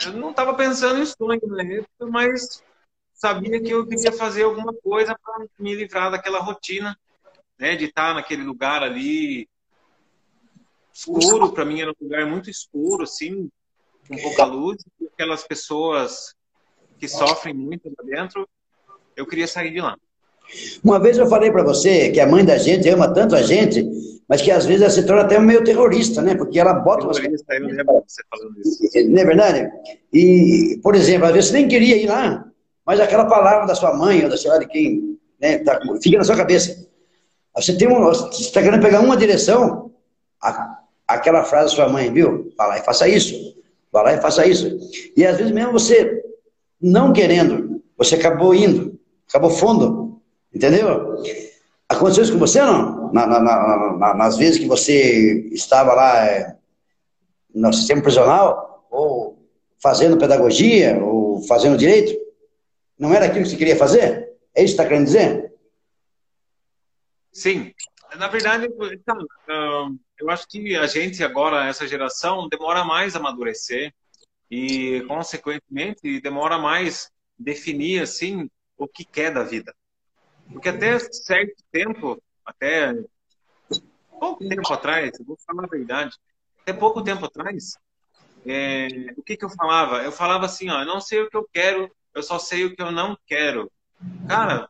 Eu 0.06 0.14
não 0.14 0.32
estava 0.32 0.54
pensando 0.54 1.02
em 1.02 1.06
sonho 1.06 1.40
época, 1.60 2.08
mas 2.08 2.64
sabia 3.18 3.60
que 3.60 3.72
eu 3.72 3.86
queria 3.86 4.12
fazer 4.12 4.44
alguma 4.44 4.74
coisa 4.74 5.18
para 5.22 5.46
me 5.60 5.76
livrar 5.76 6.12
daquela 6.12 6.40
rotina, 6.40 6.98
né, 7.60 7.76
de 7.76 7.86
estar 7.86 8.14
naquele 8.14 8.44
lugar 8.44 8.84
ali 8.84 9.50
escuro. 10.94 11.52
Para 11.52 11.66
mim 11.66 11.82
era 11.82 11.92
um 11.92 12.04
lugar 12.04 12.26
muito 12.28 12.50
escuro, 12.50 13.04
assim, 13.04 13.50
com 14.08 14.16
pouca 14.18 14.46
luz. 14.46 14.78
Aquelas 15.14 15.44
pessoas 15.44 16.36
que 17.00 17.08
sofrem 17.08 17.54
muito 17.54 17.90
lá 17.90 18.04
dentro, 18.06 18.48
eu 19.16 19.26
queria 19.26 19.48
sair 19.48 19.72
de 19.72 19.82
lá. 19.82 19.98
Uma 20.84 21.00
vez 21.00 21.18
eu 21.18 21.28
falei 21.28 21.52
para 21.52 21.64
você 21.64 22.12
que 22.12 22.20
a 22.20 22.28
mãe 22.28 22.46
da 22.46 22.58
gente 22.58 22.88
ama 22.88 23.14
tanto 23.14 23.36
a 23.36 23.42
gente, 23.42 23.84
mas 24.30 24.42
que 24.42 24.52
às 24.52 24.66
vezes 24.66 24.82
ela 24.82 24.92
se 24.92 25.06
torna 25.06 25.24
até 25.24 25.40
meio 25.40 25.64
terrorista, 25.64 26.22
né? 26.22 26.36
Porque 26.36 26.60
ela 26.60 26.74
bota... 26.74 27.12
Terrorista, 27.12 27.54
eu 27.56 27.66
lembro 27.66 28.04
você 28.08 28.22
falando 28.30 28.60
isso. 28.62 29.10
Não 29.10 29.22
é 29.22 29.26
verdade? 29.26 29.72
E, 30.14 30.80
por 30.82 30.96
exemplo, 30.96 31.28
às 31.28 31.34
vezes 31.34 31.50
você 31.50 31.58
nem 31.58 31.68
queria 31.68 31.98
ir 31.98 32.08
lá, 32.08 32.47
mas 32.88 33.02
aquela 33.02 33.26
palavra 33.26 33.68
da 33.68 33.76
sua 33.76 33.94
mãe 33.94 34.24
ou 34.24 34.30
da 34.30 34.38
senhora 34.38 34.62
de 34.62 34.68
quem, 34.68 35.20
né, 35.42 35.58
tá, 35.58 35.78
fica 36.02 36.18
na 36.18 36.24
sua 36.24 36.38
cabeça. 36.38 36.88
Você 37.54 37.76
tem 37.76 37.86
um, 37.86 38.00
você 38.02 38.44
está 38.44 38.64
querendo 38.64 38.82
pegar 38.82 39.02
uma 39.02 39.18
direção, 39.18 39.92
a, 40.42 40.80
aquela 41.06 41.44
frase 41.44 41.72
da 41.72 41.76
sua 41.76 41.90
mãe, 41.90 42.14
viu? 42.14 42.54
Vai 42.58 42.68
lá 42.70 42.78
e 42.80 42.84
faça 42.84 43.06
isso. 43.10 43.58
Vai 43.92 44.04
lá 44.06 44.14
e 44.14 44.22
faça 44.22 44.48
isso. 44.48 44.78
E 45.18 45.26
às 45.26 45.36
vezes 45.36 45.52
mesmo 45.52 45.74
você 45.74 46.24
não 46.82 47.12
querendo, 47.12 47.82
você 47.98 48.16
acabou 48.16 48.56
indo, 48.56 48.98
acabou 49.28 49.50
fundo, 49.50 50.22
entendeu? 50.56 51.22
Aconteceu 51.90 52.24
isso 52.24 52.34
com 52.34 52.40
você 52.40 52.62
não? 52.62 53.12
Na, 53.12 53.28
na, 53.28 53.40
na, 53.42 54.14
nas 54.14 54.38
vezes 54.38 54.60
que 54.60 54.68
você 54.68 55.50
estava 55.52 55.94
lá 55.94 56.26
é, 56.26 56.56
no 57.54 57.74
sistema 57.74 58.02
prisional, 58.02 58.88
ou 58.90 59.38
fazendo 59.78 60.18
pedagogia, 60.18 60.98
ou 61.04 61.42
fazendo 61.44 61.78
direito? 61.78 62.27
Não 62.98 63.14
era 63.14 63.26
aquilo 63.26 63.44
que 63.44 63.50
você 63.50 63.58
queria 63.58 63.76
fazer? 63.76 64.38
É 64.56 64.64
isso 64.64 64.76
que 64.76 64.82
está 64.82 64.88
querendo 64.88 65.06
dizer? 65.06 65.54
Sim. 67.32 67.74
Na 68.16 68.28
verdade, 68.28 68.68
então, 68.94 69.98
eu 70.18 70.30
acho 70.30 70.48
que 70.48 70.76
a 70.76 70.88
gente 70.88 71.24
agora, 71.24 71.68
essa 71.68 71.88
geração, 71.88 72.48
demora 72.50 72.84
mais 72.84 73.16
a 73.16 73.20
amadurecer 73.20 73.94
e, 74.50 75.02
consequentemente, 75.08 76.20
demora 76.22 76.58
mais 76.58 77.12
definir, 77.38 78.02
assim, 78.02 78.50
o 78.78 78.88
que 78.88 79.06
quer 79.06 79.32
da 79.32 79.44
vida. 79.44 79.76
Porque 80.52 80.70
até 80.70 80.98
certo 81.00 81.62
tempo, 81.72 82.22
até 82.46 82.94
pouco 84.20 84.48
tempo 84.48 84.74
atrás, 84.74 85.12
vou 85.26 85.38
falar 85.46 85.66
a 85.66 85.68
verdade, 85.68 86.16
até 86.62 86.74
pouco 86.74 87.04
tempo 87.04 87.26
atrás, 87.26 87.78
é, 88.46 88.88
o 89.18 89.24
que, 89.24 89.36
que 89.36 89.46
eu 89.46 89.50
falava? 89.50 90.04
Eu 90.04 90.12
falava 90.12 90.46
assim, 90.46 90.70
ó, 90.70 90.80
eu 90.80 90.86
não 90.86 91.02
sei 91.02 91.22
o 91.22 91.30
que 91.30 91.38
eu 91.38 91.48
quero, 91.54 91.92
eu 92.18 92.24
só 92.24 92.40
sei 92.40 92.66
o 92.66 92.76
que 92.76 92.82
eu 92.82 92.92
não 92.92 93.16
quero. 93.28 93.72
Cara, 94.28 94.68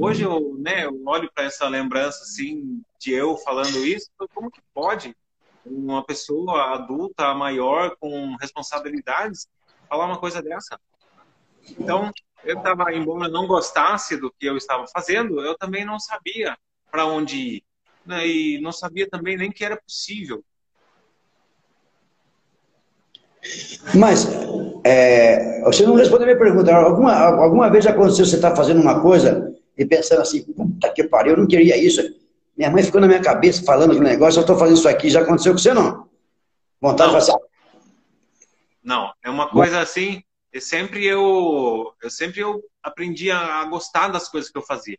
hoje 0.00 0.22
eu, 0.22 0.56
né, 0.58 0.86
eu 0.86 1.02
olho 1.06 1.30
para 1.34 1.44
essa 1.44 1.68
lembrança 1.68 2.22
assim 2.22 2.82
de 2.98 3.12
eu 3.12 3.36
falando 3.36 3.84
isso, 3.84 4.10
como 4.34 4.50
que 4.50 4.62
pode 4.72 5.14
uma 5.66 6.04
pessoa 6.04 6.74
adulta, 6.74 7.34
maior, 7.34 7.94
com 8.00 8.34
responsabilidades, 8.36 9.46
falar 9.88 10.06
uma 10.06 10.18
coisa 10.18 10.42
dessa? 10.42 10.80
Então, 11.78 12.10
eu 12.42 12.56
estava, 12.56 12.92
embora 12.94 13.28
não 13.28 13.46
gostasse 13.46 14.16
do 14.16 14.32
que 14.32 14.46
eu 14.46 14.56
estava 14.56 14.86
fazendo, 14.86 15.40
eu 15.42 15.56
também 15.56 15.84
não 15.84 16.00
sabia 16.00 16.56
para 16.90 17.06
onde 17.06 17.36
ir. 17.36 17.64
Né? 18.04 18.26
E 18.26 18.60
não 18.60 18.72
sabia 18.72 19.08
também 19.08 19.36
nem 19.36 19.52
que 19.52 19.64
era 19.64 19.76
possível. 19.76 20.42
Mas, 23.94 24.26
é, 24.84 25.60
você 25.62 25.84
não 25.84 25.94
respondeu 25.94 26.24
a 26.24 26.26
minha 26.26 26.38
pergunta. 26.38 26.74
Alguma, 26.74 27.14
alguma 27.14 27.70
vez 27.70 27.86
aconteceu 27.86 28.26
você 28.26 28.36
estar 28.36 28.50
tá 28.50 28.56
fazendo 28.56 28.80
uma 28.80 29.00
coisa 29.00 29.54
e 29.76 29.84
pensando 29.84 30.20
assim, 30.22 30.42
puta 30.42 30.90
que 30.90 31.04
pariu, 31.04 31.32
eu 31.32 31.38
não 31.38 31.46
queria 31.46 31.76
isso. 31.76 32.02
Minha 32.56 32.70
mãe 32.70 32.82
ficou 32.82 33.00
na 33.00 33.06
minha 33.06 33.22
cabeça 33.22 33.64
falando 33.64 33.92
aquele 33.92 34.08
negócio, 34.08 34.38
eu 34.38 34.42
estou 34.42 34.58
fazendo 34.58 34.76
isso 34.76 34.88
aqui. 34.88 35.08
Já 35.08 35.22
aconteceu 35.22 35.52
com 35.52 35.58
você, 35.58 35.72
não? 35.72 36.08
Vontade 36.80 37.12
não. 37.12 37.18
de 37.18 37.26
fazer... 37.26 37.38
Não, 38.82 39.12
é 39.24 39.30
uma 39.30 39.48
coisa 39.48 39.80
assim 39.80 40.22
eu 40.52 40.60
sempre 40.60 41.06
eu, 41.06 41.94
eu 42.02 42.10
sempre 42.10 42.40
eu 42.40 42.62
aprendi 42.82 43.30
a, 43.30 43.64
gostar 43.64 44.08
das 44.08 44.28
coisas 44.28 44.50
que 44.50 44.58
eu 44.58 44.62
fazia. 44.62 44.98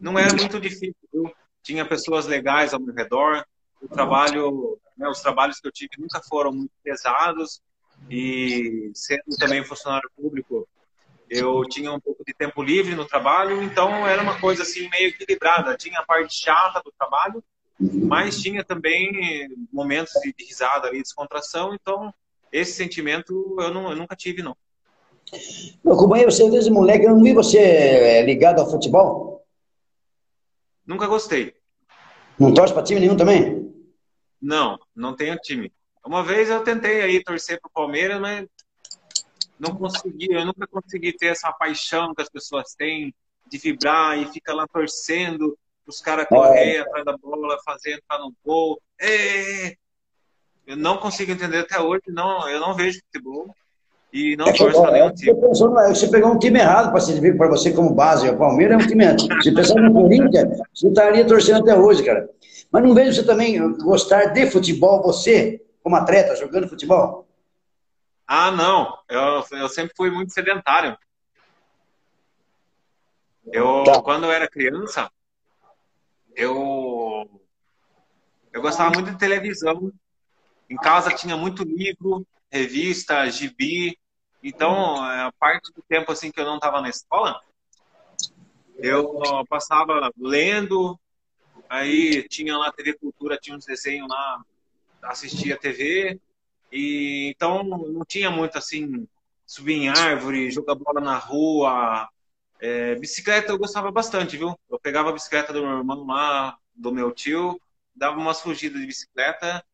Não 0.00 0.18
era 0.18 0.32
muito 0.32 0.60
difícil, 0.60 0.94
viu? 1.12 1.32
tinha 1.62 1.84
pessoas 1.84 2.26
legais 2.26 2.72
ao 2.72 2.80
meu 2.80 2.94
redor. 2.94 3.44
O 3.82 3.88
trabalho, 3.88 4.78
né, 4.96 5.08
os 5.08 5.20
trabalhos 5.20 5.58
que 5.58 5.66
eu 5.66 5.72
tive 5.72 5.90
nunca 5.98 6.22
foram 6.22 6.52
muito 6.52 6.72
pesados 6.84 7.60
e 8.08 8.90
sendo 8.94 9.36
também 9.38 9.64
funcionário 9.64 10.10
público, 10.16 10.68
eu 11.28 11.62
tinha 11.68 11.92
um 11.92 12.00
pouco 12.00 12.24
de 12.24 12.34
tempo 12.34 12.62
livre 12.62 12.94
no 12.94 13.06
trabalho, 13.06 13.62
então 13.62 14.06
era 14.06 14.20
uma 14.22 14.40
coisa 14.40 14.62
assim 14.62 14.88
meio 14.90 15.08
equilibrada. 15.08 15.76
Tinha 15.76 16.00
a 16.00 16.04
parte 16.04 16.34
chata 16.34 16.82
do 16.84 16.92
trabalho, 16.98 17.42
mas 17.78 18.40
tinha 18.40 18.64
também 18.64 19.48
momentos 19.72 20.12
de 20.22 20.34
risada 20.44 20.88
ali, 20.88 21.00
descontração, 21.00 21.72
então 21.72 22.12
esse 22.52 22.72
sentimento 22.72 23.56
eu, 23.60 23.72
não, 23.72 23.90
eu 23.90 23.96
nunca 23.96 24.16
tive, 24.16 24.42
não. 24.42 24.56
Meu 25.84 25.96
companheiro, 25.96 26.32
você 26.32 26.50
desde 26.50 26.70
moleque, 26.70 27.04
eu 27.04 27.10
não 27.10 27.22
vi 27.22 27.32
você 27.32 27.58
é, 27.58 28.22
ligado 28.22 28.60
ao 28.60 28.68
futebol? 28.68 29.46
Nunca 30.84 31.06
gostei. 31.06 31.54
Não 32.38 32.52
torce 32.52 32.74
para 32.74 32.82
time 32.82 32.98
nenhum 32.98 33.16
também? 33.16 33.72
Não, 34.42 34.78
não 34.96 35.14
tenho 35.14 35.36
time. 35.36 35.72
Uma 36.04 36.24
vez 36.24 36.48
eu 36.48 36.62
tentei 36.64 37.02
aí 37.02 37.22
torcer 37.22 37.60
para 37.60 37.68
o 37.68 37.72
Palmeiras, 37.72 38.20
mas 38.20 38.46
não 39.58 39.76
consegui, 39.76 40.32
eu 40.32 40.44
nunca 40.44 40.66
consegui 40.66 41.12
ter 41.12 41.26
essa 41.26 41.52
paixão 41.52 42.14
que 42.14 42.22
as 42.22 42.30
pessoas 42.30 42.74
têm 42.74 43.14
de 43.46 43.58
vibrar 43.58 44.18
e 44.18 44.26
fica 44.26 44.54
lá 44.54 44.66
torcendo, 44.66 45.56
os 45.86 46.00
caras 46.00 46.26
correr 46.26 46.76
é. 46.76 46.80
atrás 46.80 47.04
da 47.04 47.16
bola, 47.16 47.58
fazer 47.64 47.94
entrar 47.94 48.18
no 48.18 48.32
gol. 48.44 48.80
É, 48.98 49.74
eu 50.66 50.76
não 50.76 50.96
consigo 50.96 51.32
entender 51.32 51.58
até 51.58 51.80
hoje, 51.80 52.04
não, 52.08 52.48
eu 52.48 52.60
não 52.60 52.74
vejo 52.74 53.00
futebol 53.04 53.54
e 54.12 54.36
não 54.36 54.46
é 54.46 54.52
torço 54.52 54.80
para 54.80 54.92
nenhum 54.92 55.12
time. 55.12 55.34
Você 55.34 56.08
pegou 56.08 56.32
um 56.32 56.38
time 56.38 56.58
errado 56.58 56.90
para 56.90 57.00
servir 57.00 57.36
para 57.36 57.48
você 57.48 57.72
como 57.72 57.94
base. 57.94 58.28
O 58.28 58.36
Palmeiras 58.36 58.80
é 58.80 58.84
um 58.84 58.88
time 58.88 59.04
errado. 59.04 59.42
Se 59.42 59.52
pensar 59.52 59.80
no 59.80 59.92
Corinthians, 59.92 60.58
você 60.74 60.88
estaria 60.88 61.26
torcendo 61.26 61.60
até 61.60 61.76
hoje, 61.76 62.02
cara. 62.02 62.28
Mas 62.72 62.82
não 62.82 62.94
vejo 62.94 63.12
você 63.12 63.24
também 63.24 63.72
gostar 63.78 64.26
de 64.26 64.46
futebol, 64.50 65.02
você, 65.02 65.60
como 65.82 65.96
atleta, 65.96 66.36
jogando 66.36 66.68
futebol? 66.68 67.28
Ah, 68.26 68.50
não. 68.50 68.98
Eu, 69.08 69.44
eu 69.58 69.68
sempre 69.68 69.94
fui 69.96 70.10
muito 70.10 70.32
sedentário. 70.32 70.96
Eu, 73.52 73.82
tá. 73.84 74.00
quando 74.02 74.24
eu 74.24 74.30
era 74.30 74.48
criança, 74.48 75.10
eu, 76.36 77.28
eu 78.52 78.62
gostava 78.62 78.90
muito 78.90 79.10
de 79.10 79.18
televisão. 79.18 79.92
Em 80.68 80.76
casa 80.76 81.14
tinha 81.14 81.36
muito 81.36 81.64
livro, 81.64 82.24
revista, 82.50 83.28
gibi. 83.28 83.98
Então, 84.42 85.04
é, 85.10 85.22
a 85.22 85.32
parte 85.32 85.72
do 85.72 85.82
tempo 85.82 86.12
assim 86.12 86.30
que 86.30 86.40
eu 86.40 86.44
não 86.44 86.56
estava 86.56 86.80
na 86.80 86.88
escola, 86.88 87.40
eu 88.76 89.20
passava 89.48 90.10
lendo, 90.16 90.98
aí 91.68 92.26
tinha 92.28 92.56
lá 92.56 92.72
TV 92.72 92.94
Cultura, 92.94 93.36
tinha 93.36 93.56
uns 93.56 93.64
desenhos 93.64 94.08
lá, 94.08 94.42
assistia 95.02 95.56
TV, 95.56 96.18
e 96.72 97.32
então 97.34 97.62
não 97.64 98.04
tinha 98.04 98.30
muito 98.30 98.56
assim, 98.56 99.06
subir 99.46 99.74
em 99.74 99.88
árvore, 99.88 100.50
jogar 100.50 100.74
bola 100.74 101.00
na 101.00 101.18
rua. 101.18 102.08
É, 102.60 102.94
bicicleta 102.96 103.52
eu 103.52 103.58
gostava 103.58 103.90
bastante, 103.90 104.36
viu? 104.36 104.54
Eu 104.70 104.78
pegava 104.78 105.10
a 105.10 105.12
bicicleta 105.12 105.52
do 105.52 105.62
meu 105.62 105.78
irmão 105.78 106.06
lá, 106.06 106.56
do 106.74 106.92
meu 106.92 107.10
tio, 107.10 107.60
dava 107.94 108.18
umas 108.18 108.40
fugidas 108.40 108.80
de 108.80 108.86
bicicleta 108.86 109.64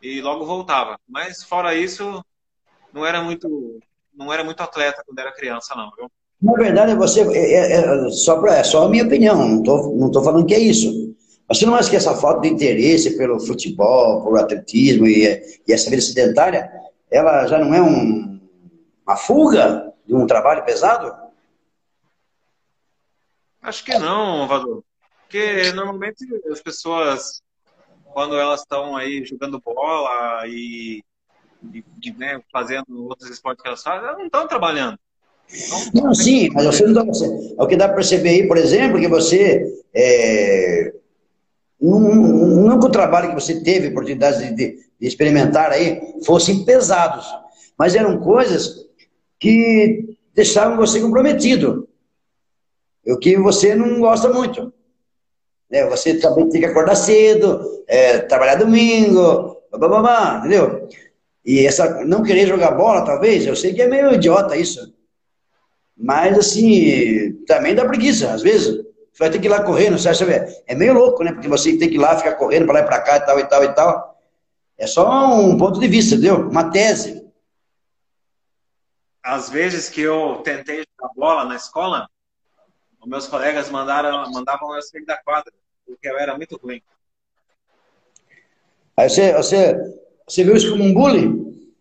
e 0.00 0.20
logo 0.20 0.46
voltava. 0.46 0.98
Mas 1.08 1.42
fora 1.42 1.74
isso, 1.74 2.24
não 2.92 3.04
era 3.04 3.22
muito, 3.22 3.80
não 4.14 4.32
era 4.32 4.42
muito 4.42 4.62
atleta 4.62 5.02
quando 5.04 5.18
era 5.18 5.32
criança, 5.32 5.74
não. 5.74 5.90
Viu? 5.96 6.10
Na 6.40 6.52
verdade, 6.52 6.94
você 6.94 7.22
é, 7.22 7.52
é, 7.52 8.06
é 8.06 8.10
só 8.10 8.44
é 8.46 8.62
só 8.62 8.84
a 8.84 8.88
minha 8.88 9.04
opinião. 9.04 9.36
Não 9.36 9.62
tô, 9.62 9.94
não 9.96 10.10
tô 10.10 10.22
falando 10.22 10.46
que 10.46 10.54
é 10.54 10.58
isso. 10.58 11.14
Mas 11.48 11.58
você 11.58 11.66
não 11.66 11.74
acha 11.74 11.90
que 11.90 11.96
essa 11.96 12.16
falta 12.16 12.40
de 12.42 12.48
interesse 12.48 13.16
pelo 13.16 13.38
futebol, 13.38 14.24
pelo 14.24 14.36
atletismo 14.36 15.06
e, 15.06 15.24
e 15.66 15.72
essa 15.72 15.88
vida 15.88 16.02
sedentária, 16.02 16.70
ela 17.10 17.46
já 17.46 17.58
não 17.58 17.72
é 17.72 17.80
um, 17.80 18.40
uma 19.06 19.16
fuga 19.16 19.92
de 20.04 20.14
um 20.14 20.26
trabalho 20.26 20.64
pesado? 20.64 21.14
Acho 23.62 23.84
que 23.84 23.96
não, 23.98 24.46
Vador. 24.48 24.82
Porque 25.22 25.72
normalmente 25.72 26.24
as 26.50 26.60
pessoas 26.60 27.42
quando 28.16 28.34
elas 28.34 28.60
estão 28.60 28.96
aí 28.96 29.22
jogando 29.26 29.60
bola 29.60 30.46
e, 30.46 31.02
e 32.02 32.10
né, 32.12 32.40
fazendo 32.50 33.04
outros 33.04 33.28
esportes 33.28 33.60
que 33.60 33.68
elas 33.68 33.82
fazem, 33.82 34.04
elas 34.04 34.16
não 34.16 34.24
estão 34.24 34.48
trabalhando. 34.48 34.98
Então, 35.52 36.02
não, 36.02 36.14
sim, 36.14 36.48
mas 36.54 36.64
você 36.64 36.86
não 36.86 37.10
está. 37.10 37.26
É 37.26 37.62
o 37.62 37.66
que 37.66 37.76
dá 37.76 37.86
para 37.86 37.96
perceber 37.96 38.30
aí, 38.30 38.48
por 38.48 38.56
exemplo, 38.56 38.98
que 38.98 39.06
você. 39.06 39.62
É, 39.92 40.94
que 41.78 42.86
o 42.86 42.90
trabalho 42.90 43.28
que 43.28 43.34
você 43.34 43.60
teve 43.60 43.88
oportunidade 43.88 44.38
de, 44.38 44.54
de, 44.54 44.78
de 45.00 45.06
experimentar 45.06 45.70
aí 45.70 46.00
fossem 46.24 46.64
pesados, 46.64 47.26
mas 47.78 47.94
eram 47.94 48.18
coisas 48.18 48.86
que 49.38 50.16
deixavam 50.34 50.76
você 50.76 51.00
comprometido. 51.00 51.88
O 53.06 53.18
que 53.18 53.36
você 53.36 53.74
não 53.74 54.00
gosta 54.00 54.28
muito. 54.28 54.72
Né? 55.70 55.86
Você 55.86 56.18
também 56.18 56.48
tem 56.48 56.60
que 56.60 56.66
acordar 56.66 56.96
cedo, 56.96 57.60
é, 57.86 58.18
trabalhar 58.18 58.56
domingo, 58.56 59.56
blá, 59.70 60.38
entendeu? 60.38 60.88
E 61.44 61.64
essa 61.64 62.04
não 62.04 62.22
querer 62.22 62.46
jogar 62.46 62.72
bola, 62.72 63.04
talvez, 63.04 63.46
eu 63.46 63.54
sei 63.54 63.72
que 63.72 63.82
é 63.82 63.86
meio 63.86 64.14
idiota 64.14 64.56
isso. 64.56 64.92
Mas, 65.96 66.36
assim, 66.36 67.32
também 67.46 67.74
dá 67.74 67.84
preguiça, 67.84 68.32
às 68.32 68.42
vezes. 68.42 68.84
Você 69.16 69.22
vai 69.22 69.30
ter 69.30 69.38
que 69.38 69.46
ir 69.46 69.48
lá 69.48 69.62
correndo, 69.62 69.98
você 69.98 70.10
acha, 70.10 70.26
é 70.66 70.74
meio 70.74 70.92
louco, 70.92 71.24
né? 71.24 71.32
Porque 71.32 71.48
você 71.48 71.74
tem 71.78 71.88
que 71.88 71.94
ir 71.94 71.98
lá, 71.98 72.18
ficar 72.18 72.34
correndo 72.34 72.66
para 72.66 72.74
lá 72.74 72.80
e 72.80 72.84
para 72.84 73.00
cá 73.00 73.16
e 73.16 73.20
tal 73.20 73.40
e 73.40 73.44
tal 73.46 73.64
e 73.64 73.72
tal. 73.72 74.22
É 74.76 74.86
só 74.86 75.40
um 75.40 75.56
ponto 75.56 75.80
de 75.80 75.88
vista, 75.88 76.16
entendeu? 76.16 76.46
Uma 76.50 76.70
tese. 76.70 77.26
Às 79.22 79.48
vezes 79.48 79.88
que 79.88 80.02
eu 80.02 80.42
tentei 80.44 80.84
jogar 81.00 81.14
bola 81.14 81.46
na 81.46 81.56
escola, 81.56 82.10
os 83.00 83.08
meus 83.08 83.26
colegas 83.26 83.70
mandaram, 83.70 84.30
mandavam 84.30 84.76
eu 84.76 84.82
sair 84.82 85.06
da 85.06 85.16
quadra, 85.16 85.50
porque 85.86 86.06
eu 86.06 86.18
era 86.18 86.36
muito 86.36 86.58
ruim. 86.62 86.82
Aí 88.98 89.08
você, 89.08 89.32
você, 89.32 89.74
você 90.28 90.44
viu 90.44 90.54
isso 90.54 90.70
como 90.70 90.84
um 90.84 90.92
bullying? 90.92 91.72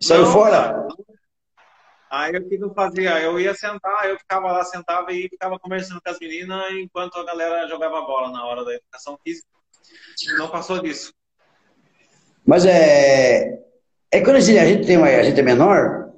Saiu 0.00 0.22
não, 0.22 0.32
fora? 0.32 0.86
Aí 2.12 2.30
o 2.36 2.46
que 2.46 2.56
eu 2.56 2.74
fazia? 2.74 3.18
Eu 3.22 3.40
ia 3.40 3.54
sentar, 3.54 4.06
eu 4.06 4.18
ficava 4.18 4.52
lá, 4.52 4.62
sentava 4.64 5.10
e 5.14 5.30
ficava 5.30 5.58
conversando 5.58 5.98
com 5.98 6.10
as 6.10 6.18
meninas 6.18 6.62
enquanto 6.72 7.16
a 7.16 7.24
galera 7.24 7.66
jogava 7.66 8.02
bola 8.02 8.30
na 8.30 8.44
hora 8.44 8.62
da 8.66 8.74
educação 8.74 9.18
física. 9.24 9.48
Não 10.36 10.50
passou 10.50 10.78
disso. 10.82 11.14
Mas 12.44 12.66
é. 12.66 13.58
É 14.10 14.20
quando 14.20 14.36
a 14.36 14.40
gente, 14.40 14.86
tem 14.86 14.98
uma, 14.98 15.06
a 15.06 15.22
gente 15.22 15.40
é 15.40 15.42
menor 15.42 16.10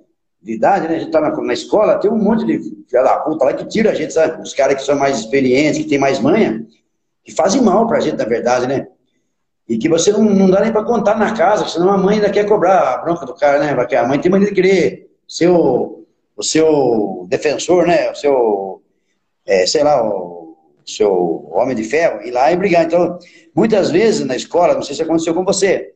de 0.43 0.55
idade, 0.55 0.89
né? 0.89 0.97
A 0.97 0.99
gente 0.99 1.13
tá 1.13 1.21
na, 1.21 1.31
na 1.31 1.53
escola, 1.53 2.01
tem 2.01 2.11
um 2.11 2.19
monte 2.19 2.45
de 2.45 2.59
filha 2.59 3.05
da 3.05 3.21
puta 3.21 3.45
lá 3.45 3.55
que 3.55 3.65
tira 3.69 3.93
a 3.93 3.95
gente, 3.95 4.13
sabe? 4.13 4.43
Os 4.43 4.53
caras 4.53 4.75
que 4.75 4.83
são 4.83 4.99
mais 4.99 5.21
experientes, 5.21 5.79
que 5.79 5.89
tem 5.89 5.99
mais 5.99 6.19
manha, 6.19 6.67
que 7.23 7.33
fazem 7.33 7.63
mal 7.63 7.87
pra 7.87 8.01
gente, 8.01 8.17
na 8.17 8.25
verdade, 8.25 8.67
né? 8.67 8.89
E 9.69 9.79
que 9.79 9.89
você 9.89 10.11
não, 10.11 10.25
não 10.25 10.51
dá 10.51 10.61
nem 10.61 10.73
pra 10.73 10.83
contar 10.83 11.17
na 11.17 11.37
casa, 11.37 11.69
senão 11.69 11.89
a 11.89 11.97
mãe 11.97 12.17
ainda 12.17 12.33
quer 12.33 12.49
cobrar 12.49 12.95
a 12.95 12.99
bronca 12.99 13.25
do 13.25 13.35
cara, 13.37 13.61
né? 13.61 13.73
Porque 13.77 13.95
a 13.95 14.05
mãe 14.05 14.21
tem 14.21 14.29
mania 14.29 14.49
de 14.49 14.55
querer 14.55 15.14
ser 15.29 15.49
o, 15.49 16.05
seu 16.43 17.27
defensor, 17.29 17.87
né? 17.87 18.11
O 18.11 18.15
seu, 18.15 18.83
é, 19.47 19.67
sei 19.67 19.83
lá, 19.83 20.03
o, 20.07 20.57
seu 20.87 21.49
homem 21.51 21.75
de 21.75 21.85
ferro, 21.85 22.23
ir 22.23 22.31
lá 22.31 22.53
e 22.53 22.57
brigar. 22.57 22.85
Então, 22.85 23.19
muitas 23.55 23.91
vezes 23.91 24.27
na 24.27 24.37
escola, 24.37 24.75
não 24.75 24.83
sei 24.83 24.95
se 24.95 25.03
aconteceu 25.03 25.35
com 25.35 25.45
você, 25.45 25.93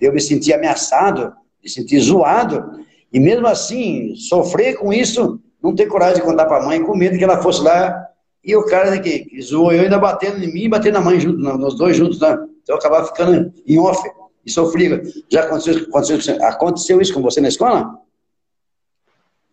eu 0.00 0.12
me 0.12 0.20
senti 0.20 0.52
ameaçado, 0.52 1.32
me 1.62 1.68
senti 1.68 1.98
zoado, 1.98 2.80
e 3.12 3.20
mesmo 3.20 3.46
assim, 3.46 4.14
sofrer 4.16 4.78
com 4.78 4.92
isso, 4.92 5.40
não 5.62 5.74
ter 5.74 5.86
coragem 5.86 6.16
de 6.16 6.22
contar 6.22 6.46
para 6.46 6.62
a 6.62 6.66
mãe, 6.66 6.82
com 6.82 6.96
medo 6.96 7.18
que 7.18 7.24
ela 7.24 7.42
fosse 7.42 7.62
lá, 7.62 8.06
e 8.42 8.56
o 8.56 8.64
cara 8.64 8.98
que, 8.98 9.26
que 9.26 9.42
zoou 9.42 9.72
eu 9.72 9.82
ainda 9.82 9.98
batendo 9.98 10.42
em 10.42 10.52
mim 10.52 10.62
e 10.62 10.68
batendo 10.68 10.94
na 10.94 11.00
mãe 11.00 11.20
junto, 11.20 11.38
nos 11.38 11.74
dois 11.76 11.96
juntos, 11.96 12.18
né? 12.20 12.32
Então 12.62 12.74
eu 12.74 12.76
acabava 12.76 13.06
ficando 13.06 13.52
em 13.66 13.78
off 13.78 14.02
e 14.44 14.50
sofria. 14.50 15.02
Já 15.28 15.42
aconteceu, 15.42 15.84
aconteceu, 15.84 16.44
aconteceu 16.46 17.00
isso 17.00 17.12
com 17.12 17.20
você 17.20 17.40
na 17.40 17.48
escola? 17.48 17.98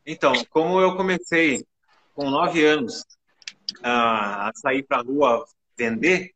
Então, 0.10 0.32
como 0.50 0.80
eu 0.80 0.96
comecei 0.96 1.66
com 2.16 2.30
nove 2.30 2.66
anos 2.66 3.06
a 3.84 4.50
sair 4.56 4.82
para 4.84 5.00
a 5.00 5.04
rua 5.04 5.46
vender, 5.78 6.32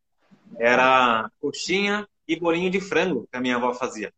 era 0.60 1.32
coxinha 1.40 2.06
e 2.28 2.38
bolinho 2.38 2.70
de 2.70 2.82
frango 2.82 3.26
que 3.32 3.38
a 3.38 3.40
minha 3.40 3.56
avó 3.56 3.74
fazia. 3.74 4.12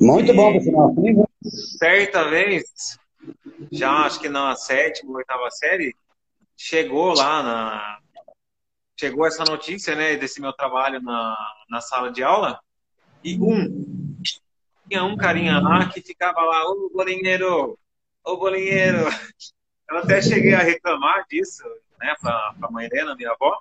Muito 0.00 0.32
e 0.32 0.34
bom, 0.34 0.52
pessoal. 0.54 0.94
Certa 1.78 2.24
vez, 2.30 2.98
já 3.70 4.06
acho 4.06 4.18
que 4.18 4.30
na 4.30 4.56
sétima, 4.56 5.18
oitava 5.18 5.50
série, 5.50 5.94
chegou 6.56 7.12
lá 7.12 7.42
na. 7.42 7.98
Chegou 8.98 9.26
essa 9.26 9.44
notícia, 9.44 9.94
né, 9.94 10.16
desse 10.16 10.40
meu 10.40 10.52
trabalho 10.52 11.00
na, 11.02 11.36
na 11.70 11.80
sala 11.80 12.10
de 12.10 12.22
aula, 12.22 12.60
e 13.24 13.38
um, 13.40 14.14
tinha 14.86 15.04
um 15.04 15.16
carinha 15.16 15.58
lá 15.58 15.88
que 15.88 16.02
ficava 16.02 16.40
lá, 16.42 16.64
ô 16.66 16.90
bolinheiro, 16.92 17.78
ô 18.24 18.36
bolinheiro. 18.36 19.08
Eu 19.90 19.98
até 19.98 20.22
cheguei 20.22 20.54
a 20.54 20.62
reclamar 20.62 21.24
disso, 21.28 21.64
né, 22.00 22.14
pra, 22.20 22.54
pra 22.58 22.70
mãe 22.70 22.86
Helena, 22.86 23.16
minha 23.16 23.32
avó, 23.32 23.58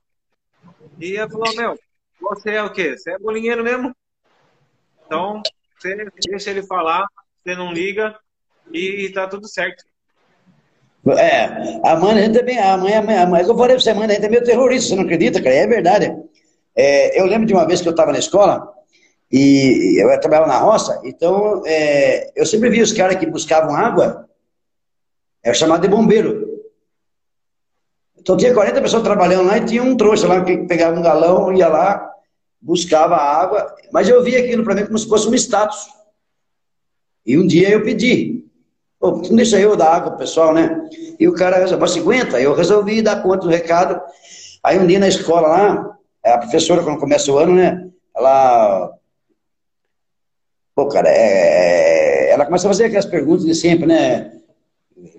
e 1.00 1.16
ela 1.16 1.30
falou, 1.30 1.56
meu, 1.56 1.80
você 2.22 2.52
é 2.52 2.64
o 2.64 2.72
quê? 2.72 2.96
Você 2.96 3.12
é 3.12 3.20
bolinheiro 3.20 3.64
mesmo? 3.64 3.96
Então, 5.06 5.42
você 5.78 6.08
deixa 6.28 6.52
ele 6.52 6.62
falar, 6.64 7.08
você 7.36 7.56
não 7.56 7.74
liga 7.74 8.16
e 8.72 9.10
tá 9.10 9.28
tudo 9.28 9.48
certo. 9.48 9.84
É, 11.18 11.46
a 11.84 11.96
mãe, 11.96 12.32
também, 12.32 12.60
a 12.60 12.78
mãe, 12.78 12.94
a 12.94 13.02
mãe, 13.02 13.18
a 13.18 13.26
mãe, 13.26 13.42
eu 13.42 13.58
falei 13.58 13.76
pra 13.76 13.80
você, 13.80 13.94
mãe, 13.94 14.06
a 14.06 14.14
gente 14.14 14.26
é 14.26 14.30
meio 14.30 14.44
terrorista, 14.44 14.90
você 14.90 14.96
não 14.96 15.04
acredita, 15.04 15.42
cara? 15.42 15.56
É 15.56 15.66
verdade. 15.66 16.16
É, 16.76 17.20
eu 17.20 17.26
lembro 17.26 17.48
de 17.48 17.54
uma 17.54 17.66
vez 17.66 17.82
que 17.82 17.88
eu 17.88 17.92
estava 17.92 18.12
na 18.12 18.20
escola 18.20 18.72
e 19.32 20.00
eu 20.00 20.20
trabalhava 20.20 20.48
na 20.48 20.60
roça, 20.60 21.02
então 21.04 21.64
é, 21.66 22.32
eu 22.36 22.46
sempre 22.46 22.70
vi 22.70 22.82
os 22.82 22.94
caras 22.94 23.16
que 23.16 23.26
buscavam 23.26 23.76
água, 23.76 24.29
é 25.44 25.54
chamado 25.54 25.82
de 25.82 25.88
bombeiro. 25.88 26.48
Então 28.18 28.36
tinha 28.36 28.54
40 28.54 28.82
pessoas 28.82 29.04
trabalhando 29.04 29.48
lá 29.48 29.58
e 29.58 29.66
tinha 29.66 29.82
um 29.82 29.96
trouxa 29.96 30.28
lá 30.28 30.44
que 30.44 30.58
pegava 30.66 30.98
um 30.98 31.02
galão, 31.02 31.54
ia 31.54 31.68
lá, 31.68 32.12
buscava 32.62 33.16
água, 33.16 33.74
mas 33.92 34.10
eu 34.10 34.24
via 34.24 34.40
aquilo 34.40 34.64
para 34.64 34.76
mim 34.76 34.86
como 34.86 34.98
se 34.98 35.08
fosse 35.08 35.28
um 35.28 35.34
status. 35.34 35.88
E 37.26 37.38
um 37.38 37.48
dia 37.48 37.70
eu 37.70 37.84
pedi, 37.84 38.40
Pô, 39.00 39.12
não 39.12 39.36
deixa 39.36 39.58
eu 39.58 39.78
dar 39.78 39.96
água 39.96 40.12
pro 40.12 40.20
pessoal, 40.20 40.54
né? 40.54 40.90
E 41.18 41.26
o 41.28 41.34
cara 41.34 41.58
resolveu, 41.58 41.88
50, 41.88 42.42
eu 42.42 42.54
resolvi 42.54 43.02
dar 43.02 43.24
conta 43.24 43.40
do 43.40 43.50
recado. 43.50 44.00
Aí 44.62 44.78
um 44.78 44.86
dia 44.86 45.00
na 45.00 45.08
escola 45.08 45.48
lá, 45.48 45.98
a 46.24 46.38
professora, 46.38 46.84
quando 46.84 47.00
começa 47.00 47.32
o 47.32 47.38
ano, 47.38 47.56
né? 47.56 47.90
Ela. 48.14 48.92
Pô, 50.76 50.88
cara, 50.90 51.10
é... 51.10 52.30
ela 52.32 52.46
começa 52.46 52.68
a 52.68 52.72
fazer 52.72 52.86
aquelas 52.86 53.06
perguntas 53.06 53.46
de 53.46 53.56
sempre, 53.56 53.86
né? 53.86 54.39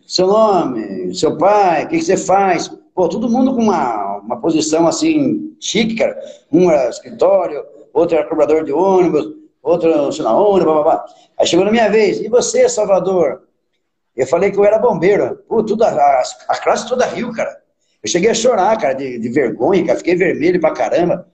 Seu 0.07 0.27
nome, 0.27 1.15
seu 1.15 1.37
pai, 1.37 1.85
o 1.85 1.89
que, 1.89 1.99
que 1.99 2.05
você 2.05 2.17
faz? 2.17 2.69
Pô, 2.95 3.09
todo 3.09 3.31
mundo 3.31 3.55
com 3.55 3.63
uma, 3.63 4.19
uma 4.19 4.41
posição 4.41 4.87
assim, 4.87 5.57
chique, 5.61 5.97
cara. 5.97 6.19
Um 6.53 6.71
era 6.71 6.89
escritório, 6.89 7.65
outro 7.93 8.17
era 8.17 8.29
cobrador 8.29 8.65
de 8.65 8.73
ônibus, 8.73 9.27
outro 9.63 10.13
sei 10.13 10.25
lá 10.25 10.39
onde, 10.39 10.65
blá, 10.65 10.75
blá, 10.75 10.83
blá. 10.83 11.05
Aí 11.39 11.47
chegou 11.47 11.65
na 11.65 11.71
minha 11.71 11.89
vez. 11.89 12.21
E 12.21 12.29
você, 12.29 12.69
Salvador? 12.69 13.43
Eu 14.17 14.27
falei 14.27 14.51
que 14.51 14.59
eu 14.59 14.65
era 14.65 14.79
bombeiro. 14.79 15.39
Pô, 15.49 15.63
tudo, 15.63 15.85
a, 15.85 16.23
a 16.49 16.59
classe 16.59 16.89
toda 16.89 17.07
riu, 17.07 17.33
cara. 17.33 17.59
Eu 18.03 18.09
cheguei 18.11 18.31
a 18.31 18.35
chorar, 18.35 18.77
cara, 18.79 18.95
de, 18.95 19.19
de 19.19 19.29
vergonha, 19.29 19.87
cara. 19.87 19.99
Fiquei 19.99 20.17
vermelho 20.17 20.61
pra 20.61 20.73
caramba. 20.73 21.27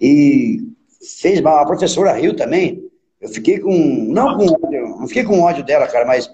E 0.00 0.58
fez 1.20 1.40
mal. 1.40 1.58
A 1.58 1.66
professora 1.66 2.12
riu 2.12 2.34
também. 2.34 2.82
Eu 3.20 3.28
fiquei 3.28 3.58
com. 3.58 3.70
Não 3.70 4.36
com 4.36 4.46
ódio, 4.46 4.88
não 4.98 5.06
fiquei 5.06 5.24
com 5.24 5.40
ódio 5.40 5.64
dela, 5.64 5.86
cara, 5.86 6.04
mas 6.04 6.30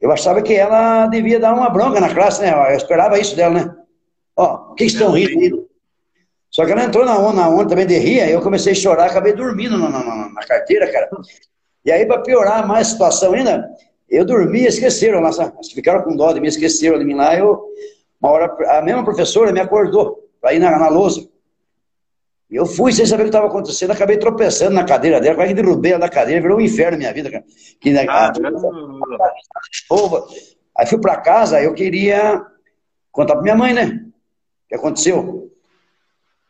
eu 0.00 0.10
achava 0.10 0.40
que 0.40 0.54
ela 0.54 1.06
devia 1.06 1.38
dar 1.38 1.52
uma 1.54 1.68
bronca 1.68 2.00
na 2.00 2.12
classe, 2.12 2.40
né? 2.40 2.52
Eu 2.72 2.76
esperava 2.76 3.18
isso 3.18 3.36
dela, 3.36 3.54
né? 3.54 3.76
Ó, 4.36 4.72
o 4.72 4.74
que, 4.74 4.84
estão 4.84 5.10
rindo? 5.12 5.68
Só 6.50 6.64
que 6.64 6.72
ela 6.72 6.84
entrou 6.84 7.04
na 7.04 7.18
onda, 7.18 7.42
na 7.42 7.48
onda 7.48 7.68
também 7.68 7.86
de 7.86 7.98
rir, 7.98 8.22
aí 8.22 8.32
eu 8.32 8.40
comecei 8.40 8.72
a 8.72 8.74
chorar, 8.74 9.06
acabei 9.06 9.32
dormindo 9.32 9.76
na, 9.76 9.88
na, 9.88 10.30
na 10.30 10.40
carteira, 10.46 10.90
cara. 10.90 11.08
E 11.84 11.92
aí, 11.92 12.06
para 12.06 12.22
piorar 12.22 12.66
mais 12.66 12.88
a 12.88 12.90
situação 12.90 13.34
ainda, 13.34 13.68
eu 14.08 14.24
dormi, 14.24 14.66
esqueceram 14.66 15.20
lá, 15.20 15.30
ficaram 15.72 16.02
com 16.02 16.16
dó 16.16 16.32
de 16.32 16.40
mim, 16.40 16.48
esqueceram 16.48 16.98
de 16.98 17.04
mim 17.04 17.14
lá. 17.14 17.36
Eu, 17.36 17.62
uma 18.20 18.32
hora, 18.32 18.78
a 18.78 18.82
mesma 18.82 19.04
professora 19.04 19.52
me 19.52 19.60
acordou 19.60 20.28
para 20.40 20.54
ir 20.54 20.58
na, 20.58 20.76
na 20.78 20.88
lousa. 20.88 21.28
Eu 22.50 22.66
fui 22.66 22.92
sem 22.92 23.06
saber 23.06 23.22
o 23.22 23.26
que 23.26 23.28
estava 23.28 23.46
acontecendo, 23.46 23.92
acabei 23.92 24.16
tropeçando 24.16 24.74
na 24.74 24.84
cadeira 24.84 25.20
dela, 25.20 25.36
quase 25.36 25.54
derrubei 25.54 25.92
ela 25.92 26.00
da 26.00 26.08
cadeira, 26.08 26.40
virou 26.40 26.58
um 26.58 26.60
inferno 26.60 26.92
na 26.92 26.98
minha 26.98 27.12
vida, 27.12 27.30
cara. 27.30 27.44
Que, 27.80 27.96
ah, 27.96 28.32
aí 30.76 30.86
fui 30.86 30.98
para 30.98 31.16
casa, 31.18 31.62
eu 31.62 31.72
queria 31.74 32.44
contar 33.12 33.34
para 33.34 33.42
minha 33.42 33.54
mãe, 33.54 33.72
né? 33.72 34.04
O 34.64 34.68
que 34.68 34.74
aconteceu? 34.74 35.52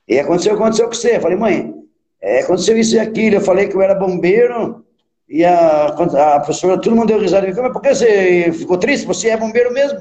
E 0.08 0.18
aconteceu, 0.18 0.54
aconteceu 0.54 0.86
com 0.86 0.94
você. 0.94 1.16
Eu 1.16 1.20
falei, 1.20 1.36
mãe, 1.36 1.74
é, 2.20 2.40
aconteceu 2.40 2.78
isso 2.78 2.96
e 2.96 2.98
aquilo. 2.98 3.36
Eu 3.36 3.40
falei 3.40 3.68
que 3.68 3.76
eu 3.76 3.82
era 3.82 3.94
bombeiro, 3.94 4.84
e 5.28 5.44
a, 5.44 5.86
a 5.86 6.40
professora, 6.40 6.80
todo 6.80 6.96
mundo 6.96 7.06
deu 7.06 7.20
risada. 7.20 7.46
Eu 7.46 7.54
falei, 7.54 7.70
mas 7.70 7.72
por 7.72 7.82
que 7.82 7.94
você 7.94 8.52
ficou 8.52 8.78
triste? 8.78 9.06
Você 9.06 9.28
é 9.28 9.36
bombeiro 9.36 9.72
mesmo? 9.72 10.00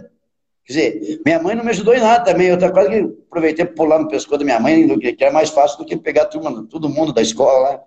Quer 0.70 0.74
dizer, 0.74 1.22
minha 1.26 1.42
mãe 1.42 1.56
não 1.56 1.64
me 1.64 1.72
ajudou 1.72 1.96
em 1.96 2.00
nada 2.00 2.24
também. 2.24 2.50
Eu 2.50 2.72
quase 2.72 2.90
que 2.90 3.18
aproveitei 3.28 3.66
para 3.66 3.74
pular 3.74 3.98
no 3.98 4.08
pescoço 4.08 4.38
da 4.38 4.46
minha 4.46 4.60
mãe, 4.60 5.00
que 5.00 5.24
era 5.24 5.34
mais 5.34 5.50
fácil 5.50 5.80
do 5.80 5.86
que 5.86 5.98
pegar 5.98 6.28
turma, 6.28 6.64
todo 6.70 6.88
mundo 6.88 7.12
da 7.12 7.24
escola 7.24 7.72
lá. 7.72 7.82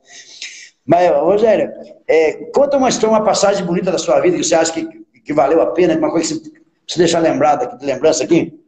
Mas, 0.85 1.09
Rogério, 1.13 1.71
é, 2.09 2.51
conta 2.53 2.77
uma 2.77 2.89
história, 2.89 3.17
uma 3.17 3.25
passagem 3.25 3.65
bonita 3.65 3.93
da 3.93 3.99
sua 3.99 4.19
vida 4.19 4.37
que 4.37 4.43
você 4.43 4.57
acha 4.57 4.73
que, 4.73 4.85
que 5.21 5.33
valeu 5.33 5.63
a 5.63 5.71
pena, 5.71 5.97
uma 5.97 6.11
coisa 6.11 6.35
que 6.35 6.45
você, 6.45 6.63
você 6.89 6.99
deixar 6.99 7.21
lembrada, 7.21 7.77
de 7.77 7.87
lembrança 7.87 8.25
aqui. 8.25 8.61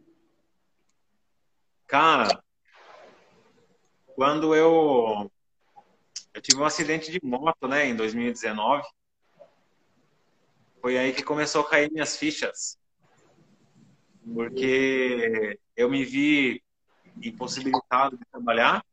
Cara, 1.88 2.40
quando 4.14 4.54
eu 4.54 5.28
eu 6.32 6.40
tive 6.40 6.60
um 6.60 6.64
acidente 6.64 7.10
de 7.10 7.18
moto, 7.20 7.66
né, 7.66 7.86
em 7.86 7.96
2019. 7.96 8.84
Foi 10.80 10.98
aí 10.98 11.12
que 11.12 11.22
começou 11.24 11.62
a 11.62 11.68
cair 11.68 11.90
minhas 11.90 12.16
fichas. 12.16 12.78
Porque 14.32 15.58
eu 15.76 15.90
me 15.90 16.04
vi 16.04 16.62
impossibilitado 17.22 18.16
de 18.16 18.24
trabalhar, 18.26 18.84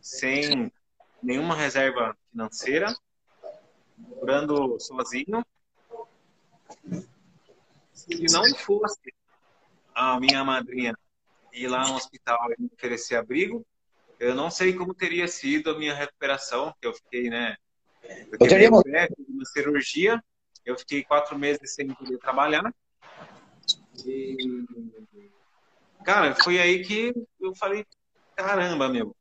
sem 0.00 0.72
nenhuma 1.22 1.54
reserva 1.54 2.16
financeira, 2.30 2.94
morando 3.98 4.78
sozinho. 4.78 5.44
Se 7.92 8.24
não 8.32 8.54
fosse 8.54 9.12
a 9.94 10.18
minha 10.20 10.44
madrinha 10.44 10.96
ir 11.52 11.68
lá 11.68 11.88
no 11.88 11.96
hospital 11.96 12.38
e 12.52 12.62
me 12.62 12.70
oferecer 12.72 13.16
abrigo, 13.16 13.66
eu 14.18 14.34
não 14.34 14.50
sei 14.50 14.74
como 14.74 14.94
teria 14.94 15.28
sido 15.28 15.70
a 15.70 15.78
minha 15.78 15.94
recuperação, 15.94 16.74
que 16.80 16.86
eu 16.86 16.94
fiquei, 16.94 17.28
né? 17.28 17.56
Eu, 18.02 18.26
eu 18.32 18.38
teria 18.38 18.70
uma 18.70 19.44
cirurgia, 19.44 20.22
eu 20.64 20.78
fiquei 20.78 21.02
quatro 21.04 21.38
meses 21.38 21.74
sem 21.74 21.88
poder 21.88 22.18
trabalhar. 22.18 22.72
E, 24.04 24.64
cara, 26.04 26.34
foi 26.34 26.58
aí 26.58 26.84
que 26.84 27.12
eu 27.40 27.54
falei, 27.54 27.86
caramba, 28.34 28.88
meu, 28.88 29.14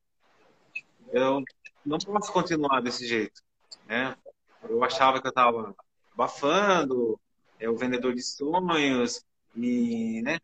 eu 1.11 1.43
não 1.85 1.97
posso 1.97 2.31
continuar 2.31 2.81
desse 2.81 3.07
jeito, 3.07 3.41
né? 3.87 4.15
Eu 4.63 4.83
achava 4.83 5.21
que 5.21 5.27
eu 5.27 5.29
estava 5.29 5.75
abafando, 6.13 7.19
eu 7.59 7.73
o 7.73 7.77
vendedor 7.77 8.13
de 8.13 8.21
sonhos 8.21 9.23
e, 9.55 10.21
né, 10.23 10.39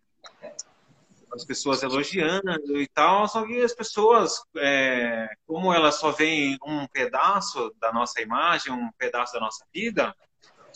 as 1.33 1.45
pessoas 1.45 1.81
elogiando 1.81 2.79
e 2.79 2.87
tal, 2.87 3.27
só 3.27 3.45
que 3.45 3.61
as 3.61 3.73
pessoas, 3.73 4.41
é, 4.57 5.29
como 5.47 5.73
elas 5.73 5.95
só 5.95 6.11
veem 6.11 6.57
um 6.65 6.85
pedaço 6.87 7.73
da 7.79 7.91
nossa 7.93 8.21
imagem, 8.21 8.73
um 8.73 8.91
pedaço 8.97 9.33
da 9.33 9.39
nossa 9.39 9.65
vida, 9.73 10.13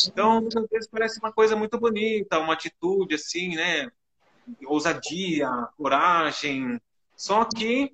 então 0.07 0.41
muitas 0.41 0.67
vezes 0.69 0.89
parece 0.89 1.19
uma 1.19 1.31
coisa 1.31 1.55
muito 1.55 1.79
bonita, 1.79 2.39
uma 2.39 2.53
atitude 2.53 3.15
assim, 3.15 3.55
né, 3.55 3.89
ousadia, 4.65 5.49
coragem, 5.77 6.79
só 7.15 7.45
que 7.45 7.91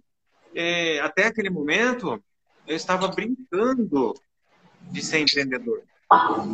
é, 0.54 1.00
até 1.00 1.28
aquele 1.28 1.50
momento 1.50 2.22
eu 2.68 2.76
estava 2.76 3.08
brincando 3.08 4.14
de 4.92 5.02
ser 5.02 5.20
empreendedor. 5.20 5.84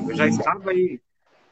Eu 0.07 0.15
já 0.15 0.27
estava 0.27 0.71
aí 0.71 1.01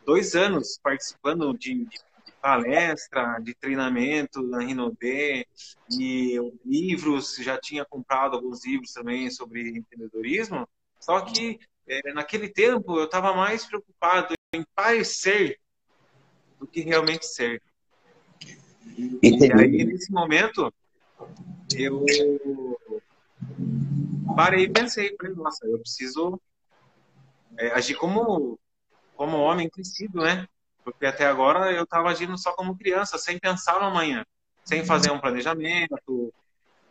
dois 0.06 0.36
anos 0.36 0.80
participando 0.82 1.58
de, 1.58 1.86
de 1.86 2.00
palestra, 2.42 3.40
de 3.42 3.56
treinamento 3.56 4.44
na 4.44 4.60
Rinode 4.60 5.48
e 5.90 6.40
livros, 6.64 7.36
já 7.38 7.58
tinha 7.58 7.84
comprado 7.84 8.36
alguns 8.36 8.64
livros 8.66 8.94
também 8.94 9.30
sobre 9.32 9.70
empreendedorismo, 9.70 10.68
só 11.00 11.22
que 11.22 11.60
é, 11.88 12.14
naquele 12.14 12.50
tempo 12.50 12.98
eu 12.98 13.06
estava 13.06 13.34
mais 13.34 13.66
preocupado 13.66 14.34
em 14.54 14.64
parecer 14.76 15.60
do 16.60 16.68
que 16.68 16.82
realmente 16.82 17.26
ser. 17.26 17.62
E, 18.98 19.52
aí, 19.52 19.84
nesse 19.84 20.12
momento, 20.12 20.74
eu 21.76 22.06
parei 24.36 24.66
e 24.66 24.70
pensei, 24.70 25.16
falei, 25.18 25.36
nossa, 25.36 25.66
eu 25.66 25.80
preciso 25.80 26.40
é, 27.58 27.72
agir 27.72 27.96
como, 27.96 28.60
como 29.16 29.38
homem 29.38 29.70
crescido, 29.70 30.22
né? 30.22 30.48
Porque 30.84 31.06
até 31.06 31.26
agora 31.26 31.72
eu 31.72 31.84
estava 31.84 32.10
agindo 32.10 32.38
só 32.38 32.54
como 32.54 32.78
criança, 32.78 33.18
sem 33.18 33.40
pensar 33.40 33.80
no 33.80 33.88
amanhã, 33.88 34.24
sem 34.64 34.86
fazer 34.86 35.12
um 35.12 35.20
planejamento, 35.20 36.34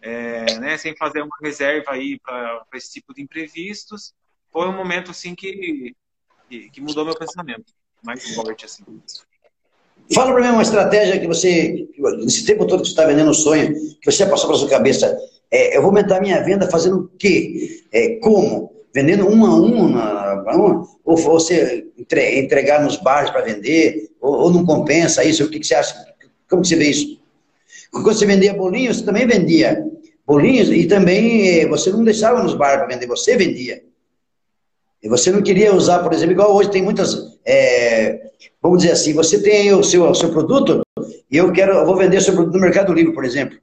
é, 0.02 0.58
né, 0.58 0.76
sem 0.76 0.96
fazer 0.96 1.22
uma 1.22 1.36
reserva 1.40 1.92
aí 1.92 2.18
para 2.20 2.66
esse 2.74 2.92
tipo 2.92 3.14
de 3.14 3.22
imprevistos. 3.22 4.12
Foi 4.54 4.68
um 4.68 4.72
momento 4.72 5.10
assim 5.10 5.34
que, 5.34 5.96
que, 6.48 6.70
que 6.70 6.80
mudou 6.80 7.04
meu 7.04 7.18
pensamento, 7.18 7.72
mais 8.04 8.22
forte 8.36 8.64
assim. 8.64 8.84
Fala 10.14 10.32
para 10.32 10.42
mim 10.42 10.50
uma 10.50 10.62
estratégia 10.62 11.18
que 11.18 11.26
você, 11.26 11.88
nesse 12.18 12.46
tempo 12.46 12.64
todo 12.64 12.82
que 12.82 12.86
você 12.86 12.92
está 12.92 13.04
vendendo 13.04 13.32
o 13.32 13.34
sonho, 13.34 13.74
que 14.00 14.12
você 14.12 14.24
passou 14.24 14.46
pela 14.46 14.60
sua 14.60 14.68
cabeça. 14.68 15.18
É, 15.50 15.76
eu 15.76 15.82
vou 15.82 15.88
aumentar 15.88 16.20
minha 16.20 16.40
venda 16.44 16.70
fazendo 16.70 16.98
o 16.98 17.08
quê? 17.18 17.82
É, 17.90 18.20
como? 18.20 18.72
Vendendo 18.94 19.26
um 19.28 19.44
a 19.44 19.56
um? 19.56 19.88
Na, 19.88 20.44
ou 21.04 21.16
você 21.16 21.88
entregar 22.06 22.80
nos 22.80 22.96
bares 22.96 23.30
para 23.30 23.42
vender? 23.42 24.08
Ou, 24.20 24.34
ou, 24.34 24.52
não 24.52 24.64
compensa 24.64 25.24
isso? 25.24 25.42
O 25.42 25.50
que, 25.50 25.58
que, 25.58 25.66
você 25.66 25.74
acha? 25.74 25.96
Como 26.48 26.62
que 26.62 26.68
você 26.68 26.76
vê 26.76 26.90
isso? 26.90 27.20
Quando 27.90 28.04
você 28.04 28.24
vendia 28.24 28.54
bolinhos, 28.54 28.98
você 28.98 29.04
também 29.04 29.26
vendia 29.26 29.84
bolinhos 30.24 30.68
e 30.68 30.86
também 30.86 31.58
é, 31.58 31.66
você 31.66 31.90
não 31.90 32.04
deixava 32.04 32.40
nos 32.40 32.54
bares 32.54 32.84
para 32.84 32.94
vender, 32.94 33.08
você 33.08 33.36
vendia. 33.36 33.82
Você 35.08 35.30
não 35.30 35.42
queria 35.42 35.74
usar, 35.74 35.98
por 36.00 36.12
exemplo, 36.12 36.32
igual 36.32 36.54
hoje 36.54 36.70
tem 36.70 36.82
muitas, 36.82 37.38
é, 37.44 38.30
vamos 38.60 38.78
dizer 38.78 38.92
assim, 38.92 39.12
você 39.12 39.42
tem 39.42 39.72
o 39.72 39.82
seu, 39.82 40.08
o 40.08 40.14
seu 40.14 40.30
produto 40.30 40.82
e 41.30 41.36
eu 41.36 41.52
quero, 41.52 41.72
eu 41.72 41.86
vou 41.86 41.96
vender 41.96 42.16
o 42.16 42.20
seu 42.22 42.34
produto 42.34 42.54
no 42.54 42.60
Mercado 42.60 42.92
Livre, 42.92 43.12
por 43.12 43.24
exemplo. 43.24 43.58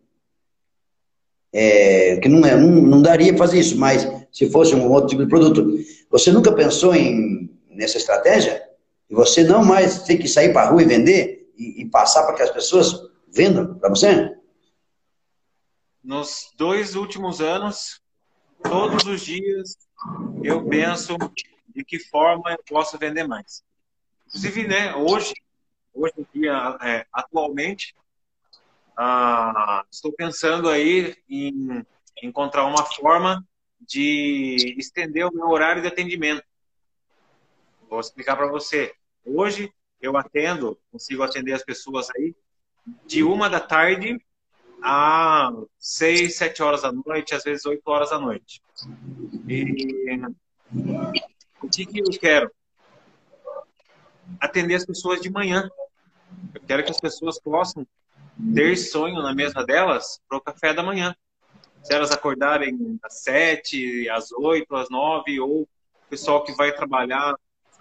É, 1.53 2.17
que 2.17 2.29
não, 2.29 2.47
é, 2.47 2.55
não, 2.55 2.69
não 2.69 3.01
daria 3.01 3.35
fazer 3.35 3.59
isso, 3.59 3.77
mas 3.77 4.07
se 4.31 4.49
fosse 4.49 4.73
um 4.73 4.89
outro 4.89 5.09
tipo 5.09 5.23
de 5.23 5.29
produto. 5.29 5.77
Você 6.09 6.31
nunca 6.31 6.51
pensou 6.51 6.95
em, 6.95 7.49
nessa 7.69 7.97
estratégia? 7.97 8.61
E 9.09 9.15
você 9.15 9.43
não 9.43 9.63
mais 9.63 10.03
tem 10.03 10.17
que 10.17 10.27
sair 10.27 10.53
para 10.53 10.67
a 10.67 10.69
rua 10.69 10.81
e 10.81 10.85
vender 10.85 11.51
e, 11.57 11.81
e 11.81 11.85
passar 11.85 12.23
para 12.23 12.35
que 12.35 12.43
as 12.43 12.51
pessoas 12.51 13.09
vendam 13.27 13.75
para 13.75 13.89
você? 13.89 14.35
Nos 16.03 16.51
dois 16.57 16.95
últimos 16.95 17.41
anos, 17.41 18.01
todos 18.63 19.05
os 19.05 19.21
dias, 19.21 19.77
eu 20.43 20.65
penso 20.67 21.17
de 21.67 21.83
que 21.83 21.99
forma 21.99 22.51
eu 22.51 22.63
posso 22.67 22.97
vender 22.97 23.27
mais. 23.27 23.63
Inclusive, 24.27 24.67
né, 24.67 24.95
hoje, 24.95 25.33
hoje 25.93 26.13
em 26.17 26.27
dia, 26.33 26.77
é, 26.81 27.05
atualmente, 27.11 27.95
ah, 28.97 29.85
estou 29.89 30.11
pensando 30.13 30.69
aí 30.69 31.15
em 31.29 31.85
encontrar 32.21 32.65
uma 32.65 32.85
forma 32.85 33.45
de 33.79 34.75
estender 34.77 35.25
o 35.25 35.33
meu 35.33 35.47
horário 35.47 35.81
de 35.81 35.87
atendimento. 35.87 36.43
Vou 37.89 37.99
explicar 37.99 38.35
para 38.35 38.47
você. 38.47 38.93
Hoje 39.25 39.73
eu 39.99 40.15
atendo, 40.17 40.79
consigo 40.91 41.23
atender 41.23 41.53
as 41.53 41.63
pessoas 41.63 42.09
aí 42.15 42.35
de 43.05 43.23
uma 43.23 43.49
da 43.49 43.59
tarde 43.59 44.19
a 44.81 45.51
seis, 45.77 46.37
sete 46.37 46.63
horas 46.63 46.81
da 46.81 46.91
noite, 46.91 47.35
às 47.35 47.43
vezes 47.43 47.65
oito 47.65 47.83
horas 47.87 48.09
da 48.09 48.19
noite. 48.19 48.61
E 49.47 50.19
o 51.61 51.69
que, 51.69 51.85
que 51.85 51.99
eu 51.99 52.19
quero? 52.19 52.51
Atender 54.39 54.75
as 54.75 54.85
pessoas 54.85 55.21
de 55.21 55.29
manhã. 55.29 55.69
Eu 56.53 56.61
quero 56.61 56.83
que 56.83 56.91
as 56.91 56.99
pessoas 56.99 57.39
possam 57.39 57.85
ter 58.55 58.75
sonho 58.77 59.21
na 59.21 59.33
mesa 59.33 59.63
delas 59.63 60.19
para 60.27 60.37
o 60.37 60.41
café 60.41 60.73
da 60.73 60.81
manhã. 60.81 61.15
Se 61.83 61.93
elas 61.93 62.11
acordarem 62.11 62.99
às 63.03 63.21
sete, 63.21 64.09
às 64.09 64.31
oito, 64.31 64.75
às 64.75 64.89
nove, 64.89 65.39
ou 65.39 65.61
o 65.61 65.67
pessoal 66.09 66.43
que 66.43 66.53
vai 66.53 66.71
trabalhar 66.71 67.35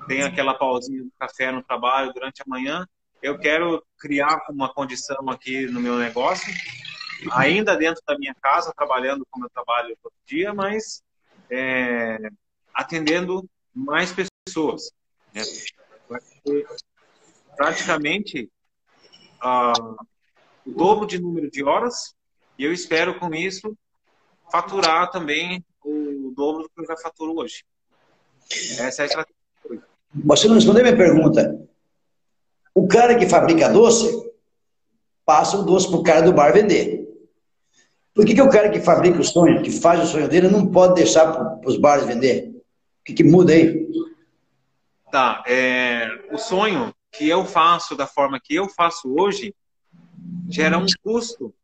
tem 0.08 0.22
aquela 0.22 0.54
pausinha 0.54 1.02
do 1.02 1.12
café 1.18 1.52
no 1.52 1.62
trabalho 1.62 2.12
durante 2.12 2.40
a 2.40 2.44
manhã, 2.46 2.86
eu 3.22 3.38
quero 3.38 3.84
criar 3.98 4.38
uma 4.48 4.72
condição 4.72 5.28
aqui 5.28 5.66
no 5.66 5.78
meu 5.78 5.98
negócio 5.98 6.52
ainda 7.32 7.76
dentro 7.76 8.02
da 8.06 8.18
minha 8.18 8.34
casa, 8.34 8.72
trabalhando 8.76 9.26
como 9.30 9.44
eu 9.44 9.50
trabalho 9.50 9.96
todo 10.02 10.12
dia, 10.26 10.54
mas 10.54 11.02
é, 11.50 12.18
atendendo 12.74 13.48
mais 13.74 14.12
pessoas. 14.12 14.90
Né? 15.34 15.42
Praticamente 17.56 18.50
uh, 19.42 20.06
o 20.66 20.70
dobro 20.70 21.06
de 21.06 21.20
número 21.20 21.50
de 21.50 21.62
horas 21.64 22.14
e 22.58 22.64
eu 22.64 22.72
espero 22.72 23.18
com 23.18 23.34
isso 23.34 23.76
faturar 24.50 25.10
também 25.10 25.64
o 25.84 26.32
dobro 26.36 26.64
do 26.64 26.68
que 26.68 26.80
eu 26.80 26.86
já 26.86 26.96
faturo 26.96 27.38
hoje. 27.38 27.64
Essa 28.50 29.02
é 29.02 29.04
a 29.04 29.06
estratégia. 29.06 29.40
Você 30.24 30.48
não 30.48 30.56
respondeu 30.56 30.82
minha 30.82 30.96
pergunta. 30.96 31.56
O 32.74 32.88
cara 32.88 33.16
que 33.16 33.28
fabrica 33.28 33.68
doce 33.68 34.30
passa 35.24 35.56
o 35.56 35.62
doce 35.62 35.88
para 35.88 35.98
o 35.98 36.02
cara 36.02 36.20
do 36.22 36.32
bar 36.32 36.52
vender. 36.52 37.08
Por 38.20 38.26
que, 38.26 38.34
que 38.34 38.42
o 38.42 38.50
cara 38.50 38.68
que 38.68 38.82
fabrica 38.82 39.18
o 39.18 39.24
sonho, 39.24 39.62
que 39.62 39.70
faz 39.70 39.98
o 40.02 40.06
sonho 40.06 40.28
dele, 40.28 40.50
não 40.50 40.70
pode 40.70 40.92
deixar 40.92 41.32
para 41.32 41.66
os 41.66 41.78
bares 41.78 42.04
vender? 42.04 42.50
O 42.50 43.02
que, 43.02 43.14
que 43.14 43.24
muda 43.24 43.54
aí? 43.54 43.88
Tá, 45.10 45.42
é, 45.46 46.06
o 46.30 46.36
sonho 46.36 46.94
que 47.10 47.26
eu 47.26 47.46
faço 47.46 47.96
da 47.96 48.06
forma 48.06 48.38
que 48.38 48.54
eu 48.54 48.68
faço 48.68 49.10
hoje 49.18 49.54
gera 50.50 50.76
um 50.76 50.84
custo 51.02 51.54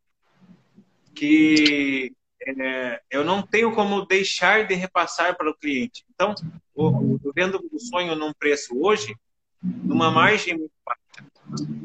que 1.15 2.15
é, 2.41 3.03
eu 3.11 3.23
não 3.23 3.43
tenho 3.43 3.75
como 3.75 4.07
deixar 4.07 4.67
de 4.67 4.75
repassar 4.75 5.37
para 5.37 5.51
o 5.51 5.55
cliente. 5.55 6.07
Então, 6.15 6.35
eu, 6.75 7.21
vendo 7.35 7.63
o 7.71 7.79
sonho 7.79 8.17
num 8.17 8.33
preço 8.33 8.75
hoje, 8.81 9.15
numa 9.63 10.11
margem 10.11 10.57
muito 10.57 10.73
baixa. 10.87 11.31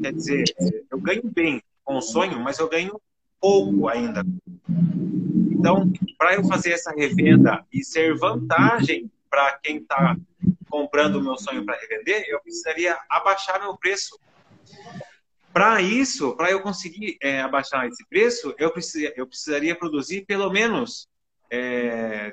Quer 0.00 0.14
dizer, 0.14 0.44
eu 0.90 0.98
ganho 0.98 1.24
bem 1.24 1.62
com 1.84 1.98
o 1.98 2.00
sonho, 2.00 2.40
mas 2.40 2.58
eu 2.58 2.70
ganho 2.70 2.98
pouco 3.42 3.88
ainda. 3.88 4.24
Então, 5.50 5.92
para 6.16 6.34
eu 6.34 6.44
fazer 6.44 6.70
essa 6.70 6.92
revenda 6.92 7.66
e 7.72 7.84
ser 7.84 8.16
vantagem 8.16 9.10
para 9.28 9.58
quem 9.58 9.78
está 9.78 10.16
comprando 10.70 11.16
o 11.16 11.22
meu 11.22 11.36
sonho 11.36 11.66
para 11.66 11.76
revender, 11.76 12.24
eu 12.28 12.40
precisaria 12.40 12.96
abaixar 13.10 13.60
meu 13.60 13.76
preço. 13.76 14.16
Para 15.52 15.82
isso, 15.82 16.36
para 16.36 16.50
eu 16.52 16.62
conseguir 16.62 17.18
é, 17.20 17.40
abaixar 17.40 17.86
esse 17.86 18.06
preço, 18.06 18.54
eu, 18.58 18.70
precis, 18.70 19.12
eu 19.16 19.26
precisaria 19.26 19.76
produzir 19.76 20.24
pelo 20.24 20.48
menos 20.50 21.08
é, 21.50 22.32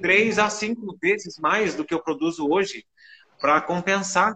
três 0.00 0.38
a 0.38 0.48
cinco 0.48 0.96
vezes 1.02 1.38
mais 1.38 1.74
do 1.74 1.84
que 1.84 1.92
eu 1.92 2.02
produzo 2.02 2.48
hoje 2.48 2.86
para 3.40 3.60
compensar 3.60 4.34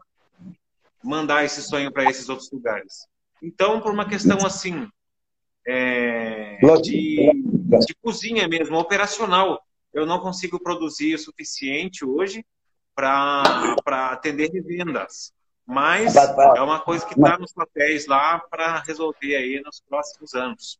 mandar 1.02 1.44
esse 1.44 1.62
sonho 1.62 1.92
para 1.92 2.08
esses 2.08 2.28
outros 2.28 2.50
lugares. 2.52 3.06
Então, 3.42 3.80
por 3.80 3.92
uma 3.92 4.08
questão 4.08 4.38
assim, 4.46 4.88
é, 5.66 6.58
de, 6.82 7.30
de 7.86 7.94
cozinha 8.02 8.48
mesmo, 8.48 8.76
operacional. 8.78 9.62
Eu 9.92 10.06
não 10.06 10.20
consigo 10.20 10.58
produzir 10.58 11.14
o 11.14 11.18
suficiente 11.18 12.04
hoje 12.04 12.44
para 12.94 14.10
atender 14.10 14.50
revendas. 14.50 15.32
Mas 15.66 16.16
é 16.16 16.60
uma 16.60 16.80
coisa 16.80 17.06
que 17.06 17.14
está 17.14 17.38
nos 17.38 17.52
papéis 17.52 18.06
lá 18.06 18.38
para 18.50 18.80
resolver 18.80 19.36
aí 19.36 19.62
nos 19.64 19.80
próximos 19.80 20.34
anos. 20.34 20.78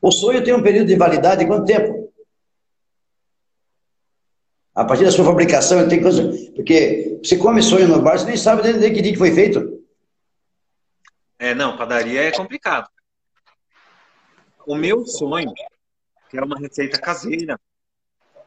O 0.00 0.10
sonho 0.10 0.42
tem 0.42 0.54
um 0.54 0.62
período 0.62 0.88
de 0.88 0.96
validade 0.96 1.42
de 1.42 1.46
quanto 1.46 1.66
tempo? 1.66 2.12
A 4.74 4.84
partir 4.84 5.04
da 5.04 5.10
sua 5.10 5.24
fabricação, 5.24 5.80
ele 5.80 5.90
tem 5.90 6.00
coisa. 6.00 6.22
Porque 6.54 7.18
você 7.22 7.36
come 7.36 7.62
sonho 7.62 7.88
no 7.88 8.00
bar, 8.00 8.18
você 8.18 8.26
nem 8.26 8.36
sabe 8.36 8.62
desde 8.62 8.90
que 8.90 9.02
dia 9.02 9.12
que 9.12 9.18
foi 9.18 9.32
feito. 9.32 9.82
É, 11.38 11.54
não, 11.54 11.76
padaria 11.76 12.22
é 12.22 12.32
complicado. 12.32 12.88
O 14.68 14.74
meu 14.76 15.06
sonho, 15.06 15.54
que 16.28 16.36
é 16.36 16.44
uma 16.44 16.58
receita 16.58 17.00
caseira, 17.00 17.58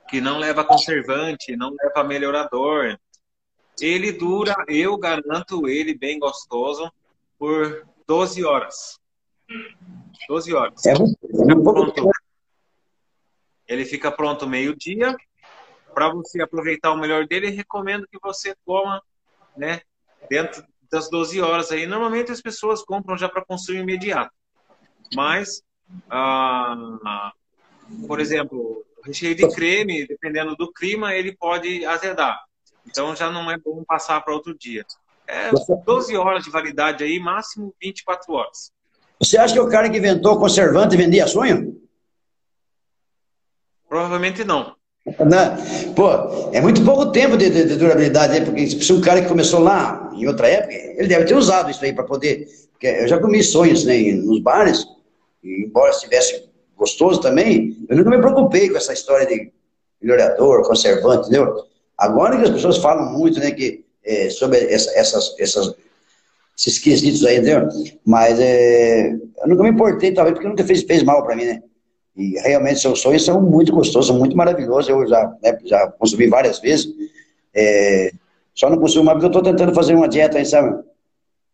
que 0.07 0.21
não 0.21 0.37
leva 0.37 0.63
conservante, 0.63 1.55
não 1.55 1.75
leva 1.81 2.03
melhorador, 2.03 2.95
ele 3.81 4.11
dura, 4.11 4.53
eu 4.67 4.95
garanto 4.99 5.67
ele 5.67 5.97
bem 5.97 6.19
gostoso, 6.19 6.93
por 7.39 7.87
12 8.05 8.45
horas. 8.45 8.99
12 10.27 10.53
horas. 10.53 10.85
É, 10.85 10.93
pronto. 10.93 12.11
Ele 13.67 13.83
fica 13.83 14.11
pronto 14.11 14.47
meio-dia. 14.47 15.17
Para 15.91 16.13
você 16.13 16.39
aproveitar 16.39 16.91
o 16.91 16.99
melhor 16.99 17.25
dele, 17.25 17.49
recomendo 17.49 18.07
que 18.07 18.19
você 18.21 18.55
coma 18.63 19.01
né, 19.57 19.81
dentro 20.29 20.63
das 20.91 21.09
12 21.09 21.41
horas. 21.41 21.71
Aí, 21.71 21.87
normalmente 21.87 22.31
as 22.31 22.41
pessoas 22.41 22.83
compram 22.83 23.17
já 23.17 23.27
para 23.27 23.43
consumo 23.43 23.79
imediato. 23.79 24.31
Mas, 25.15 25.63
ah, 26.09 27.31
por 28.07 28.19
exemplo, 28.19 28.85
recheio 29.03 29.35
de 29.35 29.47
creme, 29.51 30.07
dependendo 30.07 30.55
do 30.55 30.71
clima, 30.71 31.13
ele 31.13 31.35
pode 31.35 31.85
azedar. 31.85 32.39
Então 32.85 33.15
já 33.15 33.29
não 33.29 33.49
é 33.51 33.57
bom 33.57 33.83
passar 33.83 34.21
para 34.21 34.33
outro 34.33 34.57
dia. 34.57 34.85
É 35.27 35.51
12 35.85 36.17
horas 36.17 36.43
de 36.43 36.49
validade 36.49 37.03
aí, 37.03 37.19
máximo 37.19 37.73
24 37.81 38.33
horas. 38.33 38.71
Você 39.19 39.37
acha 39.37 39.53
que 39.53 39.59
o 39.59 39.69
cara 39.69 39.89
que 39.89 39.97
inventou 39.97 40.39
conservante 40.39 40.97
vendia 40.97 41.27
sonho? 41.27 41.79
Provavelmente 43.87 44.43
não. 44.43 44.75
não. 45.05 45.93
Pô, 45.93 46.51
é 46.51 46.59
muito 46.59 46.83
pouco 46.83 47.11
tempo 47.11 47.37
de, 47.37 47.49
de, 47.49 47.65
de 47.65 47.75
durabilidade, 47.75 48.33
né? 48.33 48.45
Porque 48.45 48.65
se 48.67 48.91
um 48.91 49.01
cara 49.01 49.21
que 49.21 49.27
começou 49.27 49.59
lá 49.59 50.11
em 50.13 50.27
outra 50.27 50.47
época, 50.47 50.73
ele 50.73 51.07
deve 51.07 51.25
ter 51.25 51.35
usado 51.35 51.69
isso 51.69 51.83
aí 51.83 51.93
para 51.93 52.03
poder. 52.03 52.47
Eu 52.81 53.07
já 53.07 53.19
comi 53.19 53.43
sonhos 53.43 53.85
né, 53.85 53.95
nos 54.13 54.41
bares, 54.41 54.85
embora 55.43 55.91
estivesse 55.91 56.49
gostoso 56.75 57.21
também, 57.21 57.77
eu 57.89 57.97
nunca 57.97 58.09
me 58.09 58.17
preocupei 58.17 58.69
com 58.69 58.77
essa 58.77 58.93
história 58.93 59.25
de 59.25 59.51
melhorador, 60.01 60.67
conservante, 60.67 61.27
entendeu? 61.27 61.63
Agora 61.97 62.37
que 62.37 62.43
as 62.43 62.49
pessoas 62.49 62.77
falam 62.77 63.13
muito, 63.13 63.39
né, 63.39 63.51
que, 63.51 63.85
é, 64.03 64.29
sobre 64.29 64.57
essa, 64.57 64.91
essas, 64.97 65.35
essas, 65.39 65.75
esses 66.57 66.79
quesitos 66.79 67.23
aí, 67.25 67.37
entendeu? 67.37 67.67
Mas 68.05 68.39
é, 68.39 69.11
eu 69.11 69.47
nunca 69.47 69.63
me 69.63 69.69
importei, 69.69 70.11
talvez, 70.13 70.33
porque 70.33 70.47
nunca 70.47 70.63
fez, 70.63 70.83
fez 70.83 71.03
mal 71.03 71.23
para 71.23 71.35
mim, 71.35 71.45
né? 71.45 71.61
E 72.15 72.39
realmente 72.39 72.79
seus 72.79 72.99
sonhos 72.99 73.23
são 73.23 73.41
muito 73.41 73.71
gostosos, 73.71 74.15
muito 74.15 74.35
maravilhosos. 74.35 74.89
Eu 74.89 75.07
já, 75.07 75.33
né, 75.41 75.57
já 75.63 75.87
consumi 75.87 76.27
várias 76.27 76.59
vezes. 76.59 76.87
É, 77.53 78.11
só 78.53 78.69
não 78.69 78.79
consumo 78.79 79.05
mais 79.05 79.15
porque 79.15 79.25
eu 79.25 79.39
estou 79.39 79.43
tentando 79.43 79.73
fazer 79.73 79.95
uma 79.95 80.09
dieta 80.09 80.37
aí, 80.37 80.45
sabe? 80.45 80.83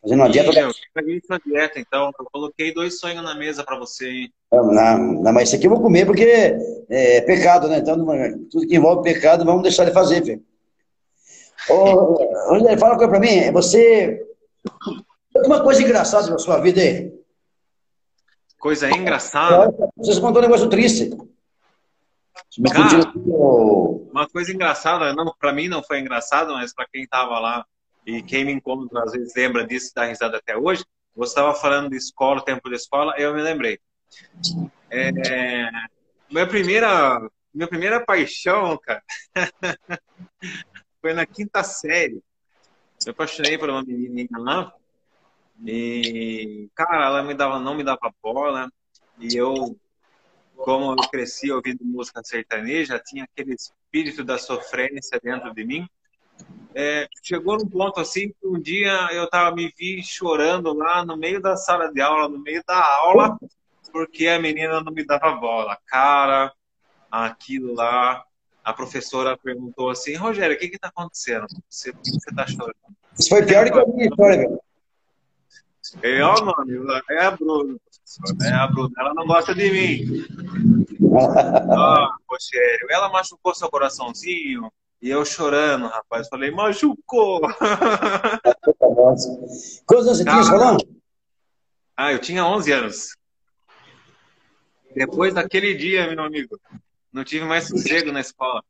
Fazendo 0.07 0.21
uma 0.21 0.29
dieta. 0.29 0.57
Eu 0.57 0.71
peguei 0.93 1.21
sua 1.25 1.37
dieta, 1.45 1.79
então. 1.79 2.11
Eu 2.17 2.25
coloquei 2.31 2.73
dois 2.73 2.97
sonhos 2.97 3.21
na 3.21 3.35
mesa 3.35 3.61
para 3.61 3.77
você, 3.77 4.09
hein? 4.09 4.33
Não, 4.49 4.71
não, 4.71 4.97
não, 5.21 5.33
mas 5.33 5.49
isso 5.49 5.57
aqui 5.57 5.67
eu 5.67 5.71
vou 5.71 5.81
comer 5.81 6.05
porque 6.05 6.23
é, 6.23 7.17
é 7.17 7.21
pecado, 7.21 7.67
né? 7.67 7.79
Então, 7.79 7.97
tudo 8.49 8.65
que 8.65 8.77
envolve 8.77 9.03
pecado, 9.03 9.43
vamos 9.43 9.63
deixar 9.63 9.83
de 9.83 9.91
fazer, 9.91 10.23
filho. 10.23 10.41
Ô, 11.69 12.13
Rogério, 12.49 12.79
fala 12.79 12.93
uma 12.93 12.97
coisa 12.97 13.11
pra 13.11 13.19
mim. 13.19 13.51
Você. 13.51 14.25
Uma 15.45 15.61
coisa 15.61 15.83
engraçada 15.83 16.29
na 16.29 16.37
sua 16.37 16.59
vida 16.61 16.79
aí. 16.79 17.13
Coisa 18.57 18.89
engraçada? 18.89 19.75
Você 19.97 20.21
contou 20.21 20.41
um 20.41 20.45
negócio 20.45 20.69
triste. 20.69 21.09
Cara, 22.71 23.11
uma 24.09 24.27
coisa 24.29 24.53
engraçada, 24.53 25.13
não, 25.13 25.33
para 25.37 25.51
mim 25.51 25.67
não 25.67 25.83
foi 25.83 25.99
engraçado, 25.99 26.53
mas 26.53 26.73
para 26.73 26.87
quem 26.91 27.05
tava 27.05 27.37
lá 27.39 27.65
e 28.07 28.23
quem 28.23 28.45
me 28.45 28.53
encontra 28.53 29.03
às 29.03 29.11
vezes 29.11 29.33
lembra 29.35 29.67
disso 29.67 29.91
dá 29.93 30.05
risada 30.05 30.37
até 30.37 30.55
hoje. 30.55 30.85
Você 31.13 31.31
estava 31.31 31.53
falando 31.53 31.89
de 31.89 31.97
escola, 31.97 32.43
tempo 32.43 32.69
de 32.69 32.75
escola, 32.75 33.13
eu 33.17 33.35
me 33.35 33.41
lembrei. 33.41 33.79
É, 34.89 35.11
minha 36.31 36.47
primeira, 36.47 37.19
minha 37.53 37.67
primeira 37.67 38.05
paixão, 38.05 38.77
cara, 38.77 39.03
foi 41.01 41.13
na 41.13 41.25
quinta 41.25 41.61
série. 41.63 42.23
Eu 43.05 43.11
apaixonei 43.11 43.57
por 43.57 43.69
uma 43.69 43.83
menina 43.83 44.39
lá 44.39 44.73
e, 45.65 46.69
cara, 46.75 47.07
ela 47.07 47.23
me 47.23 47.33
dava, 47.33 47.59
não 47.59 47.75
me 47.75 47.83
dava 47.83 48.13
bola 48.23 48.71
e 49.19 49.35
eu, 49.35 49.77
como 50.55 50.91
eu 50.91 51.09
cresci 51.09 51.51
ouvindo 51.51 51.83
música 51.83 52.21
sertaneja, 52.23 53.01
tinha 53.05 53.25
aquele 53.25 53.53
espírito 53.53 54.23
da 54.23 54.37
sofrência 54.37 55.19
dentro 55.21 55.53
de 55.53 55.65
mim. 55.65 55.85
É, 56.79 57.07
chegou 57.23 57.57
num 57.57 57.67
ponto 57.67 57.99
assim 57.99 58.29
que 58.29 58.45
um 58.45 58.61
dia 58.61 59.09
eu 59.11 59.27
tava 59.27 59.55
me 59.55 59.73
vi 59.75 60.03
chorando 60.03 60.75
lá 60.75 61.03
no 61.03 61.17
meio 61.17 61.41
da 61.41 61.57
sala 61.57 61.91
de 61.91 61.99
aula, 61.99 62.29
no 62.29 62.37
meio 62.37 62.63
da 62.67 62.79
aula, 62.97 63.35
porque 63.91 64.27
a 64.27 64.39
menina 64.39 64.79
não 64.81 64.93
me 64.93 65.03
dava 65.03 65.31
bola. 65.31 65.75
Cara, 65.87 66.53
aquilo 67.09 67.73
lá, 67.73 68.23
a 68.63 68.73
professora 68.73 69.35
perguntou 69.35 69.89
assim, 69.89 70.13
Rogério, 70.13 70.55
o 70.55 70.59
que 70.59 70.69
que 70.69 70.77
tá 70.77 70.89
acontecendo? 70.89 71.47
Você, 71.67 71.91
por 71.91 72.03
que 72.03 72.11
você 72.11 72.35
tá 72.35 72.45
chorando? 72.45 72.75
Isso 73.17 73.29
foi 73.29 73.43
pior 73.43 73.65
do 73.65 73.71
que 73.71 73.79
a 73.79 73.85
minha 73.87 74.07
história, 74.09 74.37
velho. 74.37 74.61
É, 76.03 76.21
ó, 76.21 76.35
mano, 76.45 77.01
é 77.09 77.25
a 77.25 77.31
Bruna, 77.31 77.75
É 78.43 78.53
a 78.53 78.67
Bruna, 78.67 78.93
ela 78.99 79.13
não 79.15 79.25
gosta 79.25 79.55
de 79.55 79.71
mim. 79.71 80.27
ah, 81.75 82.15
Rogério, 82.29 82.87
ela 82.91 83.09
machucou 83.09 83.55
seu 83.55 83.67
coraçãozinho? 83.67 84.71
E 85.01 85.09
eu 85.09 85.23
chorando, 85.23 85.87
rapaz. 85.87 86.27
Falei, 86.27 86.51
machucou. 86.51 87.41
Quantos 89.85 90.07
anos 90.07 90.17
você 90.17 90.23
tinha 90.23 90.43
falando? 90.43 91.01
Ah, 91.95 92.11
eu 92.11 92.19
tinha 92.19 92.45
11 92.45 92.71
anos. 92.71 93.15
Depois 94.95 95.33
daquele 95.33 95.75
dia, 95.75 96.09
meu 96.15 96.23
amigo, 96.23 96.59
não 97.13 97.23
tive 97.23 97.45
mais 97.45 97.67
sossego 97.67 98.11
na 98.11 98.19
escola. 98.19 98.63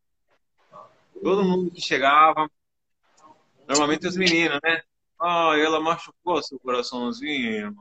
Todo 1.24 1.44
mundo 1.44 1.72
que 1.72 1.82
chegava, 1.82 2.50
normalmente 3.68 4.08
os 4.08 4.18
meninos, 4.18 4.60
né? 4.64 4.82
Ah, 5.20 5.54
ela 5.58 5.80
machucou 5.80 6.44
seu 6.44 6.60
coraçãozinho. 6.60 7.76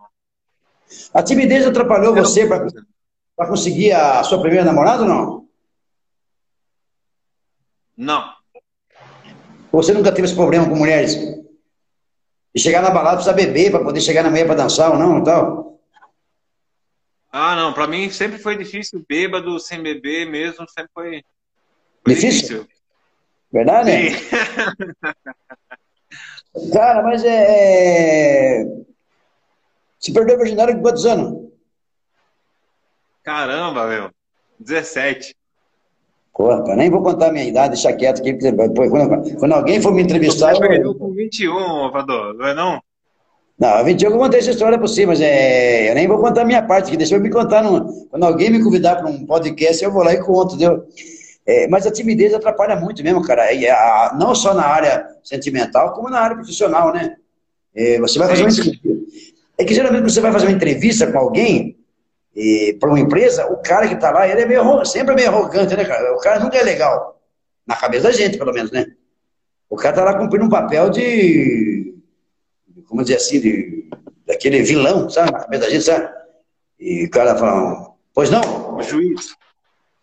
A 1.12 1.22
timidez 1.22 1.66
atrapalhou 1.66 2.14
você 2.14 2.46
para 2.46 3.48
conseguir 3.48 3.92
a 3.92 4.22
sua 4.22 4.40
primeira 4.40 4.64
namorada 4.64 5.02
ou 5.02 5.08
não? 5.08 5.48
Não. 7.96 8.35
Você 9.76 9.92
nunca 9.92 10.10
teve 10.10 10.26
esse 10.26 10.34
problema 10.34 10.66
com 10.66 10.74
mulheres? 10.74 11.14
De 11.14 12.62
chegar 12.62 12.80
na 12.80 12.88
balada 12.88 13.16
precisa 13.16 13.36
beber 13.36 13.70
para 13.70 13.84
poder 13.84 14.00
chegar 14.00 14.22
na 14.22 14.30
manhã 14.30 14.46
para 14.46 14.54
dançar 14.54 14.90
ou 14.90 14.98
não 14.98 15.18
e 15.18 15.24
tal? 15.24 15.78
Ah, 17.30 17.54
não. 17.54 17.74
Para 17.74 17.86
mim 17.86 18.10
sempre 18.10 18.38
foi 18.38 18.56
difícil. 18.56 19.04
Bêbado, 19.06 19.60
sem 19.60 19.82
beber 19.82 20.30
mesmo, 20.30 20.66
sempre 20.66 20.90
foi, 20.94 21.22
foi 22.02 22.14
difícil? 22.14 22.62
difícil. 22.62 22.68
Verdade? 23.52 23.90
Sim. 23.90 24.16
Cara, 26.72 27.02
mas 27.02 27.22
é. 27.22 28.62
é 28.62 28.64
você 29.98 30.10
perdeu 30.12 30.36
a 30.36 30.38
virgindade 30.38 30.72
com 30.72 30.80
quantos 30.80 31.04
anos? 31.04 31.50
Caramba, 33.22 33.86
meu. 33.86 34.10
17. 34.58 35.36
Nem 36.76 36.90
vou 36.90 37.02
contar 37.02 37.28
a 37.28 37.32
minha 37.32 37.44
idade, 37.44 37.74
deixa 37.74 37.92
quieto 37.92 38.20
aqui. 38.20 38.34
Quando, 38.34 39.38
quando 39.38 39.52
alguém 39.52 39.80
for 39.80 39.92
me 39.92 40.02
entrevistar. 40.02 40.54
Você 40.54 40.60
perdeu 40.60 40.94
com 40.94 41.12
21, 41.12 41.90
Vador, 41.90 42.34
não 42.34 42.46
é 42.46 42.54
não? 42.54 42.80
Não, 43.58 43.82
21 43.82 44.10
eu 44.10 44.18
contei 44.18 44.40
essa 44.40 44.50
história 44.50 44.78
por 44.78 44.86
si, 44.86 45.06
mas 45.06 45.18
é, 45.18 45.90
eu 45.90 45.94
nem 45.94 46.06
vou 46.06 46.18
contar 46.18 46.42
a 46.42 46.44
minha 46.44 46.62
parte 46.62 46.88
aqui. 46.88 46.96
Deixa 46.96 47.14
eu 47.14 47.20
me 47.20 47.30
contar. 47.30 47.62
No, 47.62 48.06
quando 48.10 48.24
alguém 48.24 48.50
me 48.50 48.62
convidar 48.62 48.96
para 48.96 49.08
um 49.08 49.24
podcast, 49.24 49.82
eu 49.82 49.90
vou 49.90 50.02
lá 50.02 50.12
e 50.12 50.20
conto, 50.20 50.56
entendeu? 50.56 50.84
É, 51.46 51.66
mas 51.68 51.86
a 51.86 51.90
timidez 51.90 52.34
atrapalha 52.34 52.76
muito 52.76 53.02
mesmo, 53.02 53.22
cara. 53.22 53.50
E 53.52 53.66
a, 53.66 54.14
não 54.18 54.34
só 54.34 54.52
na 54.52 54.66
área 54.66 55.06
sentimental, 55.24 55.94
como 55.94 56.10
na 56.10 56.20
área 56.20 56.36
profissional, 56.36 56.92
né? 56.92 57.16
É, 57.74 57.98
você 57.98 58.18
vai 58.18 58.28
fazer 58.28 58.42
uma 58.42 58.50
entrevista. 58.50 58.88
É 59.58 59.64
que 59.64 59.72
geralmente 59.72 60.02
você 60.02 60.20
vai 60.20 60.32
fazer 60.32 60.46
uma 60.46 60.56
entrevista 60.56 61.10
com 61.10 61.18
alguém, 61.18 61.65
para 62.78 62.90
uma 62.90 63.00
empresa, 63.00 63.46
o 63.46 63.56
cara 63.62 63.88
que 63.88 63.94
está 63.94 64.10
lá, 64.10 64.28
ele 64.28 64.42
é 64.42 64.46
meio, 64.46 64.84
sempre 64.84 65.14
meio 65.14 65.28
arrogante, 65.28 65.74
né, 65.74 65.84
cara? 65.84 66.14
O 66.14 66.20
cara 66.20 66.40
nunca 66.40 66.58
é 66.58 66.62
legal. 66.62 67.18
Na 67.66 67.74
cabeça 67.74 68.04
da 68.04 68.12
gente, 68.12 68.36
pelo 68.36 68.52
menos, 68.52 68.70
né? 68.70 68.86
O 69.70 69.76
cara 69.76 69.96
está 69.96 70.04
lá 70.04 70.18
cumprindo 70.18 70.44
um 70.44 70.50
papel 70.50 70.90
de. 70.90 71.94
Como 72.86 73.02
dizer 73.02 73.16
assim, 73.16 73.40
de, 73.40 73.88
daquele 74.26 74.62
vilão, 74.62 75.08
sabe? 75.08 75.32
Na 75.32 75.40
cabeça 75.40 75.64
da 75.64 75.70
gente, 75.70 75.84
sabe? 75.84 76.08
E 76.78 77.04
o 77.04 77.10
cara 77.10 77.36
fala, 77.36 77.90
pois 78.12 78.30
não? 78.30 78.76
O 78.76 78.82
juiz. 78.82 79.34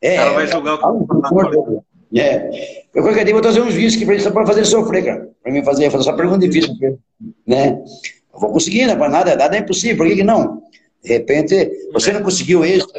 É, 0.01 0.15
o 0.15 0.17
cara 0.17 0.33
vai 0.33 0.47
julgar 0.47 0.73
o 0.73 1.07
que 1.07 2.19
É. 2.19 2.83
Eu 2.93 3.03
qualquer 3.03 3.23
dia 3.23 3.33
vou 3.33 3.41
trazer 3.41 3.61
um 3.61 3.71
juiz 3.71 3.95
que 3.95 4.05
pra 4.05 4.15
ele 4.15 4.23
só 4.23 4.31
para 4.31 4.45
fazer 4.45 4.65
sofrer, 4.65 5.05
cara. 5.05 5.29
Para 5.41 5.51
mim 5.51 5.63
fazer, 5.63 5.89
fazer 5.91 6.03
só 6.03 6.13
pergunta 6.13 6.47
difícil, 6.47 6.75
né? 7.45 7.81
Eu 8.33 8.39
vou 8.39 8.51
conseguir, 8.51 8.87
né? 8.87 8.95
Para 8.95 9.09
nada, 9.09 9.35
nada 9.35 9.55
é 9.55 9.59
impossível, 9.59 9.97
por 9.97 10.07
que, 10.07 10.15
que 10.17 10.23
não? 10.23 10.63
De 11.03 11.09
repente, 11.09 11.89
você 11.91 12.13
não 12.13 12.23
conseguiu 12.23 12.63
êxito, 12.63 12.93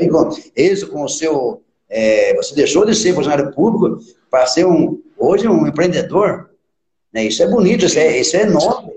êxito 0.55 0.91
com 0.91 1.05
o 1.05 1.09
seu. 1.09 1.63
É, 1.89 2.35
você 2.35 2.55
deixou 2.55 2.85
de 2.85 2.95
ser 2.95 3.15
funcionário 3.15 3.53
público 3.53 3.99
para 4.31 4.47
ser 4.47 4.67
um, 4.67 5.01
hoje 5.17 5.49
um 5.49 5.67
empreendedor. 5.67 6.51
Né? 7.13 7.25
Isso 7.25 7.43
é 7.43 7.47
bonito, 7.47 7.87
isso 7.87 7.99
é, 7.99 8.19
isso 8.19 8.37
é 8.37 8.43
enorme. 8.43 8.93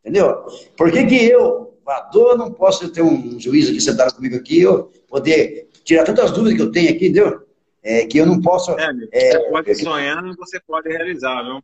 Entendeu? 0.00 0.34
Por 0.76 0.90
que, 0.90 1.04
que 1.04 1.26
eu, 1.26 1.74
Vador, 1.84 2.36
não 2.36 2.50
posso 2.50 2.88
ter 2.88 3.02
um 3.02 3.38
juiz 3.38 3.68
aqui 3.68 3.80
sentado 3.80 4.14
comigo 4.14 4.36
aqui, 4.36 4.60
eu 4.60 4.90
poder 5.08 5.68
tirar 5.84 6.04
tantas 6.04 6.30
dúvidas 6.30 6.54
que 6.54 6.62
eu 6.62 6.72
tenho 6.72 6.90
aqui, 6.90 7.06
entendeu? 7.06 7.42
É, 7.82 8.06
que 8.06 8.18
eu 8.18 8.26
não 8.26 8.40
posso. 8.40 8.72
É, 8.78 8.90
é, 9.12 9.32
você 9.32 9.50
pode 9.50 9.74
sonhar, 9.76 10.36
você 10.36 10.60
pode 10.60 10.88
realizar, 10.88 11.42
viu? 11.42 11.62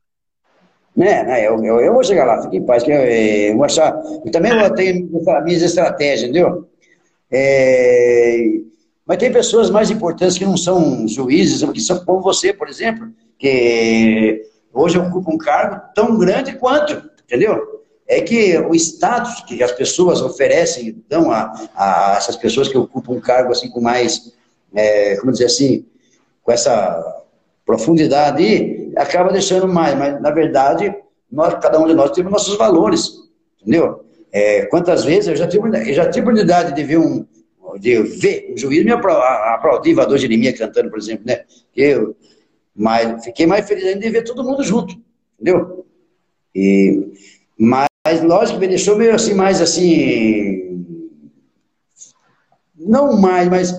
Né, 0.97 1.23
né 1.25 1.47
eu, 1.47 1.63
eu, 1.63 1.81
eu, 1.81 1.93
vou 1.93 2.03
chegar 2.03 2.25
lá, 2.25 2.43
fique 2.43 2.57
em 2.57 2.65
paz, 2.65 2.83
que 2.83 2.91
eu, 2.91 2.97
é, 2.97 3.51
eu 3.51 3.57
vou 3.57 3.65
achar. 3.65 3.95
Eu 4.25 4.31
também 4.31 4.53
é. 4.53 4.71
tenho 4.71 5.09
minhas 5.45 5.63
estratégias, 5.63 6.23
entendeu? 6.23 6.69
É, 7.31 8.39
mas 9.07 9.19
tem 9.19 9.33
pessoas 9.33 9.71
mais 9.71 9.91
importantes 9.91 10.37
que 10.37 10.45
não 10.45 10.57
são 10.57 11.07
juízes, 11.07 11.69
que 11.71 11.81
são 11.81 12.05
como 12.05 12.21
você, 12.21 12.53
por 12.53 12.69
exemplo, 12.69 13.09
que 13.39 14.43
hoje 14.73 14.99
ocupa 14.99 15.31
um 15.31 15.39
cargo 15.39 15.81
tão 15.95 16.19
grande 16.19 16.57
quanto, 16.57 17.09
entendeu? 17.25 17.83
É 18.09 18.21
que 18.21 18.57
o 18.59 18.75
status 18.75 19.43
que 19.43 19.63
as 19.63 19.73
pessoas 19.73 20.23
oferecem, 20.23 21.03
dão 21.09 21.31
a, 21.31 21.53
a 21.75 22.15
essas 22.17 22.37
pessoas 22.37 22.69
que 22.69 22.79
ocupam 22.79 23.13
um 23.13 23.21
cargo 23.21 23.53
assim 23.53 23.69
com 23.69 23.81
mais, 23.81 24.33
é, 24.75 25.17
como 25.17 25.33
dizer 25.33 25.47
assim, 25.47 25.85
com 26.43 26.53
essa 26.53 27.25
profundidade 27.65 28.93
acaba 28.97 29.33
deixando 29.33 29.69
mais, 29.69 29.97
mas 29.97 30.21
na 30.21 30.31
verdade, 30.31 30.95
nós, 31.31 31.55
cada 31.61 31.79
um 31.79 31.87
de 31.87 31.95
nós 31.95 32.13
temos 32.13 32.33
nossos 32.33 32.57
valores, 32.57 33.11
entendeu? 33.61 34.06
É, 34.39 34.67
quantas 34.67 35.03
vezes 35.03 35.29
eu 35.29 35.35
já 35.37 35.49
tive, 35.49 35.67
eu 35.67 35.95
já 35.95 36.11
tive 36.11 36.27
oportunidade 36.27 36.75
de 36.75 36.85
ver 36.85 36.99
um, 36.99 37.25
de 37.81 38.03
ver 38.03 38.53
um 38.53 38.59
juiz 38.59 38.85
me 38.85 38.93
aplaudir 38.93 39.95
Vador 39.95 40.19
Jeremias 40.19 40.59
cantando, 40.59 40.91
por 40.91 40.99
exemplo, 40.99 41.25
né? 41.27 41.45
Eu, 41.75 42.15
mas 42.75 43.25
fiquei 43.25 43.47
mais 43.47 43.67
feliz 43.67 43.87
ainda 43.87 44.01
de 44.01 44.11
ver 44.11 44.25
todo 44.25 44.45
mundo 44.45 44.63
junto, 44.63 44.95
entendeu? 45.41 45.87
E, 46.55 47.15
mas, 47.57 47.89
lógico, 48.23 48.59
me 48.59 48.69
deixou 48.69 48.95
meio 48.95 49.15
assim, 49.15 49.33
mais 49.33 49.63
assim. 49.63 50.85
Não 52.77 53.17
mais, 53.17 53.49
mas 53.49 53.73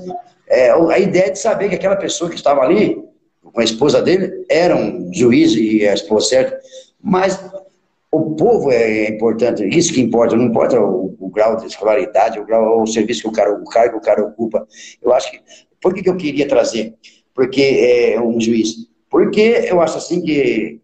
é, 0.47 0.71
a 0.71 0.97
ideia 0.97 1.31
de 1.31 1.37
saber 1.37 1.69
que 1.69 1.75
aquela 1.75 1.97
pessoa 1.97 2.31
que 2.31 2.35
estava 2.35 2.61
ali, 2.61 2.99
com 3.43 3.61
a 3.61 3.63
esposa 3.63 4.01
dele, 4.01 4.43
era 4.49 4.75
um 4.75 5.13
juiz 5.13 5.53
e 5.53 5.87
a 5.87 5.93
esposa 5.93 6.29
certa. 6.29 6.59
Mas 6.99 7.39
o 8.11 8.35
povo 8.35 8.71
é 8.71 9.09
importante, 9.09 9.65
isso 9.65 9.93
que 9.93 10.01
importa, 10.01 10.35
não 10.35 10.45
importa 10.45 10.79
o, 10.79 11.15
o 11.19 11.29
grau 11.29 11.57
de 11.57 11.67
escolaridade, 11.67 12.39
o 12.39 12.45
grau, 12.45 12.81
o 12.81 12.87
serviço 12.87 13.23
que 13.23 13.27
o 13.27 13.31
cara, 13.31 13.53
o 13.53 13.65
cargo 13.65 13.93
que 13.93 13.97
o 13.97 14.01
cara 14.01 14.23
ocupa. 14.23 14.65
Eu 15.01 15.13
acho 15.13 15.31
que, 15.31 15.41
por 15.81 15.93
que, 15.93 16.01
que 16.01 16.09
eu 16.09 16.17
queria 16.17 16.47
trazer? 16.47 16.95
Porque 17.33 17.61
é 17.61 18.21
um 18.21 18.39
juiz. 18.39 18.87
Porque 19.09 19.65
eu 19.69 19.81
acho 19.81 19.97
assim 19.97 20.21
que, 20.21 20.79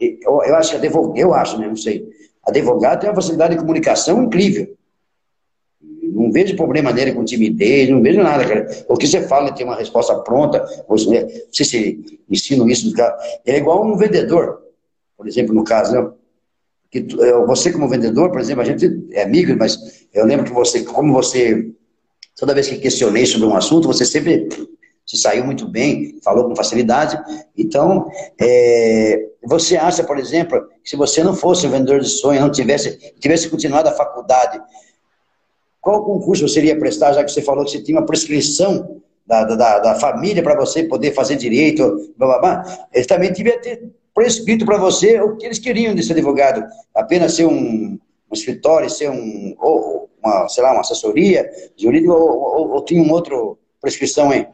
eu, 0.00 0.42
eu 0.42 0.56
acho 0.56 0.70
que 0.70 0.76
advogado, 0.76 1.18
eu 1.18 1.32
acho, 1.32 1.58
né, 1.58 1.68
não 1.68 1.76
sei, 1.76 2.08
advogado 2.44 3.00
tem 3.00 3.08
uma 3.08 3.16
facilidade 3.16 3.54
de 3.54 3.60
comunicação 3.60 4.22
incrível. 4.22 4.76
Não 5.80 6.30
vejo 6.30 6.54
problema 6.54 6.92
nele 6.92 7.12
com 7.12 7.24
timidez, 7.24 7.88
não 7.88 8.02
vejo 8.02 8.22
nada, 8.22 8.46
cara. 8.46 8.84
O 8.88 8.96
que 8.96 9.06
você 9.06 9.26
fala, 9.26 9.52
tem 9.52 9.66
uma 9.66 9.74
resposta 9.74 10.14
pronta, 10.20 10.64
você, 10.88 11.46
sei 11.52 11.66
se 11.66 12.20
ensino 12.30 12.68
isso, 12.68 12.92
ele 13.44 13.56
é 13.56 13.58
igual 13.58 13.84
um 13.84 13.96
vendedor 13.96 14.63
por 15.16 15.26
exemplo, 15.26 15.54
no 15.54 15.64
caso, 15.64 15.92
né? 15.92 16.10
Que, 16.90 17.04
você 17.46 17.72
como 17.72 17.88
vendedor, 17.88 18.30
por 18.30 18.40
exemplo, 18.40 18.62
a 18.62 18.64
gente 18.64 19.08
é 19.12 19.22
amigo, 19.22 19.56
mas 19.58 20.06
eu 20.12 20.24
lembro 20.24 20.46
que 20.46 20.52
você, 20.52 20.84
como 20.84 21.12
você, 21.12 21.72
toda 22.36 22.54
vez 22.54 22.68
que 22.68 22.78
questionei 22.78 23.26
sobre 23.26 23.48
um 23.48 23.56
assunto, 23.56 23.88
você 23.88 24.04
sempre 24.04 24.48
se 25.06 25.16
saiu 25.16 25.44
muito 25.44 25.68
bem, 25.68 26.18
falou 26.22 26.48
com 26.48 26.56
facilidade. 26.56 27.20
Então, 27.56 28.08
é, 28.40 29.28
você 29.44 29.76
acha, 29.76 30.04
por 30.04 30.18
exemplo, 30.18 30.66
que 30.82 30.90
se 30.90 30.96
você 30.96 31.22
não 31.22 31.34
fosse 31.34 31.66
um 31.66 31.70
vendedor 31.70 32.00
de 32.00 32.08
sonho, 32.08 32.40
não 32.40 32.50
tivesse, 32.50 32.96
tivesse 33.18 33.48
continuado 33.48 33.88
a 33.88 33.92
faculdade, 33.92 34.60
qual 35.80 36.04
concurso 36.04 36.48
você 36.48 36.60
iria 36.60 36.78
prestar, 36.78 37.12
já 37.12 37.22
que 37.22 37.30
você 37.30 37.42
falou 37.42 37.64
que 37.64 37.72
você 37.72 37.82
tinha 37.82 37.98
uma 37.98 38.06
prescrição 38.06 39.02
da, 39.26 39.44
da, 39.44 39.78
da 39.78 39.94
família 39.96 40.42
para 40.42 40.56
você 40.56 40.84
poder 40.84 41.12
fazer 41.12 41.36
direito, 41.36 42.14
blá, 42.16 42.26
blá, 42.26 42.38
blá. 42.38 42.86
Ele 42.92 43.04
também 43.04 43.32
devia 43.32 43.58
ter 43.60 43.90
prescrito 44.14 44.64
para 44.64 44.78
você 44.78 45.20
o 45.20 45.36
que 45.36 45.44
eles 45.44 45.58
queriam 45.58 45.94
desse 45.94 46.12
advogado. 46.12 46.64
Apenas 46.94 47.34
ser 47.34 47.46
um, 47.46 47.98
um 48.30 48.32
escritório, 48.32 48.88
ser 48.88 49.10
um, 49.10 49.56
ou 49.58 50.10
uma, 50.22 50.48
sei 50.48 50.62
lá, 50.62 50.72
uma 50.72 50.80
assessoria 50.80 51.50
jurídica, 51.76 52.12
ou, 52.12 52.30
ou, 52.30 52.70
ou 52.70 52.84
tinha 52.84 53.02
uma 53.02 53.14
outra 53.14 53.36
prescrição 53.80 54.30
aí? 54.30 54.46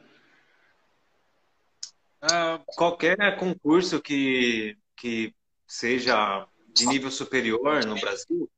Uh, 2.22 2.62
qualquer 2.76 3.38
concurso 3.38 4.00
que, 4.00 4.76
que 4.96 5.32
seja 5.66 6.46
de 6.74 6.86
nível 6.86 7.10
superior 7.10 7.84
no 7.84 7.98
Brasil 7.98 8.50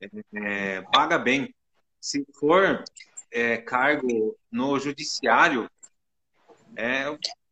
é, 0.00 0.08
é, 0.34 0.82
paga 0.82 1.18
bem. 1.18 1.54
Se 2.00 2.24
for 2.38 2.84
é, 3.32 3.56
cargo 3.58 4.36
no 4.50 4.78
judiciário, 4.78 5.70
é, 6.76 7.04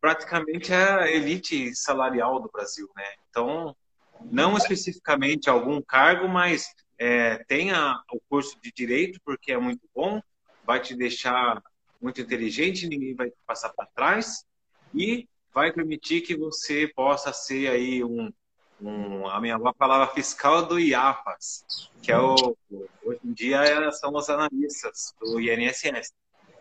praticamente 0.03 0.73
é 0.73 0.83
a 0.83 1.09
elite 1.09 1.77
salarial 1.77 2.41
do 2.41 2.51
Brasil, 2.53 2.91
né? 2.97 3.05
Então, 3.31 3.75
não 4.21 4.57
especificamente 4.59 5.49
algum 5.49 5.81
cargo, 5.81 6.27
mas 6.27 6.67
é, 6.99 7.39
tenha 7.45 8.03
o 8.13 8.19
curso 8.29 8.59
de 8.61 8.73
direito, 8.73 9.21
porque 9.25 9.53
é 9.53 9.59
muito 9.59 9.89
bom, 9.95 10.21
vai 10.65 10.81
te 10.81 10.97
deixar 10.97 11.63
muito 12.01 12.21
inteligente, 12.21 12.89
ninguém 12.89 13.15
vai 13.15 13.33
passar 13.47 13.69
para 13.69 13.87
trás 13.95 14.45
e 14.93 15.29
vai 15.55 15.73
permitir 15.73 16.23
que 16.23 16.37
você 16.37 16.89
possa 16.89 17.33
ser 17.33 17.71
aí 17.71 18.03
um, 18.03 18.33
um 18.81 19.29
a 19.29 19.41
minha 19.41 19.57
palavra 19.73 20.13
fiscal 20.13 20.67
do 20.67 20.81
IAPAS, 20.81 21.89
que 22.03 22.11
é 22.11 22.19
o 22.19 22.57
hoje 23.05 23.21
em 23.25 23.33
dia 23.33 23.93
são 23.93 24.13
os 24.15 24.29
analistas 24.29 25.15
do 25.21 25.41
INSS. 25.41 26.13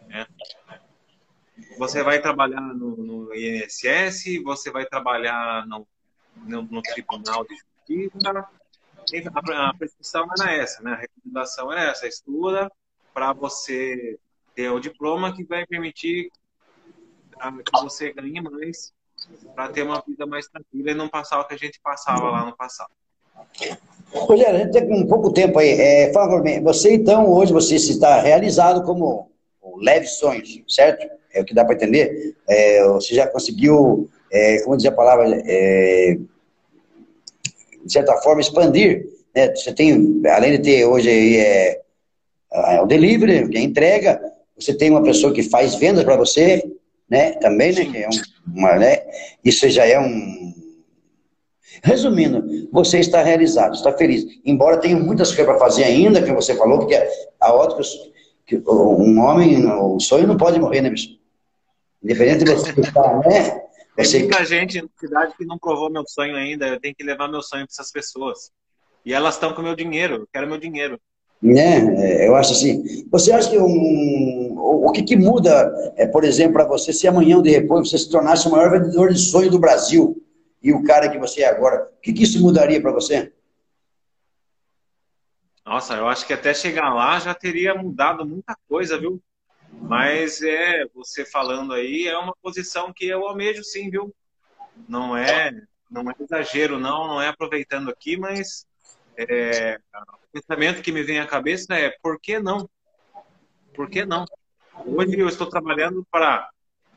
Né? 0.08 0.28
Você 1.78 2.04
vai 2.04 2.22
trabalhar 2.22 2.62
no, 2.62 2.96
no 2.98 3.36
INSS, 3.36 4.42
você 4.44 4.72
vai 4.72 4.86
trabalhar 4.86 5.66
no, 5.68 5.88
no, 6.36 6.62
no 6.64 6.82
Tribunal 6.82 7.46
de 7.46 7.56
Justiça. 7.56 8.50
A, 9.34 9.70
a 9.70 9.74
prescrição 9.74 10.28
era 10.40 10.54
essa, 10.54 10.82
né? 10.84 10.94
A 10.94 10.96
recomendação 10.96 11.72
era 11.72 11.92
essa. 11.92 12.08
Estuda 12.08 12.72
para 13.14 13.34
você 13.34 14.18
ter 14.56 14.70
o 14.70 14.80
diploma 14.80 15.36
que 15.36 15.44
vai 15.44 15.66
permitir 15.66 16.32
que 17.66 17.82
você 17.82 18.14
ganhe 18.14 18.40
mais 18.42 18.94
para 19.56 19.70
ter 19.70 19.84
uma 19.84 20.02
vida 20.06 20.26
mais 20.26 20.48
tranquila 20.48 20.92
e 20.92 20.96
não 20.96 21.10
passar 21.10 21.40
o 21.40 21.48
que 21.48 21.54
a 21.54 21.58
gente 21.58 21.80
passava 21.82 22.30
lá 22.30 22.46
no 22.46 22.56
passado. 22.56 22.92
Rogério, 24.14 24.56
a 24.56 24.60
gente 24.60 24.72
tem 24.72 24.94
um 24.94 25.08
pouco 25.08 25.32
tempo 25.32 25.58
aí. 25.60 25.70
É, 25.70 26.14
fala 26.14 26.42
você 26.62 26.94
então, 26.94 27.32
hoje 27.32 27.54
você 27.54 27.76
está 27.76 28.20
realizado 28.20 28.84
como 28.84 29.32
leve 29.78 30.06
sonhos, 30.06 30.62
certo? 30.68 31.21
É 31.34 31.42
o 31.42 31.46
que 31.46 31.54
dá 31.54 31.64
para 31.64 31.76
entender. 31.76 32.36
É, 32.48 32.84
você 32.88 33.16
já 33.16 33.28
conseguiu, 33.28 34.10
é, 34.32 34.60
como 34.62 34.78
dizer 34.78 34.90
a 34.90 34.94
palavra, 34.94 35.42
é, 35.46 36.18
de 37.86 37.92
certa 37.92 38.16
forma, 38.18 38.42
expandir. 38.42 39.08
Né? 39.36 39.54
Você 39.56 39.74
tem, 39.74 40.22
além 40.28 40.52
de 40.54 40.60
ter 40.60 40.86
hoje 40.86 41.10
aí, 41.10 41.38
é, 41.38 41.82
é 42.54 42.82
o 42.82 42.86
delivery, 42.86 43.48
que 43.50 43.58
é 43.58 43.62
a 43.62 43.64
entrega, 43.64 44.22
você 44.58 44.74
tem 44.74 44.92
uma 44.92 45.04
pessoa 45.04 45.34
que 45.34 45.44
faz 45.44 45.76
vendas 45.76 46.04
para 46.04 46.16
você, 46.16 46.64
né? 47.10 47.34
Também, 47.34 47.74
né? 47.74 47.86
Que 47.86 47.98
é 47.98 48.08
um, 48.08 48.58
uma, 48.60 48.76
né? 48.76 48.98
Isso 49.44 49.68
já 49.70 49.86
é 49.86 50.00
um. 50.00 50.54
Resumindo, 51.84 52.70
você 52.72 53.00
está 53.00 53.24
realizado, 53.24 53.74
está 53.74 53.92
feliz. 53.94 54.24
Embora 54.46 54.78
tenha 54.78 54.96
muitas 54.98 55.30
coisas 55.30 55.46
para 55.46 55.58
fazer 55.58 55.84
ainda, 55.84 56.22
que 56.22 56.32
você 56.32 56.56
falou, 56.56 56.80
porque 56.80 56.96
a 57.40 57.54
ótica, 57.54 57.82
um 58.68 59.20
homem, 59.20 59.66
o 59.66 60.00
sonho 60.00 60.28
não 60.28 60.38
pode 60.38 60.60
morrer, 60.60 60.82
né, 60.82 60.90
bicho? 60.90 61.18
Independente 62.04 62.44
de 62.44 62.54
você 62.54 62.80
estar, 62.80 63.20
né? 63.20 63.62
Você... 63.98 64.20
Tem 64.20 64.28
muita 64.28 64.46
gente 64.46 64.82
na 64.82 64.88
cidade 65.00 65.34
que 65.38 65.46
não 65.46 65.58
provou 65.58 65.92
meu 65.92 66.04
sonho 66.08 66.36
ainda. 66.36 66.68
Eu 66.68 66.80
tenho 66.80 66.96
que 66.96 67.04
levar 67.04 67.28
meu 67.28 67.42
sonho 67.42 67.66
para 67.66 67.74
essas 67.74 67.92
pessoas. 67.92 68.52
E 69.06 69.14
elas 69.14 69.36
estão 69.36 69.54
com 69.54 69.62
meu 69.62 69.76
dinheiro. 69.76 70.16
Eu 70.16 70.28
quero 70.32 70.48
meu 70.48 70.58
dinheiro. 70.58 71.00
Né? 71.42 71.96
É, 71.98 72.28
eu 72.28 72.36
acho 72.36 72.54
assim. 72.54 73.08
Você 73.12 73.32
acha 73.32 73.50
que 73.50 73.58
um, 73.58 74.56
o 74.58 74.92
que, 74.92 75.04
que 75.04 75.16
muda, 75.16 75.72
é, 75.96 76.06
por 76.06 76.24
exemplo, 76.24 76.54
para 76.54 76.66
você, 76.66 76.94
se 76.94 77.08
amanhã 77.08 77.38
ou 77.38 77.42
depois 77.42 77.90
você 77.90 77.98
se 77.98 78.10
tornasse 78.10 78.48
o 78.48 78.52
maior 78.52 78.72
vendedor 78.72 79.12
de 79.12 79.20
sonho 79.20 79.50
do 79.50 79.60
Brasil 79.60 80.24
e 80.62 80.72
o 80.72 80.84
cara 80.84 81.10
que 81.10 81.18
você 81.18 81.42
é 81.42 81.50
agora, 81.50 81.90
o 81.98 82.02
que, 82.02 82.14
que 82.14 82.24
isso 82.24 82.42
mudaria 82.42 82.80
para 82.80 82.92
você? 82.92 83.34
Nossa, 85.66 85.96
eu 85.96 86.08
acho 86.08 86.26
que 86.26 86.34
até 86.34 86.54
chegar 86.54 86.94
lá 86.94 87.20
já 87.20 87.34
teria 87.34 87.74
mudado 87.74 88.26
muita 88.26 88.56
coisa, 88.68 89.00
viu? 89.00 89.22
Mas 89.74 90.42
é, 90.42 90.86
você 90.94 91.26
falando 91.26 91.74
aí, 91.74 92.08
é 92.08 92.18
uma 92.18 92.36
posição 92.42 92.94
que 92.94 93.06
eu 93.06 93.28
almejo 93.28 93.64
sim, 93.64 93.90
viu? 93.90 94.14
Não 94.88 95.16
é, 95.16 95.52
não 95.90 96.10
é 96.10 96.14
exagero, 96.20 96.80
não, 96.80 97.08
não 97.08 97.22
é 97.22 97.28
aproveitando 97.28 97.90
aqui, 97.90 98.18
mas 98.18 98.66
é, 99.18 99.80
o 99.96 100.32
pensamento 100.32 100.82
que 100.82 100.92
me 100.92 101.04
vem 101.04 101.20
à 101.20 101.28
cabeça 101.28 101.74
é 101.74 101.90
por 102.02 102.20
que 102.20 102.40
não? 102.40 102.70
Por 103.74 103.90
que 103.90 104.06
não? 104.06 104.26
Hoje 104.86 105.20
eu 105.20 105.28
estou 105.28 105.48
trabalhando 105.48 106.06
para 106.10 106.50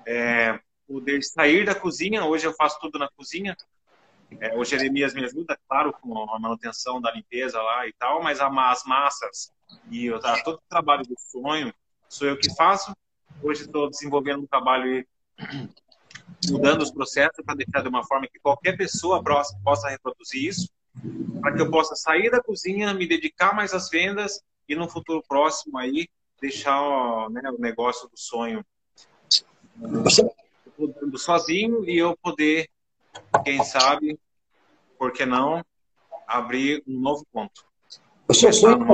é, 0.07 0.59
poder 0.87 1.23
sair 1.23 1.65
da 1.65 1.75
cozinha, 1.75 2.25
hoje 2.25 2.47
eu 2.47 2.55
faço 2.55 2.79
tudo 2.81 2.99
na 2.99 3.09
cozinha, 3.11 3.57
É, 4.41 4.57
o 4.57 4.65
Jeremias 4.65 5.15
me 5.15 5.25
ajuda, 5.25 5.59
claro, 5.69 5.93
com 5.93 6.31
a 6.31 6.39
manutenção 6.39 7.01
da 7.01 7.13
limpeza 7.13 7.61
lá 7.61 7.87
e 7.87 7.93
tal, 7.93 8.23
mas 8.23 8.41
as 8.41 8.85
massas 8.85 9.53
e 9.91 10.07
eu, 10.07 10.19
todo 10.43 10.57
o 10.57 10.69
trabalho 10.69 11.05
do 11.05 11.15
sonho 11.19 11.73
sou 12.15 12.29
eu 12.29 12.37
que 12.37 12.55
faço. 12.55 12.95
Hoje 13.43 13.63
estou 13.63 13.91
desenvolvendo 13.91 14.43
um 14.43 14.47
trabalho 14.47 14.87
e 14.87 15.07
mudando 16.49 16.83
os 16.83 16.93
processos 16.93 17.45
para 17.45 17.57
deixar 17.57 17.83
de 17.83 17.89
uma 17.89 18.07
forma 18.07 18.29
que 18.29 18.39
qualquer 18.39 18.77
pessoa 18.77 19.23
próxima 19.23 19.61
possa 19.65 19.89
reproduzir 19.89 20.45
isso, 20.45 20.71
para 21.41 21.53
que 21.53 21.61
eu 21.61 21.71
possa 21.71 21.97
sair 21.97 22.31
da 22.31 22.41
cozinha, 22.41 22.95
me 22.95 23.09
dedicar 23.09 23.53
mais 23.55 23.75
às 23.75 23.91
vendas 23.91 24.41
e 24.69 24.77
no 24.77 24.89
futuro 24.89 25.23
próximo 25.27 25.77
aí 25.77 26.09
deixar 26.41 26.81
né, 27.31 27.51
o 27.51 27.61
negócio 27.61 28.09
do 28.09 28.17
sonho 28.17 28.65
sozinho 31.17 31.89
e 31.89 31.99
eu 31.99 32.17
poder, 32.23 32.69
quem 33.45 33.65
sabe, 33.65 34.19
por 34.97 35.13
que 35.13 35.27
não, 35.27 35.65
abrir 36.29 36.83
um 36.87 37.01
novo 37.01 37.27
ponto. 37.33 37.65
O 38.29 38.35
seu 38.35 38.53
sonho 38.53 38.87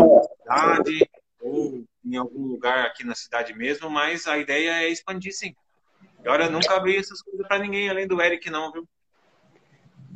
ou 1.42 1.84
em 2.04 2.16
algum 2.16 2.46
lugar 2.46 2.86
aqui 2.86 3.04
na 3.04 3.14
cidade 3.14 3.54
mesmo, 3.54 3.90
mas 3.90 4.26
a 4.26 4.38
ideia 4.38 4.82
é 4.82 4.88
expandir 4.88 5.32
sim. 5.32 5.54
E 6.24 6.28
olha, 6.28 6.48
nunca 6.48 6.74
abri 6.74 6.96
essas 6.96 7.22
coisas 7.22 7.46
para 7.46 7.58
ninguém 7.58 7.88
além 7.88 8.06
do 8.06 8.20
Eric, 8.20 8.50
não, 8.50 8.72
viu? 8.72 8.86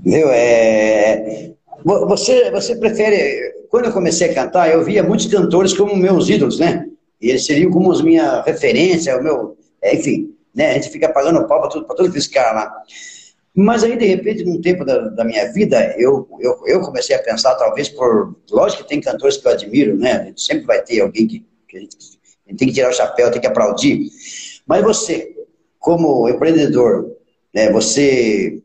Viu? 0.05 0.29
É... 0.31 1.55
Você, 1.85 2.51
você 2.51 2.77
prefere. 2.77 3.55
Quando 3.69 3.87
eu 3.87 3.93
comecei 3.93 4.31
a 4.31 4.35
cantar, 4.35 4.71
eu 4.71 4.85
via 4.85 5.03
muitos 5.03 5.27
cantores 5.27 5.73
como 5.73 5.97
meus 5.97 6.29
ídolos, 6.29 6.59
né? 6.59 6.87
E 7.21 7.31
eles 7.31 7.47
seriam 7.47 7.71
como 7.71 7.91
as 7.91 8.01
minha 8.01 8.43
referência, 8.43 9.17
o 9.19 9.23
meu. 9.23 9.57
É, 9.83 9.95
enfim, 9.95 10.35
né? 10.55 10.71
A 10.71 10.75
gente 10.75 10.91
fica 10.91 11.09
pagando 11.09 11.47
pau 11.47 11.61
para 11.61 11.71
tudo, 11.71 11.87
todos 11.87 12.15
esses 12.15 12.29
caras 12.29 12.55
lá. 12.55 12.83
Mas 13.57 13.85
aí, 13.85 13.97
de 13.97 14.07
repente, 14.07 14.45
num 14.45 14.61
tempo 14.61 14.85
da, 14.85 15.09
da 15.09 15.25
minha 15.25 15.53
vida, 15.53 15.95
eu, 15.97 16.29
eu, 16.41 16.61
eu, 16.67 16.81
comecei 16.81 17.15
a 17.15 17.23
pensar, 17.23 17.55
talvez 17.55 17.89
por. 17.89 18.37
Lógico 18.51 18.83
que 18.83 18.89
tem 18.89 19.01
cantores 19.01 19.37
que 19.37 19.47
eu 19.47 19.53
admiro, 19.53 19.97
né? 19.97 20.33
Sempre 20.37 20.67
vai 20.67 20.83
ter 20.83 21.01
alguém 21.01 21.27
que, 21.27 21.47
que 21.75 21.79
a, 21.79 21.81
gente, 21.81 22.57
tem 22.57 22.69
que 22.69 22.75
tirar 22.75 22.91
o 22.91 22.95
chapéu, 22.95 23.31
tem 23.31 23.41
que 23.41 23.47
aplaudir. 23.47 24.11
Mas 24.67 24.83
você, 24.83 25.35
como 25.79 26.29
empreendedor, 26.29 27.17
né, 27.53 27.71
você 27.71 28.63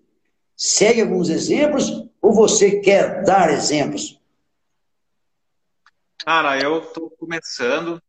segue 0.56 1.02
alguns 1.02 1.30
exemplos 1.30 2.06
ou 2.22 2.34
você 2.34 2.80
quer 2.80 3.24
dar 3.24 3.52
exemplos? 3.52 4.20
Cara, 6.26 6.60
eu 6.62 6.80
estou 6.80 7.10
começando, 7.12 8.02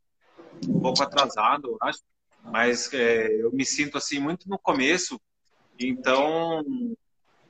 um 0.68 0.80
pouco 0.80 1.02
atrasado, 1.02 1.76
acho, 1.80 2.00
mas 2.42 2.92
é, 2.92 3.32
eu 3.40 3.52
me 3.52 3.64
sinto 3.64 3.96
assim 3.96 4.18
muito 4.18 4.48
no 4.48 4.58
começo 4.58 5.20
então, 5.80 6.62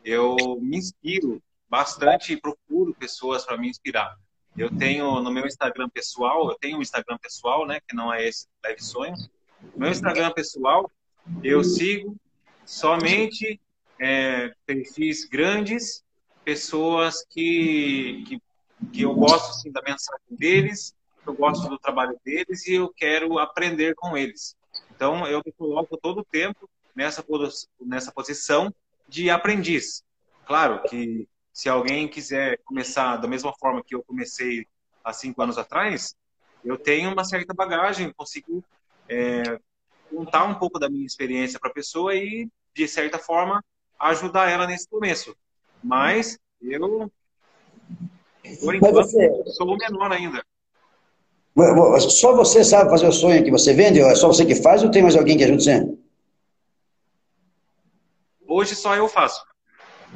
eu 0.05 0.37
me 0.61 0.77
inspiro 0.77 1.43
bastante 1.69 2.33
e 2.33 2.41
procuro 2.41 2.95
pessoas 2.95 3.45
para 3.45 3.59
me 3.59 3.69
inspirar. 3.69 4.17
Eu 4.61 4.69
tenho 4.77 5.23
no 5.23 5.33
meu 5.33 5.47
Instagram 5.47 5.89
pessoal, 5.89 6.51
eu 6.51 6.55
tenho 6.57 6.77
um 6.77 6.83
Instagram 6.83 7.17
pessoal, 7.17 7.67
né, 7.67 7.81
que 7.81 7.97
não 7.97 8.13
é 8.13 8.29
esse 8.29 8.47
Leve 8.63 8.83
Sonho. 8.83 9.15
No 9.73 9.81
meu 9.81 9.91
Instagram 9.91 10.31
pessoal, 10.33 10.93
eu 11.43 11.65
sigo 11.65 12.15
somente 12.67 13.59
é, 13.99 14.53
perfis 14.67 15.25
grandes, 15.25 16.05
pessoas 16.45 17.25
que, 17.31 18.23
que, 18.29 18.43
que 18.93 19.01
eu 19.01 19.15
gosto 19.15 19.49
assim, 19.49 19.73
da 19.73 19.81
mensagem 19.81 20.27
deles, 20.29 20.95
eu 21.27 21.33
gosto 21.33 21.67
do 21.67 21.79
trabalho 21.79 22.21
deles 22.23 22.67
e 22.67 22.75
eu 22.75 22.93
quero 22.93 23.39
aprender 23.39 23.95
com 23.95 24.15
eles. 24.15 24.55
Então, 24.95 25.27
eu 25.27 25.41
me 25.43 25.53
coloco 25.53 25.97
todo 25.97 26.21
o 26.21 26.25
tempo 26.25 26.69
nessa, 26.95 27.25
nessa 27.81 28.13
posição 28.13 28.71
de 29.09 29.31
aprendiz. 29.31 30.05
Claro 30.45 30.83
que 30.83 31.27
se 31.53 31.69
alguém 31.69 32.09
quiser 32.09 32.59
começar 32.65 33.17
da 33.17 33.29
mesma 33.29 33.53
forma 33.59 33.83
que 33.85 33.95
eu 33.95 34.03
comecei 34.03 34.67
há 35.05 35.13
cinco 35.13 35.43
anos 35.43 35.59
atrás, 35.59 36.15
eu 36.65 36.77
tenho 36.77 37.13
uma 37.13 37.25
certa 37.25 37.55
bagagem, 37.55 38.13
consigo 38.13 38.63
é, 39.09 39.59
contar 40.11 40.45
um 40.45 40.55
pouco 40.55 40.79
da 40.79 40.89
minha 40.89 41.07
experiência 41.07 41.59
para 41.59 41.71
a 41.71 41.75
pessoa 41.75 42.15
e, 42.15 42.49
de 42.75 42.89
certa 42.89 43.19
forma, 43.19 43.65
ajudar 43.99 44.51
ela 44.51 44.67
nesse 44.67 44.89
começo. 44.89 45.35
Mas 45.83 46.39
eu, 46.61 47.11
por 48.63 48.75
enquanto, 48.75 48.95
você... 48.95 49.45
sou 49.57 49.69
o 49.69 49.77
menor 49.77 50.13
ainda. 50.13 50.45
Só 51.99 52.35
você 52.35 52.65
sabe 52.65 52.91
fazer 52.91 53.09
o 53.09 53.13
sonho 53.13 53.43
que 53.45 53.51
você 53.51 53.75
vende? 53.75 54.01
Ou 54.01 54.09
é 54.09 54.15
só 54.15 54.29
você 54.29 54.47
que 54.47 54.55
faz 54.55 54.83
ou 54.83 54.91
tem 54.91 55.03
mais 55.03 55.17
alguém 55.17 55.37
que 55.37 55.45
ajude 55.45 55.65
você? 55.65 55.99
Hoje 58.47 58.75
só 58.75 58.95
eu 58.97 59.09
faço. 59.09 59.45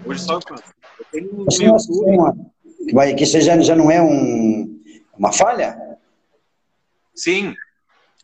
Hoje 0.05 0.21
só 0.21 0.35
eu 0.35 0.41
faço. 0.41 0.75
Eu 0.99 1.05
tenho 1.11 1.45
Você 1.45 1.65
YouTube. 1.65 3.17
que 3.17 3.25
isso 3.25 3.41
já, 3.41 3.59
já 3.61 3.75
não 3.75 3.91
é 3.91 4.01
um, 4.03 4.83
uma 5.17 5.33
falha? 5.33 5.99
Sim, 7.15 7.55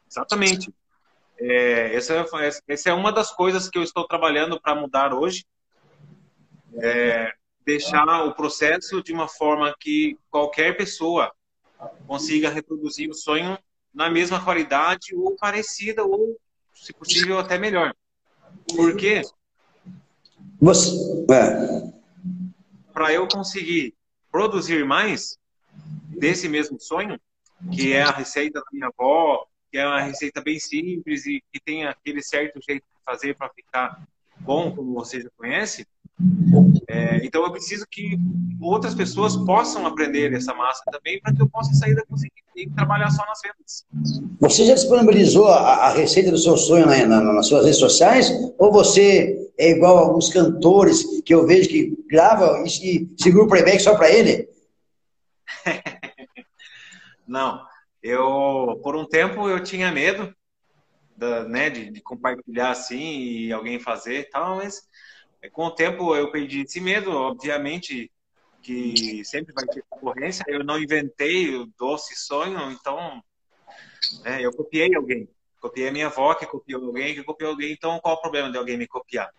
exatamente. 0.08 0.72
É, 1.38 1.94
essa, 1.94 2.14
é, 2.14 2.50
essa 2.68 2.90
é 2.90 2.92
uma 2.92 3.12
das 3.12 3.30
coisas 3.30 3.68
que 3.68 3.78
eu 3.78 3.82
estou 3.82 4.06
trabalhando 4.06 4.60
para 4.60 4.74
mudar 4.74 5.14
hoje. 5.14 5.44
É 6.82 7.32
deixar 7.64 8.24
o 8.24 8.34
processo 8.34 9.02
de 9.02 9.12
uma 9.12 9.28
forma 9.28 9.74
que 9.78 10.18
qualquer 10.30 10.76
pessoa 10.76 11.32
consiga 12.06 12.50
reproduzir 12.50 13.08
o 13.08 13.14
sonho 13.14 13.58
na 13.92 14.10
mesma 14.10 14.42
qualidade 14.42 15.14
ou 15.14 15.36
parecida 15.36 16.04
ou, 16.04 16.36
se 16.74 16.92
possível, 16.92 17.38
até 17.38 17.58
melhor. 17.58 17.94
Por 18.74 18.96
quê? 18.96 19.22
Você, 20.60 20.90
é. 21.30 21.99
Para 23.00 23.14
eu 23.14 23.26
conseguir 23.26 23.94
produzir 24.30 24.84
mais 24.84 25.38
desse 26.18 26.50
mesmo 26.50 26.78
sonho, 26.78 27.18
que 27.72 27.94
é 27.94 28.02
a 28.02 28.10
receita 28.10 28.60
da 28.60 28.66
minha 28.70 28.88
avó, 28.88 29.46
que 29.72 29.78
é 29.78 29.86
uma 29.86 30.02
receita 30.02 30.42
bem 30.42 30.58
simples 30.58 31.24
e 31.24 31.42
que 31.50 31.58
tem 31.58 31.86
aquele 31.86 32.22
certo 32.22 32.60
jeito 32.60 32.82
de 32.82 33.02
fazer 33.02 33.34
para 33.38 33.48
ficar 33.54 34.06
bom, 34.40 34.76
como 34.76 34.92
você 34.92 35.18
já 35.18 35.30
conhece. 35.34 35.88
É, 36.88 37.24
então 37.24 37.44
eu 37.44 37.52
preciso 37.52 37.86
que 37.90 38.18
outras 38.60 38.94
pessoas 38.94 39.36
possam 39.36 39.86
aprender 39.86 40.32
essa 40.32 40.52
massa 40.54 40.82
também 40.90 41.20
para 41.20 41.34
que 41.34 41.40
eu 41.40 41.48
possa 41.48 41.72
sair 41.74 41.94
da 41.94 42.04
cozinha 42.04 42.30
e 42.56 42.68
trabalhar 42.70 43.10
só 43.10 43.24
nas 43.26 43.40
vendas. 43.42 43.86
Você 44.40 44.66
já 44.66 44.74
disponibilizou 44.74 45.48
a, 45.48 45.86
a 45.86 45.92
receita 45.92 46.30
do 46.30 46.38
seu 46.38 46.56
sonho 46.56 46.86
na, 46.86 47.06
na, 47.06 47.20
nas 47.20 47.46
suas 47.46 47.64
redes 47.64 47.78
sociais? 47.78 48.30
Ou 48.58 48.72
você 48.72 49.50
é 49.58 49.70
igual 49.70 49.98
a 49.98 50.00
alguns 50.00 50.28
cantores 50.28 51.22
que 51.22 51.34
eu 51.34 51.46
vejo 51.46 51.68
que 51.68 51.96
gravam 52.08 52.64
e, 52.64 53.08
segura 53.18 53.44
o 53.44 53.48
playback 53.48 53.80
só 53.80 53.96
para 53.96 54.10
ele? 54.10 54.48
Não, 57.26 57.62
eu 58.02 58.80
por 58.82 58.96
um 58.96 59.04
tempo 59.04 59.48
eu 59.48 59.62
tinha 59.62 59.92
medo 59.92 60.34
da, 61.16 61.44
né, 61.44 61.68
de, 61.68 61.90
de, 61.90 62.00
compartilhar 62.00 62.70
assim 62.70 63.20
e 63.20 63.52
alguém 63.52 63.78
fazer 63.78 64.20
e 64.20 64.24
tal, 64.24 64.56
mas 64.56 64.80
com 65.48 65.66
o 65.66 65.70
tempo 65.70 66.14
eu 66.14 66.30
perdi 66.30 66.62
esse 66.62 66.80
medo, 66.80 67.10
obviamente 67.12 68.10
que 68.62 69.24
sempre 69.24 69.52
vai 69.54 69.66
ter 69.66 69.84
concorrência. 69.88 70.44
Eu 70.46 70.62
não 70.62 70.78
inventei 70.78 71.54
o 71.54 71.66
doce 71.78 72.14
sonho, 72.14 72.70
então 72.70 73.22
é, 74.24 74.44
eu 74.44 74.52
copiei 74.52 74.94
alguém. 74.94 75.28
Copiei 75.60 75.88
a 75.88 75.92
minha 75.92 76.06
avó, 76.06 76.34
que 76.34 76.46
copiou 76.46 76.86
alguém, 76.86 77.14
que 77.14 77.22
copiou 77.22 77.50
alguém. 77.50 77.72
Então, 77.72 77.98
qual 78.00 78.16
o 78.16 78.20
problema 78.20 78.50
de 78.50 78.56
alguém 78.56 78.76
me 78.76 78.86
copiar? 78.86 79.30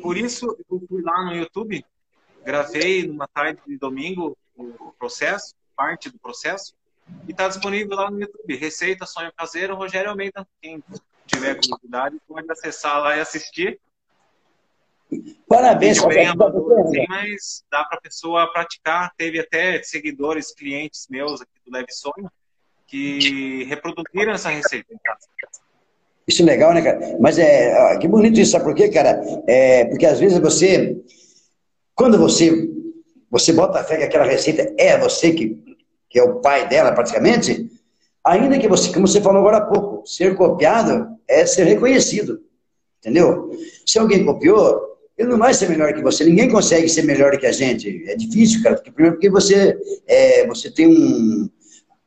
Por 0.00 0.16
isso, 0.16 0.56
eu 0.70 0.80
fui 0.88 1.02
lá 1.02 1.24
no 1.24 1.34
YouTube, 1.34 1.84
gravei 2.44 3.06
numa 3.06 3.26
tarde 3.26 3.60
de 3.66 3.76
domingo 3.76 4.36
o 4.56 4.92
processo, 4.98 5.54
parte 5.76 6.10
do 6.10 6.18
processo, 6.18 6.74
e 7.26 7.32
está 7.32 7.48
disponível 7.48 7.96
lá 7.96 8.10
no 8.10 8.20
YouTube. 8.20 8.56
Receita 8.56 9.06
Sonho 9.06 9.32
Caseiro, 9.36 9.74
Rogério 9.74 10.10
Almeida. 10.10 10.46
Quem 10.60 10.82
tiver 11.26 11.56
curiosidade 11.56 12.20
pode 12.26 12.50
acessar 12.50 13.00
lá 13.00 13.16
e 13.16 13.20
assistir. 13.20 13.80
Parabéns, 15.48 15.98
amador, 15.98 16.80
assim, 16.80 17.04
mas 17.08 17.64
dá 17.70 17.84
para 17.84 17.98
a 17.98 18.00
pessoa 18.00 18.52
praticar. 18.52 19.12
Teve 19.16 19.40
até 19.40 19.82
seguidores, 19.82 20.52
clientes 20.52 21.06
meus 21.10 21.40
aqui 21.40 21.52
do 21.64 21.72
Leve 21.72 21.92
Sonho, 21.92 22.30
que 22.86 23.64
reproduziram 23.64 24.32
essa 24.32 24.50
receita. 24.50 24.94
Isso 26.26 26.42
é 26.42 26.44
legal, 26.44 26.72
né, 26.72 26.82
cara? 26.82 27.16
Mas 27.20 27.38
é 27.38 27.98
que 27.98 28.08
bonito 28.08 28.40
isso, 28.40 28.52
sabe 28.52 28.64
por 28.64 28.74
quê, 28.74 28.88
cara? 28.88 29.20
É, 29.46 29.84
porque 29.86 30.06
às 30.06 30.18
vezes 30.18 30.38
você, 30.38 30.96
quando 31.94 32.18
você, 32.18 32.68
você 33.30 33.52
bota 33.52 33.80
a 33.80 33.84
fé 33.84 33.98
que 33.98 34.04
aquela 34.04 34.24
receita 34.24 34.74
é 34.78 34.98
você 34.98 35.32
que, 35.32 35.62
que 36.08 36.18
é 36.18 36.22
o 36.22 36.40
pai 36.40 36.66
dela, 36.68 36.92
praticamente, 36.92 37.70
ainda 38.24 38.58
que 38.58 38.68
você, 38.68 38.92
como 38.92 39.06
você 39.06 39.20
falou 39.20 39.40
agora 39.40 39.58
há 39.58 39.66
pouco, 39.66 40.06
ser 40.06 40.34
copiado 40.34 41.14
é 41.28 41.44
ser 41.44 41.64
reconhecido, 41.64 42.42
entendeu? 43.00 43.50
Se 43.86 43.98
alguém 43.98 44.24
copiou, 44.24 44.93
ele 45.16 45.28
não 45.28 45.38
vai 45.38 45.54
ser 45.54 45.68
melhor 45.68 45.92
que 45.92 46.02
você. 46.02 46.24
Ninguém 46.24 46.50
consegue 46.50 46.88
ser 46.88 47.02
melhor 47.02 47.36
que 47.38 47.46
a 47.46 47.52
gente. 47.52 48.04
É 48.08 48.16
difícil, 48.16 48.62
cara. 48.62 48.74
Porque, 48.74 48.90
primeiro 48.90 49.16
porque 49.16 49.30
você, 49.30 49.76
é, 50.06 50.46
você 50.46 50.70
tem 50.70 50.88
um, 50.88 51.48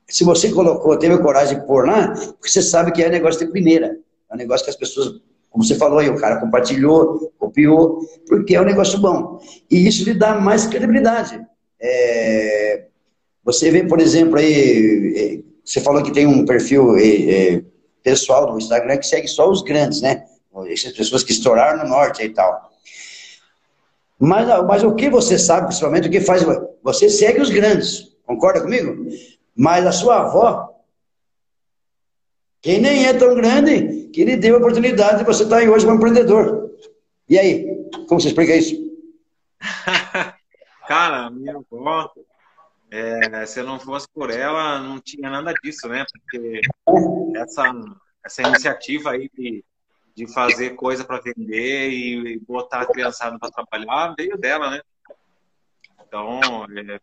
se 0.09 0.23
você 0.23 0.49
colocou, 0.51 0.97
teve 0.97 1.15
a 1.15 1.17
coragem 1.17 1.59
de 1.59 1.65
pôr 1.65 1.85
lá, 1.85 2.13
porque 2.13 2.49
você 2.49 2.61
sabe 2.61 2.91
que 2.91 3.03
é 3.03 3.09
negócio 3.09 3.45
de 3.45 3.51
primeira. 3.51 3.97
É 4.29 4.33
um 4.33 4.37
negócio 4.37 4.63
que 4.63 4.69
as 4.69 4.75
pessoas 4.75 5.19
Como 5.49 5.63
você 5.63 5.75
falou 5.75 5.99
aí, 5.99 6.09
o 6.09 6.17
cara 6.17 6.39
compartilhou, 6.39 7.33
copiou, 7.37 7.99
porque 8.27 8.55
é 8.55 8.61
um 8.61 8.65
negócio 8.65 8.99
bom. 8.99 9.39
E 9.69 9.87
isso 9.87 10.03
lhe 10.05 10.13
dá 10.13 10.39
mais 10.39 10.65
credibilidade. 10.65 11.39
É... 11.79 12.85
Você 13.43 13.71
vê, 13.71 13.83
por 13.83 13.99
exemplo, 13.99 14.37
aí, 14.37 15.13
é, 15.15 15.39
você 15.63 15.79
falou 15.79 16.03
que 16.03 16.11
tem 16.11 16.27
um 16.27 16.45
perfil 16.45 16.97
é, 16.97 17.55
é, 17.55 17.61
pessoal 18.03 18.51
no 18.51 18.57
Instagram 18.57 18.97
que 18.97 19.07
segue 19.07 19.27
só 19.27 19.49
os 19.49 19.61
grandes, 19.61 20.01
né? 20.01 20.25
Essas 20.69 20.91
pessoas 20.91 21.23
que 21.23 21.31
estouraram 21.31 21.83
no 21.83 21.89
norte 21.89 22.23
e 22.23 22.29
tal. 22.29 22.69
Mas, 24.19 24.47
mas 24.65 24.83
o 24.83 24.95
que 24.95 25.09
você 25.09 25.37
sabe, 25.37 25.67
principalmente, 25.67 26.07
o 26.07 26.11
que 26.11 26.21
faz. 26.21 26.43
Você 26.83 27.09
segue 27.09 27.41
os 27.41 27.49
grandes, 27.49 28.15
concorda 28.25 28.61
comigo? 28.61 29.07
Mas 29.55 29.85
a 29.85 29.91
sua 29.91 30.21
avó, 30.21 30.73
quem 32.61 32.81
nem 32.81 33.05
é 33.05 33.13
tão 33.13 33.35
grande, 33.35 34.09
que 34.09 34.23
lhe 34.23 34.35
deu 34.35 34.55
a 34.55 34.57
oportunidade 34.57 35.19
de 35.19 35.23
você 35.23 35.43
estar 35.43 35.57
aí 35.57 35.69
hoje 35.69 35.85
como 35.85 35.97
empreendedor. 35.97 36.71
E 37.29 37.37
aí, 37.37 37.65
como 38.07 38.19
você 38.19 38.29
explica 38.29 38.55
isso? 38.55 38.75
Cara, 40.87 41.29
minha 41.29 41.57
avó, 41.57 42.09
é, 42.89 43.45
se 43.45 43.61
não 43.61 43.79
fosse 43.79 44.07
por 44.13 44.31
ela, 44.31 44.79
não 44.79 44.99
tinha 44.99 45.29
nada 45.29 45.53
disso, 45.61 45.87
né? 45.87 46.05
Porque 46.11 46.61
essa, 47.35 47.73
essa 48.25 48.41
iniciativa 48.41 49.11
aí 49.11 49.29
de 49.37 49.63
de 50.17 50.25
fazer 50.33 50.71
coisa 50.71 51.05
para 51.05 51.21
vender 51.21 51.91
e 51.91 52.39
botar 52.39 52.81
a 52.81 52.85
criançada 52.87 53.37
para 53.37 53.51
trabalhar 53.51 54.15
veio 54.17 54.35
dela, 54.35 54.71
né? 54.71 54.81
Então, 56.01 56.39
é, 56.75 56.99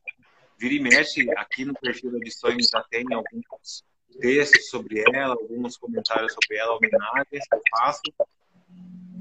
vira 0.59 0.74
e 0.74 0.81
mexe, 0.81 1.31
aqui 1.36 1.65
no 1.65 1.74
perfil 1.74 2.11
da 2.11 2.19
Edições 2.19 2.69
já 2.69 2.82
tem 2.91 3.05
alguns 3.15 3.85
textos 4.20 4.69
sobre 4.69 5.05
ela, 5.07 5.35
alguns 5.35 5.77
comentários 5.77 6.32
sobre 6.32 6.57
ela, 6.57 6.74
homenagens 6.74 7.47
que 7.49 7.55
eu 7.55 7.62
faço. 7.70 8.03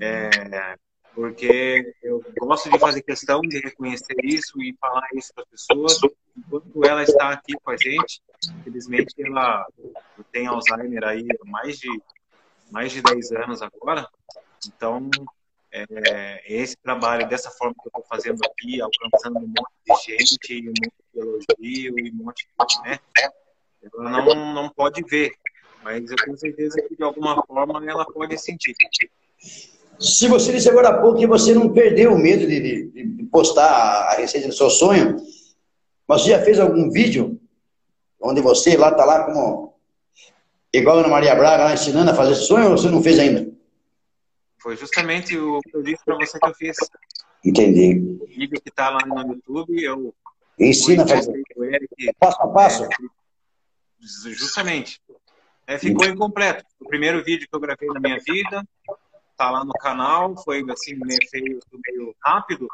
É, 0.02 0.76
porque 1.14 1.94
eu 2.02 2.26
gosto 2.40 2.72
de 2.72 2.80
fazer 2.80 3.04
questão 3.04 3.42
de 3.42 3.60
reconhecer 3.60 4.16
isso 4.24 4.60
e 4.60 4.76
falar 4.82 5.08
isso 5.14 5.32
para 5.36 5.44
as 5.44 5.50
pessoas. 5.52 6.00
Enquanto 6.36 6.84
ela 6.84 7.04
está 7.04 7.30
aqui 7.30 7.54
com 7.62 7.70
a 7.70 7.78
gente, 7.78 8.24
infelizmente 8.58 9.14
ela 9.20 9.68
tem 10.32 10.48
Alzheimer 10.48 11.04
aí 11.04 11.28
há 11.30 11.48
mais 11.48 11.78
de 11.78 11.90
mais 12.74 12.92
de 12.92 13.04
10 13.04 13.32
anos 13.34 13.62
agora. 13.62 14.10
Então, 14.68 15.08
é, 15.72 16.42
esse 16.48 16.76
trabalho, 16.76 17.30
dessa 17.30 17.52
forma 17.52 17.76
que 17.76 17.88
eu 17.88 17.90
estou 17.90 18.04
fazendo 18.10 18.42
aqui, 18.44 18.82
alcançando 18.82 19.38
um 19.38 19.48
monte 19.48 19.74
de 19.86 20.18
gente, 20.18 20.70
um 20.70 20.74
monte 20.74 20.92
de 21.14 21.20
elogio 21.20 22.00
e 22.00 22.12
um 22.12 22.16
monte 22.16 22.48
de. 22.48 22.90
Né? 22.90 23.00
Ela 23.84 24.10
não, 24.10 24.54
não 24.54 24.70
pode 24.70 25.04
ver, 25.04 25.34
mas 25.84 26.10
eu 26.10 26.16
tenho 26.18 26.36
certeza 26.36 26.82
que 26.82 26.96
de 26.96 27.04
alguma 27.04 27.46
forma 27.46 27.86
ela 27.88 28.06
pode 28.06 28.38
sentir. 28.40 28.74
Se 30.00 30.28
você 30.28 30.52
disse 30.52 30.70
agora 30.70 30.90
há 30.90 31.02
pouco 31.02 31.20
que 31.20 31.28
você 31.28 31.54
não 31.54 31.72
perdeu 31.72 32.14
o 32.14 32.18
medo 32.18 32.48
de, 32.48 32.90
de 32.90 33.24
postar 33.26 33.68
a 33.68 34.16
receita 34.16 34.48
do 34.48 34.54
seu 34.54 34.70
sonho, 34.70 35.18
mas 36.08 36.22
você 36.22 36.32
já 36.32 36.44
fez 36.44 36.60
algum 36.60 36.90
vídeo 36.90 37.40
onde 38.20 38.42
você 38.42 38.76
lá 38.76 38.90
está 38.90 39.06
lá 39.06 39.26
como 39.26 39.73
igual 40.74 40.98
a 40.98 41.00
Ana 41.02 41.10
Maria 41.10 41.36
Braga 41.36 41.66
lá 41.66 41.74
ensinando 41.74 42.12
a 42.12 42.16
fazer 42.16 42.36
sonho 42.36 42.72
ou 42.72 42.78
você 42.78 42.90
não 42.90 43.04
fez 43.04 43.20
ainda? 43.20 43.52
Foi 44.60 44.76
justamente 44.78 45.38
o 45.38 45.60
que 45.62 45.76
eu 45.76 45.84
disse 45.84 46.04
para 46.06 46.16
você 46.16 46.40
que 46.40 46.48
eu 46.48 46.54
fiz. 46.56 46.78
Entendi. 47.44 48.18
O 48.22 48.26
vídeo 48.26 48.62
que 48.62 48.70
está 48.70 48.90
lá 48.90 49.00
no 49.06 49.34
YouTube, 49.34 49.82
eu. 49.82 50.16
Ensina 50.58 51.04
a 51.04 51.08
fazer. 51.08 51.44
Eric, 51.58 52.14
passo 52.18 52.42
a 52.42 52.48
passo. 52.48 52.84
É, 52.84 52.88
justamente. 54.32 55.02
É, 55.68 55.78
ficou 55.78 56.06
incompleto. 56.06 56.64
O 56.80 56.88
primeiro 56.88 57.24
vídeo 57.24 57.48
que 57.50 57.56
eu 57.56 57.60
gravei 57.60 57.90
na 57.90 58.00
minha 58.00 58.20
vida, 58.20 58.66
tá 59.38 59.50
lá 59.50 59.64
no 59.66 59.74
canal, 59.74 60.36
foi 60.44 60.64
assim, 60.72 60.96
meio 60.96 61.20
feio, 61.30 61.60
meio 61.86 62.16
rápido. 62.24 62.68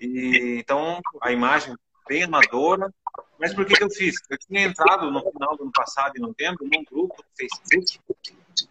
E, 0.00 0.58
então, 0.58 1.00
a 1.20 1.32
imagem 1.32 1.74
bem 2.08 2.22
amadora, 2.22 2.92
mas 3.38 3.54
por 3.54 3.64
que, 3.64 3.74
que 3.74 3.84
eu 3.84 3.90
fiz? 3.90 4.16
Eu 4.28 4.38
tinha 4.38 4.62
entrado 4.62 5.10
no 5.10 5.20
final 5.20 5.56
do 5.56 5.64
ano 5.64 5.72
passado, 5.72 6.14
em 6.16 6.20
novembro, 6.20 6.64
num 6.64 6.84
grupo 6.84 7.16
do 7.16 7.28
Facebook 7.36 8.00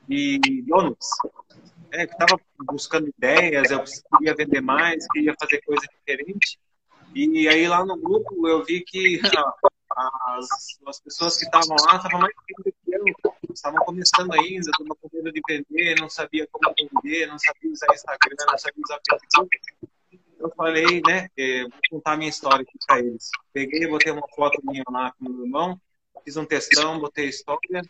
de 0.07 0.63
donuts. 0.67 1.09
É, 1.91 2.03
estava 2.03 2.39
buscando 2.65 3.07
ideias, 3.07 3.71
eu 3.71 3.83
queria 4.17 4.35
vender 4.35 4.61
mais, 4.61 5.07
queria 5.07 5.33
fazer 5.39 5.61
coisa 5.61 5.85
diferente. 5.87 6.59
E 7.15 7.47
aí 7.47 7.67
lá 7.67 7.85
no 7.85 7.97
grupo 7.97 8.47
eu 8.47 8.63
vi 8.63 8.81
que 8.81 9.21
as, 9.95 10.47
as 10.85 10.99
pessoas 10.99 11.37
que 11.37 11.45
estavam 11.45 11.75
lá 11.85 11.95
estavam 11.95 12.19
mais 12.19 12.33
tempo 12.45 12.63
que 12.63 12.73
eu, 12.93 13.53
estavam 13.53 13.79
começando 13.85 14.33
ainda, 14.33 14.69
estavam 14.69 14.97
com 15.01 15.09
medo 15.13 15.31
de 15.31 15.41
vender, 15.47 15.95
não 15.99 16.09
sabia 16.09 16.47
como 16.51 16.73
vender, 16.75 17.27
não 17.27 17.39
sabia 17.39 17.71
usar 17.71 17.87
Instagram, 17.93 18.35
não 18.47 18.57
sabia 18.57 18.83
usar 18.83 18.99
Facebook 19.09 19.59
eu 20.39 20.49
falei, 20.55 21.01
né, 21.07 21.27
vou 21.63 21.79
contar 21.89 22.17
minha 22.17 22.29
história 22.29 22.61
aqui 22.61 22.77
para 22.85 22.99
eles. 22.99 23.29
Peguei, 23.53 23.87
botei 23.87 24.11
uma 24.11 24.27
foto 24.35 24.61
minha 24.63 24.83
lá 24.89 25.11
com 25.13 25.29
meu 25.29 25.45
irmão, 25.45 25.79
fiz 26.23 26.37
um 26.37 26.45
textão, 26.45 26.99
botei 26.99 27.29
história. 27.29 27.81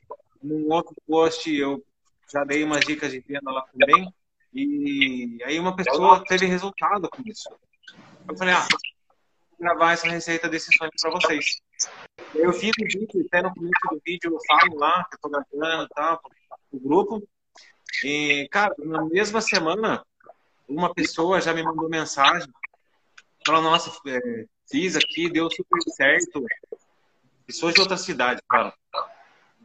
Num 0.42 0.72
outro 0.72 0.96
post 1.08 1.54
eu 1.54 1.84
já 2.32 2.44
dei 2.44 2.64
umas 2.64 2.86
dicas 2.86 3.12
de 3.12 3.20
venda 3.20 3.52
lá 3.52 3.66
também. 3.78 4.14
E 4.54 5.38
aí 5.44 5.60
uma 5.60 5.76
pessoa 5.76 6.24
teve 6.24 6.46
resultado 6.46 7.10
com 7.10 7.22
isso. 7.26 7.50
Eu 8.28 8.38
falei, 8.38 8.54
ah, 8.54 8.68
vou 8.70 8.80
gravar 9.60 9.94
essa 9.94 10.08
receita 10.08 10.50
desse 10.50 10.76
sonho 10.76 10.92
para 11.02 11.12
vocês. 11.12 11.62
Eu 12.34 12.52
fiz 12.54 12.72
o 12.80 12.84
vídeo, 12.84 13.26
até 13.28 13.42
no 13.42 13.54
começo 13.54 13.82
do 13.90 14.02
vídeo 14.06 14.34
eu 14.34 14.40
falo 14.48 14.78
lá, 14.78 15.04
que 15.06 15.16
eu 15.16 15.20
tô 15.22 15.30
gravando 15.30 15.84
e 15.84 15.90
tal, 15.90 16.22
pro 16.70 16.80
grupo. 16.80 17.28
E, 18.04 18.48
cara, 18.52 18.74
na 18.80 19.06
mesma 19.06 19.42
semana, 19.42 20.06
uma 20.68 20.94
pessoa 20.94 21.42
já 21.42 21.54
me 21.54 21.64
mandou 21.64 21.90
mensagem, 21.90 22.50
falou, 23.46 23.62
nossa, 23.62 23.90
é, 24.08 24.46
fiz 24.70 24.96
aqui, 24.96 25.30
deu 25.30 25.50
super 25.50 25.82
certo. 25.94 26.46
Pessoas 27.46 27.74
de 27.74 27.82
outra 27.82 27.98
cidade, 27.98 28.42
cara. 28.50 28.74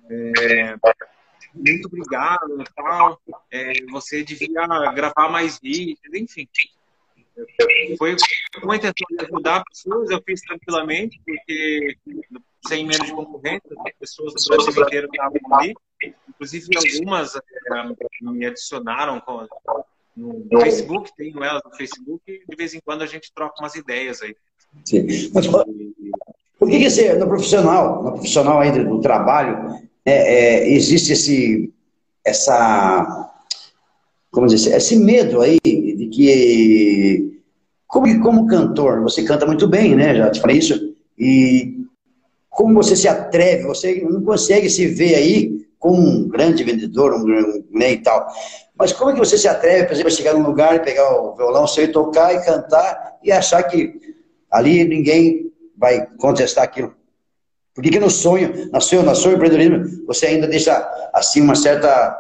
É, 0.09 0.77
muito 1.55 1.87
obrigado 1.87 2.65
tal. 2.77 3.21
É, 3.51 3.85
você 3.91 4.23
devia 4.23 4.67
gravar 4.95 5.29
mais 5.29 5.59
vídeos, 5.59 6.15
enfim. 6.15 6.49
Foi 7.99 8.15
uma 8.63 8.77
intenção 8.77 9.07
de 9.11 9.25
ajudar 9.25 9.65
pessoas, 9.65 10.11
eu 10.11 10.23
fiz 10.23 10.43
tranquilamente, 10.43 11.21
porque 11.25 11.97
sem 12.69 12.87
medo 12.87 13.05
de 13.05 13.13
concorrência, 13.13 13.71
pessoas 13.99 14.35
do 14.35 14.49
Brasil 14.49 14.83
inteiro 14.83 15.09
estavam 15.11 15.41
ali. 15.55 15.75
Inclusive, 16.29 16.69
algumas 16.77 17.35
é, 17.37 17.41
me 18.21 18.47
adicionaram 18.47 19.21
com, 19.21 19.47
no 20.17 20.61
Facebook, 20.61 21.11
tenho 21.17 21.43
elas 21.43 21.63
no 21.65 21.75
Facebook, 21.77 22.23
e 22.27 22.45
de 22.49 22.57
vez 22.57 22.75
em 22.75 22.81
quando 22.85 23.03
a 23.03 23.07
gente 23.07 23.33
troca 23.35 23.55
umas 23.61 23.75
ideias 23.75 24.21
aí. 24.23 24.35
Sim. 24.85 25.07
Mas, 25.35 25.47
por 25.47 26.71
que, 26.71 26.79
que 26.79 26.91
você, 26.91 27.15
no 27.15 27.27
profissional, 27.27 28.03
no 28.03 28.13
profissional 28.13 28.61
aí 28.61 28.71
do, 28.71 29.01
trabalho, 29.01 29.81
é, 30.05 30.13
é, 30.13 30.73
existe 30.73 31.13
esse, 31.13 31.73
essa, 32.25 33.33
como 34.31 34.47
dizer, 34.47 34.77
esse 34.77 34.97
medo 34.97 35.41
aí 35.41 35.59
de 35.65 36.09
que, 36.13 37.41
como, 37.87 38.23
como 38.23 38.47
cantor, 38.47 39.03
você 39.03 39.25
canta 39.25 39.47
muito 39.47 39.67
bem, 39.67 39.95
né? 39.97 40.15
Já 40.15 40.31
te 40.31 40.41
falei 40.41 40.59
isso. 40.59 40.95
E 41.19 41.83
como 42.49 42.75
você 42.75 42.95
se 42.95 43.09
atreve, 43.09 43.65
você 43.65 44.01
não 44.03 44.23
consegue 44.23 44.69
se 44.69 44.87
ver 44.87 45.15
aí 45.15 45.67
como 45.79 46.01
um 46.01 46.29
grande 46.29 46.63
vendedor, 46.63 47.13
um, 47.13 47.25
um 47.25 47.65
né, 47.73 47.93
e 47.93 47.99
tal. 47.99 48.27
Mas 48.83 48.93
como 48.93 49.11
é 49.11 49.13
que 49.13 49.21
você 49.21 49.39
se 49.39 49.47
atreve, 49.47 49.85
por 49.85 49.93
exemplo, 49.93 50.09
a 50.09 50.17
chegar 50.17 50.35
num 50.35 50.43
lugar 50.43 50.75
e 50.75 50.81
pegar 50.81 51.09
o 51.15 51.37
violão 51.37 51.65
e 51.79 51.87
tocar 51.87 52.35
e 52.35 52.45
cantar 52.45 53.17
e 53.23 53.31
achar 53.31 53.63
que 53.63 53.95
ali 54.51 54.83
ninguém 54.83 55.53
vai 55.79 56.05
contestar 56.19 56.65
aquilo? 56.65 56.93
Por 57.73 57.85
que, 57.85 57.91
que 57.91 58.01
no 58.01 58.11
sonho, 58.11 58.69
no 58.73 58.81
seu, 58.81 59.05
no 59.05 59.15
seu 59.15 59.35
empreendedorismo, 59.35 60.05
você 60.05 60.27
ainda 60.27 60.49
deixa 60.49 60.75
assim 61.15 61.41
uma 61.41 61.55
certa, 61.55 62.19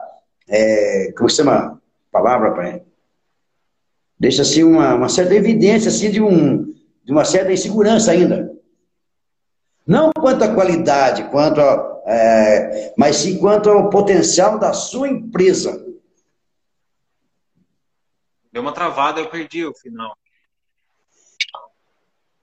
é, 0.48 1.12
como 1.18 1.28
se 1.28 1.38
chama 1.38 1.82
palavra, 2.12 2.52
pai? 2.52 2.82
Deixa 4.16 4.42
assim 4.42 4.62
uma, 4.62 4.94
uma 4.94 5.08
certa 5.08 5.34
evidência 5.34 5.88
assim 5.88 6.12
de, 6.12 6.22
um, 6.22 6.72
de 7.04 7.10
uma 7.10 7.24
certa 7.24 7.52
insegurança 7.52 8.12
ainda. 8.12 8.52
Não 9.84 10.12
quanto 10.12 10.44
à 10.44 10.54
qualidade, 10.54 11.24
quanto 11.24 11.60
a, 11.60 12.02
é, 12.06 12.94
mas 12.96 13.16
sim 13.16 13.36
quanto 13.38 13.68
ao 13.68 13.90
potencial 13.90 14.60
da 14.60 14.72
sua 14.72 15.08
empresa. 15.08 15.90
Deu 18.52 18.60
uma 18.60 18.72
travada, 18.72 19.20
eu 19.20 19.30
perdi 19.30 19.64
o 19.64 19.74
final. 19.74 20.14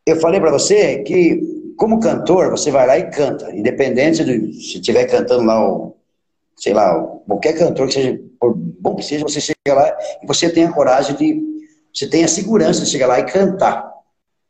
Eu 0.05 0.19
falei 0.19 0.39
para 0.39 0.51
você 0.51 1.03
que, 1.03 1.73
como 1.77 1.99
cantor, 1.99 2.49
você 2.49 2.71
vai 2.71 2.87
lá 2.87 2.97
e 2.97 3.11
canta, 3.11 3.55
independente 3.55 4.25
de 4.25 4.53
se 4.53 4.77
estiver 4.79 5.05
cantando 5.05 5.43
lá, 5.43 5.63
o, 5.63 5.95
sei 6.57 6.73
lá, 6.73 6.99
qualquer 7.27 7.53
cantor 7.57 7.87
que 7.87 7.93
seja, 7.93 8.19
por 8.39 8.55
bom 8.55 8.95
que 8.95 9.03
seja, 9.03 9.23
você 9.23 9.39
chega 9.39 9.55
lá 9.67 9.95
e 10.23 10.25
você 10.25 10.49
tem 10.49 10.65
a 10.65 10.73
coragem 10.73 11.15
de, 11.15 11.39
você 11.93 12.09
tem 12.09 12.23
a 12.23 12.27
segurança 12.27 12.83
de 12.83 12.89
chegar 12.89 13.05
lá 13.05 13.19
e 13.19 13.25
cantar, 13.25 13.93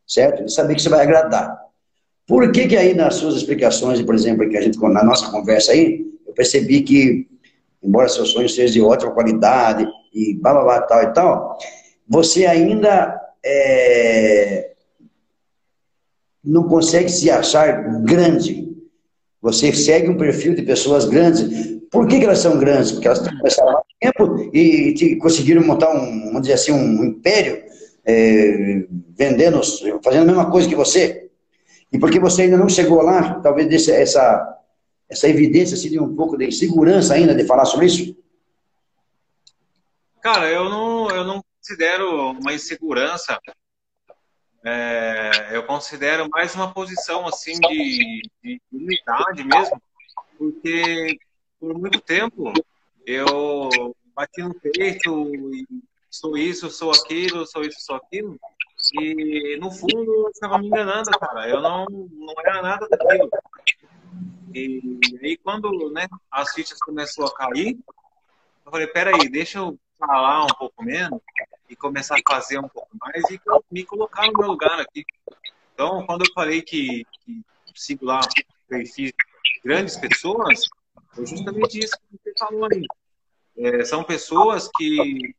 certo? 0.08 0.44
E 0.44 0.50
saber 0.50 0.76
que 0.76 0.82
você 0.82 0.90
vai 0.90 1.02
agradar. 1.02 1.60
Por 2.26 2.52
que 2.54 2.68
que 2.68 2.78
aí 2.78 2.94
nas 2.94 3.16
suas 3.16 3.36
explicações, 3.36 4.02
por 4.02 4.16
exemplo, 4.16 4.48
que 4.48 4.56
a 4.56 4.62
gente, 4.62 4.80
na 4.80 5.04
nossa 5.04 5.30
conversa 5.30 5.74
aí, 5.74 6.06
eu 6.26 6.34
percebi 6.34 6.84
que, 6.84 7.29
embora 7.82 8.10
seu 8.10 8.26
sonho 8.26 8.50
seja 8.50 8.74
de 8.74 8.82
ótima 8.82 9.12
qualidade, 9.12 9.88
e 10.14 10.34
blá, 10.36 10.82
tal 10.82 11.04
e 11.04 11.14
tal, 11.14 11.58
você 12.08 12.46
ainda 12.46 13.20
é, 13.44 14.72
não 16.44 16.64
consegue 16.64 17.10
se 17.10 17.30
achar 17.30 18.02
grande. 18.04 18.68
Você 19.42 19.72
segue 19.72 20.10
um 20.10 20.18
perfil 20.18 20.56
de 20.56 20.64
pessoas 20.64 21.06
grandes. 21.06 21.80
Por 21.90 22.08
que, 22.08 22.20
que 22.20 22.26
elas 22.26 22.40
são 22.40 22.58
grandes? 22.60 22.92
Porque 22.92 23.08
elas 23.08 23.20
começaram 23.20 23.78
há 23.78 23.82
tempo 24.00 24.50
e, 24.54 25.16
conseguiram 25.18 25.66
montar 25.66 25.92
um, 25.92 26.26
vamos 26.26 26.42
dizer 26.42 26.54
assim, 26.54 26.72
um 26.72 27.04
império 27.06 27.64
é, 28.06 28.86
vendendo, 29.18 29.62
fazendo 30.04 30.24
a 30.24 30.26
mesma 30.26 30.52
coisa 30.52 30.68
que 30.68 30.76
você. 30.76 31.30
E 31.92 31.98
porque 31.98 32.20
você 32.20 32.44
ainda 32.44 32.58
não 32.58 32.70
chegou 32.70 33.02
lá, 33.02 33.40
talvez 33.40 33.88
essa, 33.88 34.58
essa 35.10 35.28
evidência 35.28 35.76
seria 35.76 36.04
um 36.04 36.16
pouco 36.16 36.38
de 36.38 36.48
insegurança 36.48 37.16
ainda 37.16 37.34
de 37.34 37.46
falar 37.46 37.66
sobre 37.66 37.88
isso? 37.88 38.16
Cara, 40.22 40.50
eu 40.50 40.70
não, 40.70 41.10
eu 41.10 41.24
não 41.24 41.44
considero 41.58 42.32
uma 42.32 42.54
insegurança. 42.54 43.40
É, 44.64 45.50
eu 45.52 45.64
considero 45.64 46.30
mais 46.30 46.54
uma 46.54 46.74
posição 46.74 47.26
assim 47.26 47.58
de, 47.60 48.22
de 48.44 48.62
unidade 48.72 49.44
mesmo, 49.44 49.82
porque 50.38 51.18
por 51.60 51.74
muito 51.80 52.02
tempo 52.02 52.52
eu 53.06 53.96
bati 54.14 54.44
no 54.44 54.54
peito 54.54 55.34
e 55.34 55.66
sou 56.10 56.38
isso, 56.38 56.70
sou 56.70 56.92
aquilo, 56.92 57.48
sou 57.48 57.64
isso, 57.64 57.80
sou 57.80 57.96
aquilo. 57.96 58.38
E 59.02 59.58
no 59.60 59.72
fundo 59.72 60.14
eu 60.14 60.30
estava 60.30 60.58
me 60.58 60.68
enganando, 60.68 61.10
cara. 61.12 61.50
Eu 61.50 61.62
não, 61.62 61.86
não 61.86 62.34
era 62.46 62.62
nada 62.62 62.88
daquilo. 62.90 63.30
E 64.54 65.00
aí 65.22 65.38
quando 65.38 65.92
né, 65.92 66.08
as 66.32 66.54
fichas 66.54 66.80
começou 66.80 67.26
a 67.26 67.34
cair, 67.34 67.78
eu 68.66 68.72
falei, 68.72 68.88
peraí, 68.88 69.30
deixa 69.30 69.60
eu 69.60 69.80
falar 69.98 70.46
um 70.46 70.56
pouco 70.58 70.84
menos 70.84 71.20
e 71.70 71.76
começar 71.76 72.16
a 72.16 72.34
fazer 72.34 72.58
um 72.60 72.68
pouco 72.68 72.90
mais 73.00 73.24
e 73.30 73.40
me 73.72 73.84
colocar 73.84 74.28
no 74.28 74.34
meu 74.38 74.48
lugar 74.48 74.80
aqui. 74.80 75.06
Então, 75.74 76.06
quando 76.06 76.26
eu 76.26 76.34
falei 76.34 76.62
que, 76.62 77.06
que 77.26 77.44
sigo 77.76 78.06
lá 78.06 78.20
perfis 78.68 79.12
de 79.12 79.62
grandes 79.64 79.96
pessoas, 79.98 80.62
foi 81.14 81.26
justamente 81.26 81.80
isso 81.80 81.96
que 81.98 82.18
você 82.18 82.34
falou 82.38 82.68
aí. 82.72 82.86
É, 83.58 83.84
são 83.84 84.04
pessoas 84.04 84.70
que 84.78 85.36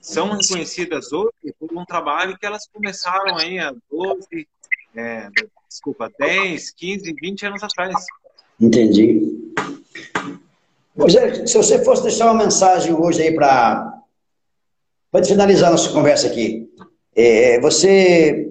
são 0.00 0.30
reconhecidas 0.30 1.12
hoje 1.12 1.32
por 1.58 1.76
um 1.76 1.84
trabalho 1.84 2.38
que 2.38 2.46
elas 2.46 2.66
começaram 2.68 3.36
aí 3.36 3.58
há 3.58 3.74
12, 3.90 4.48
é, 4.98 5.28
desculpa, 5.68 6.10
10, 6.18 6.70
15, 6.72 7.14
20 7.20 7.46
anos 7.46 7.62
atrás. 7.62 7.94
Entendi. 8.60 9.52
Rogério, 10.96 11.46
se 11.46 11.56
você 11.56 11.84
fosse 11.84 12.02
deixar 12.02 12.26
uma 12.26 12.44
mensagem 12.44 12.92
hoje 12.92 13.22
aí 13.22 13.34
para 13.34 13.94
para 15.10 15.24
finalizar 15.24 15.70
nossa 15.70 15.90
conversa 15.90 16.26
aqui, 16.26 16.68
é, 17.16 17.58
você, 17.60 18.46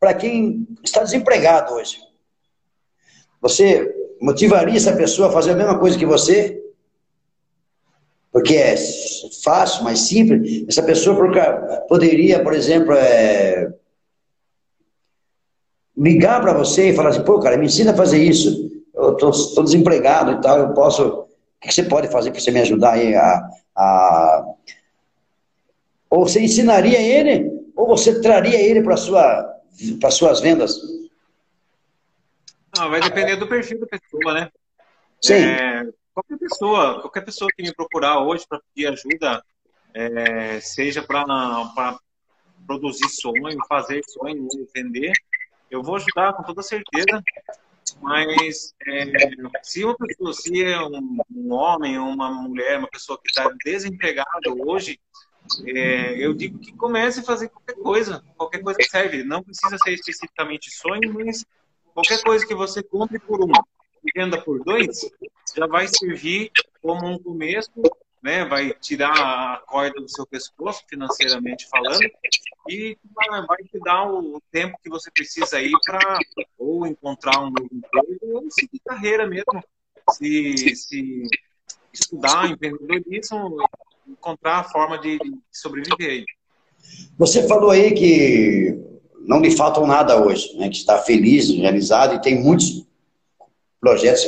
para 0.00 0.12
quem 0.12 0.66
está 0.82 1.04
desempregado 1.04 1.74
hoje, 1.74 1.96
você 3.40 3.94
motivaria 4.20 4.76
essa 4.76 4.96
pessoa 4.96 5.28
a 5.28 5.32
fazer 5.32 5.52
a 5.52 5.56
mesma 5.56 5.78
coisa 5.78 5.96
que 5.96 6.04
você? 6.04 6.62
porque 8.32 8.54
é 8.56 8.74
fácil, 9.44 9.84
mais 9.84 10.00
simples. 10.00 10.64
Essa 10.66 10.82
pessoa 10.82 11.16
poderia, 11.86 12.42
por 12.42 12.54
exemplo, 12.54 12.94
é, 12.94 13.70
ligar 15.96 16.40
para 16.40 16.52
você 16.52 16.90
e 16.90 16.96
falar 16.96 17.10
assim, 17.10 17.24
pô, 17.24 17.38
cara, 17.38 17.56
me 17.56 17.66
ensina 17.66 17.92
a 17.92 17.96
fazer 17.96 18.22
isso. 18.22 18.70
Eu 18.94 19.12
estou 19.12 19.64
desempregado 19.64 20.32
e 20.32 20.40
tal, 20.40 20.58
eu 20.58 20.74
posso. 20.74 21.06
O 21.06 21.28
que 21.60 21.72
você 21.72 21.82
pode 21.82 22.08
fazer 22.08 22.30
para 22.30 22.40
você 22.40 22.50
me 22.50 22.60
ajudar 22.60 22.92
aí 22.92 23.14
a, 23.14 23.48
a... 23.76 24.44
Ou 26.10 26.26
você 26.26 26.40
ensinaria 26.40 27.00
ele, 27.00 27.50
ou 27.76 27.86
você 27.86 28.20
traria 28.20 28.60
ele 28.60 28.82
para 28.82 28.96
sua, 28.96 29.60
para 30.00 30.10
suas 30.10 30.40
vendas? 30.40 30.76
Ah, 32.76 32.88
vai 32.88 33.00
depender 33.00 33.36
do 33.36 33.48
perfil 33.48 33.80
da 33.80 33.86
pessoa, 33.86 34.34
né? 34.34 34.50
Sim. 35.20 35.34
É, 35.34 35.86
qualquer 36.12 36.38
pessoa, 36.38 37.00
qualquer 37.00 37.24
pessoa 37.24 37.50
que 37.54 37.62
me 37.62 37.72
procurar 37.74 38.20
hoje 38.20 38.44
para 38.48 38.60
pedir 38.74 38.88
ajuda, 38.88 39.42
é, 39.94 40.60
seja 40.60 41.02
para 41.02 41.98
produzir 42.66 43.08
sonho, 43.08 43.58
fazer 43.68 44.02
sonho, 44.08 44.48
vender, 44.74 45.12
eu 45.72 45.82
vou 45.82 45.96
ajudar 45.96 46.34
com 46.34 46.42
toda 46.42 46.62
certeza. 46.62 47.22
Mas 48.00 48.74
é, 48.86 49.04
se 49.62 49.84
uma 49.84 49.96
pessoa, 49.96 50.32
se 50.32 50.62
é 50.62 50.78
um, 50.80 51.18
um, 51.34 51.52
homem, 51.52 51.98
uma 51.98 52.30
mulher, 52.30 52.78
uma 52.78 52.88
pessoa 52.88 53.18
que 53.18 53.28
está 53.28 53.50
desempregada 53.64 54.52
hoje, 54.64 55.00
é, 55.66 56.24
eu 56.24 56.34
digo 56.34 56.58
que 56.58 56.72
comece 56.72 57.20
a 57.20 57.24
fazer 57.24 57.48
qualquer 57.48 57.74
coisa. 57.74 58.24
Qualquer 58.36 58.62
coisa 58.62 58.78
serve. 58.88 59.24
Não 59.24 59.42
precisa 59.42 59.76
ser 59.78 59.94
especificamente 59.94 60.70
sonho, 60.70 61.12
mas 61.14 61.44
qualquer 61.94 62.22
coisa 62.22 62.46
que 62.46 62.54
você 62.54 62.82
compre 62.82 63.18
por 63.18 63.42
um 63.42 63.50
e 64.04 64.12
venda 64.14 64.40
por 64.40 64.62
dois, 64.64 65.08
já 65.56 65.66
vai 65.66 65.86
servir 65.86 66.50
como 66.80 67.06
um 67.06 67.18
começo, 67.18 67.70
né? 68.22 68.44
Vai 68.44 68.72
tirar 68.80 69.12
a 69.12 69.62
corda 69.66 70.00
do 70.00 70.08
seu 70.08 70.26
pescoço, 70.26 70.84
financeiramente 70.88 71.68
falando, 71.68 72.08
e 72.68 72.96
vai 73.48 73.62
te 73.64 73.78
dar 73.80 74.10
o 74.10 74.40
tempo 74.50 74.78
que 74.82 74.88
você 74.88 75.10
precisa 75.10 75.56
aí 75.56 75.72
para 75.84 76.18
ou 76.58 76.86
encontrar 76.86 77.40
um 77.40 77.50
novo 77.50 77.68
emprego 77.72 78.36
ou 78.36 78.50
seguir 78.50 78.80
carreira 78.84 79.26
mesmo. 79.26 79.62
Se, 80.10 80.76
se 80.76 81.22
estudar 81.92 82.50
empreendedorismo, 82.50 83.56
encontrar 84.06 84.58
a 84.58 84.64
forma 84.64 84.98
de, 84.98 85.18
sobreviver. 85.50 86.24
Você 87.18 87.46
falou 87.46 87.70
aí 87.70 87.92
que 87.92 88.76
não 89.20 89.40
lhe 89.40 89.50
faltam 89.56 89.86
nada 89.86 90.20
hoje, 90.20 90.56
né? 90.56 90.68
que 90.68 90.76
está 90.76 90.98
feliz, 90.98 91.48
realizado 91.50 92.14
e 92.14 92.20
tem 92.20 92.42
muitos 92.42 92.84
projetos 93.80 94.24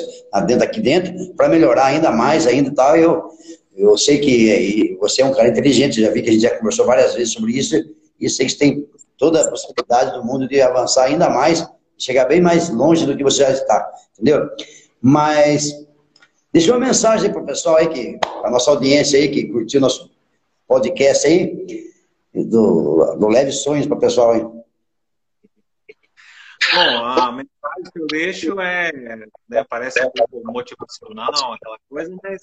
dentro, 0.47 0.65
aqui 0.65 0.81
dentro 0.81 1.35
para 1.35 1.49
melhorar 1.49 1.87
ainda 1.87 2.11
mais, 2.11 2.47
ainda 2.47 2.73
tal. 2.75 2.97
Eu, 2.97 3.29
eu 3.77 3.97
sei 3.99 4.19
que 4.19 4.97
você 5.01 5.23
é 5.23 5.25
um 5.25 5.35
cara 5.35 5.49
inteligente, 5.49 6.01
já 6.01 6.11
vi 6.11 6.23
que 6.23 6.31
a 6.31 6.33
gente 6.33 6.43
já 6.43 6.57
conversou 6.57 6.87
várias 6.87 7.15
vezes 7.15 7.33
sobre 7.33 7.53
isso, 7.53 7.77
e 8.21 8.31
sei 8.31 8.47
que 8.47 8.53
você 8.53 8.59
tem 8.59 8.89
toda 9.19 9.41
a 9.41 9.51
possibilidade 9.51 10.13
do 10.13 10.25
mundo 10.25 10.49
de 10.49 10.61
avançar 10.61 11.05
ainda 11.05 11.29
mais, 11.29 11.69
chegar 11.99 12.27
bem 12.27 12.41
mais 12.41 12.71
longe 12.71 13.07
do 13.07 13.17
que 13.17 13.23
você 13.23 13.43
já 13.43 13.51
está, 13.51 13.93
entendeu? 14.13 14.49
Mas 15.01 15.73
deixa 16.53 16.73
uma 16.73 16.87
mensagem 16.87 17.31
para 17.33 17.43
o 17.43 17.47
pessoal 17.47 17.77
aí, 17.77 17.89
que, 17.89 18.19
a 18.45 18.51
nossa 18.51 18.71
audiência 18.71 19.19
aí, 19.19 19.29
que 19.29 19.49
curtiu 19.49 19.81
nosso 19.81 20.11
podcast 20.67 21.27
aí, 21.27 21.93
do, 22.33 23.17
do 23.19 23.29
Leve 23.29 23.53
Sonhos 23.53 23.87
para 23.87 23.97
o 23.97 24.01
pessoal 24.01 24.33
aí. 24.33 24.41
Bom, 26.73 27.05
a 27.05 27.31
mensagem 27.31 27.93
que 27.93 28.01
eu 28.01 28.07
deixo 28.07 28.61
é, 28.61 28.93
né, 29.49 29.65
parece 29.69 30.05
um 30.05 30.11
pouco 30.11 30.43
motivacional, 30.45 31.53
aquela 31.53 31.79
coisa, 31.89 32.17
mas 32.23 32.41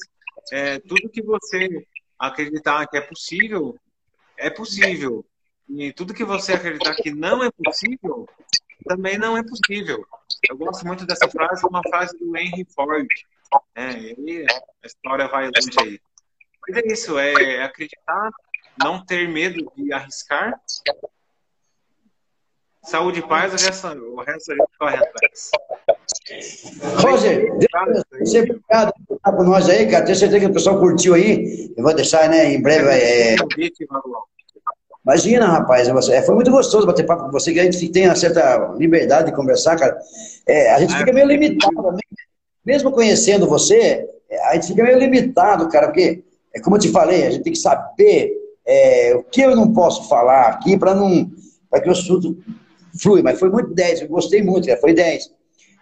é, 0.51 0.79
tudo 0.79 1.09
que 1.09 1.21
você 1.21 1.85
acreditar 2.17 2.87
que 2.87 2.97
é 2.97 3.01
possível, 3.01 3.77
é 4.37 4.49
possível. 4.49 5.25
E 5.69 5.93
tudo 5.93 6.13
que 6.13 6.23
você 6.23 6.53
acreditar 6.53 6.95
que 6.95 7.11
não 7.11 7.43
é 7.43 7.49
possível, 7.51 8.27
também 8.85 9.17
não 9.17 9.37
é 9.37 9.43
possível. 9.43 10.05
Eu 10.49 10.57
gosto 10.57 10.85
muito 10.85 11.05
dessa 11.05 11.29
frase, 11.29 11.65
uma 11.65 11.81
frase 11.83 12.17
do 12.17 12.35
Henry 12.35 12.65
Ford. 12.75 13.07
É, 13.75 13.91
e 14.17 14.45
a 14.83 14.87
história 14.87 15.27
vai 15.27 15.45
longe 15.45 15.79
aí. 15.79 15.99
Mas 16.67 16.77
é 16.77 16.87
isso, 16.87 17.17
é 17.17 17.63
acreditar, 17.63 18.29
não 18.79 19.03
ter 19.03 19.27
medo 19.27 19.71
de 19.75 19.91
arriscar 19.91 20.59
Saúde 22.83 23.19
e 23.19 23.27
paz, 23.27 23.53
o 23.53 23.65
resto, 23.65 23.87
o 23.87 24.21
resto 24.21 24.51
a 24.51 24.55
gente 24.55 24.67
corre 24.79 24.95
atrás. 24.95 25.51
Roger, 26.97 27.53
você 28.19 28.39
obrigado 28.39 28.93
por 29.07 29.17
estar 29.17 29.31
com 29.33 29.43
nós 29.43 29.69
aí, 29.69 29.87
cara. 29.87 30.03
Tenho 30.03 30.17
certeza 30.17 30.39
que 30.39 30.45
o 30.47 30.53
pessoal 30.53 30.79
curtiu 30.79 31.13
aí. 31.13 31.71
Eu 31.77 31.83
vou 31.83 31.93
deixar, 31.93 32.27
né, 32.27 32.51
em 32.51 32.61
breve. 32.61 32.87
É... 32.89 33.35
Imagina, 35.05 35.47
rapaz, 35.47 35.87
é, 36.09 36.21
foi 36.21 36.35
muito 36.35 36.51
gostoso 36.51 36.85
bater 36.85 37.05
papo 37.05 37.25
com 37.25 37.31
você, 37.31 37.53
que 37.53 37.59
a 37.59 37.63
gente 37.63 37.89
tem 37.89 38.05
uma 38.05 38.15
certa 38.15 38.73
liberdade 38.77 39.29
de 39.29 39.35
conversar, 39.35 39.75
cara. 39.75 39.97
É, 40.47 40.71
a 40.73 40.79
gente 40.79 40.95
fica 40.95 41.13
meio 41.13 41.27
limitado, 41.27 41.95
mesmo 42.63 42.91
conhecendo 42.91 43.47
você, 43.47 44.07
é, 44.29 44.47
a 44.49 44.53
gente 44.53 44.67
fica 44.67 44.83
meio 44.83 44.99
limitado, 44.99 45.67
cara, 45.69 45.87
porque, 45.87 46.23
é 46.53 46.59
como 46.59 46.75
eu 46.75 46.79
te 46.79 46.91
falei, 46.91 47.25
a 47.25 47.31
gente 47.31 47.43
tem 47.43 47.53
que 47.53 47.59
saber 47.59 48.31
é, 48.65 49.15
o 49.15 49.23
que 49.23 49.41
eu 49.41 49.55
não 49.55 49.73
posso 49.73 50.07
falar 50.07 50.49
aqui 50.49 50.77
para 50.77 50.93
não, 50.93 51.31
para 51.67 51.81
que 51.81 51.89
o 51.89 51.93
assunto 51.93 52.37
flui, 52.99 53.21
mas 53.21 53.39
foi 53.39 53.49
muito 53.49 53.73
10, 53.73 54.01
eu 54.01 54.07
gostei 54.07 54.41
muito, 54.41 54.69
foi 54.79 54.93
10. 54.93 55.31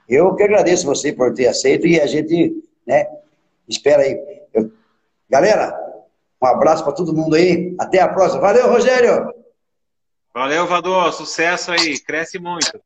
Eu 0.08 0.36
que 0.36 0.44
agradeço 0.44 0.86
você 0.86 1.14
por 1.14 1.34
ter 1.34 1.48
aceito 1.48 1.86
e 1.86 2.00
a 2.00 2.08
gente, 2.08 2.64
né, 2.86 3.06
espera 3.68 4.04
aí. 4.04 4.20
Eu... 4.54 4.72
Galera, 5.30 5.78
um 6.42 6.46
abraço 6.48 6.84
para 6.84 6.94
todo 6.94 7.14
mundo 7.14 7.36
aí, 7.36 7.76
até 7.80 8.02
a 8.02 8.08
próxima. 8.08 8.42
Valeu, 8.42 8.70
Rogério! 8.70 9.34
Valeu, 10.34 10.66
Vador, 10.68 11.12
sucesso 11.14 11.72
aí, 11.72 12.00
cresce 12.00 12.40
muito. 12.40 12.80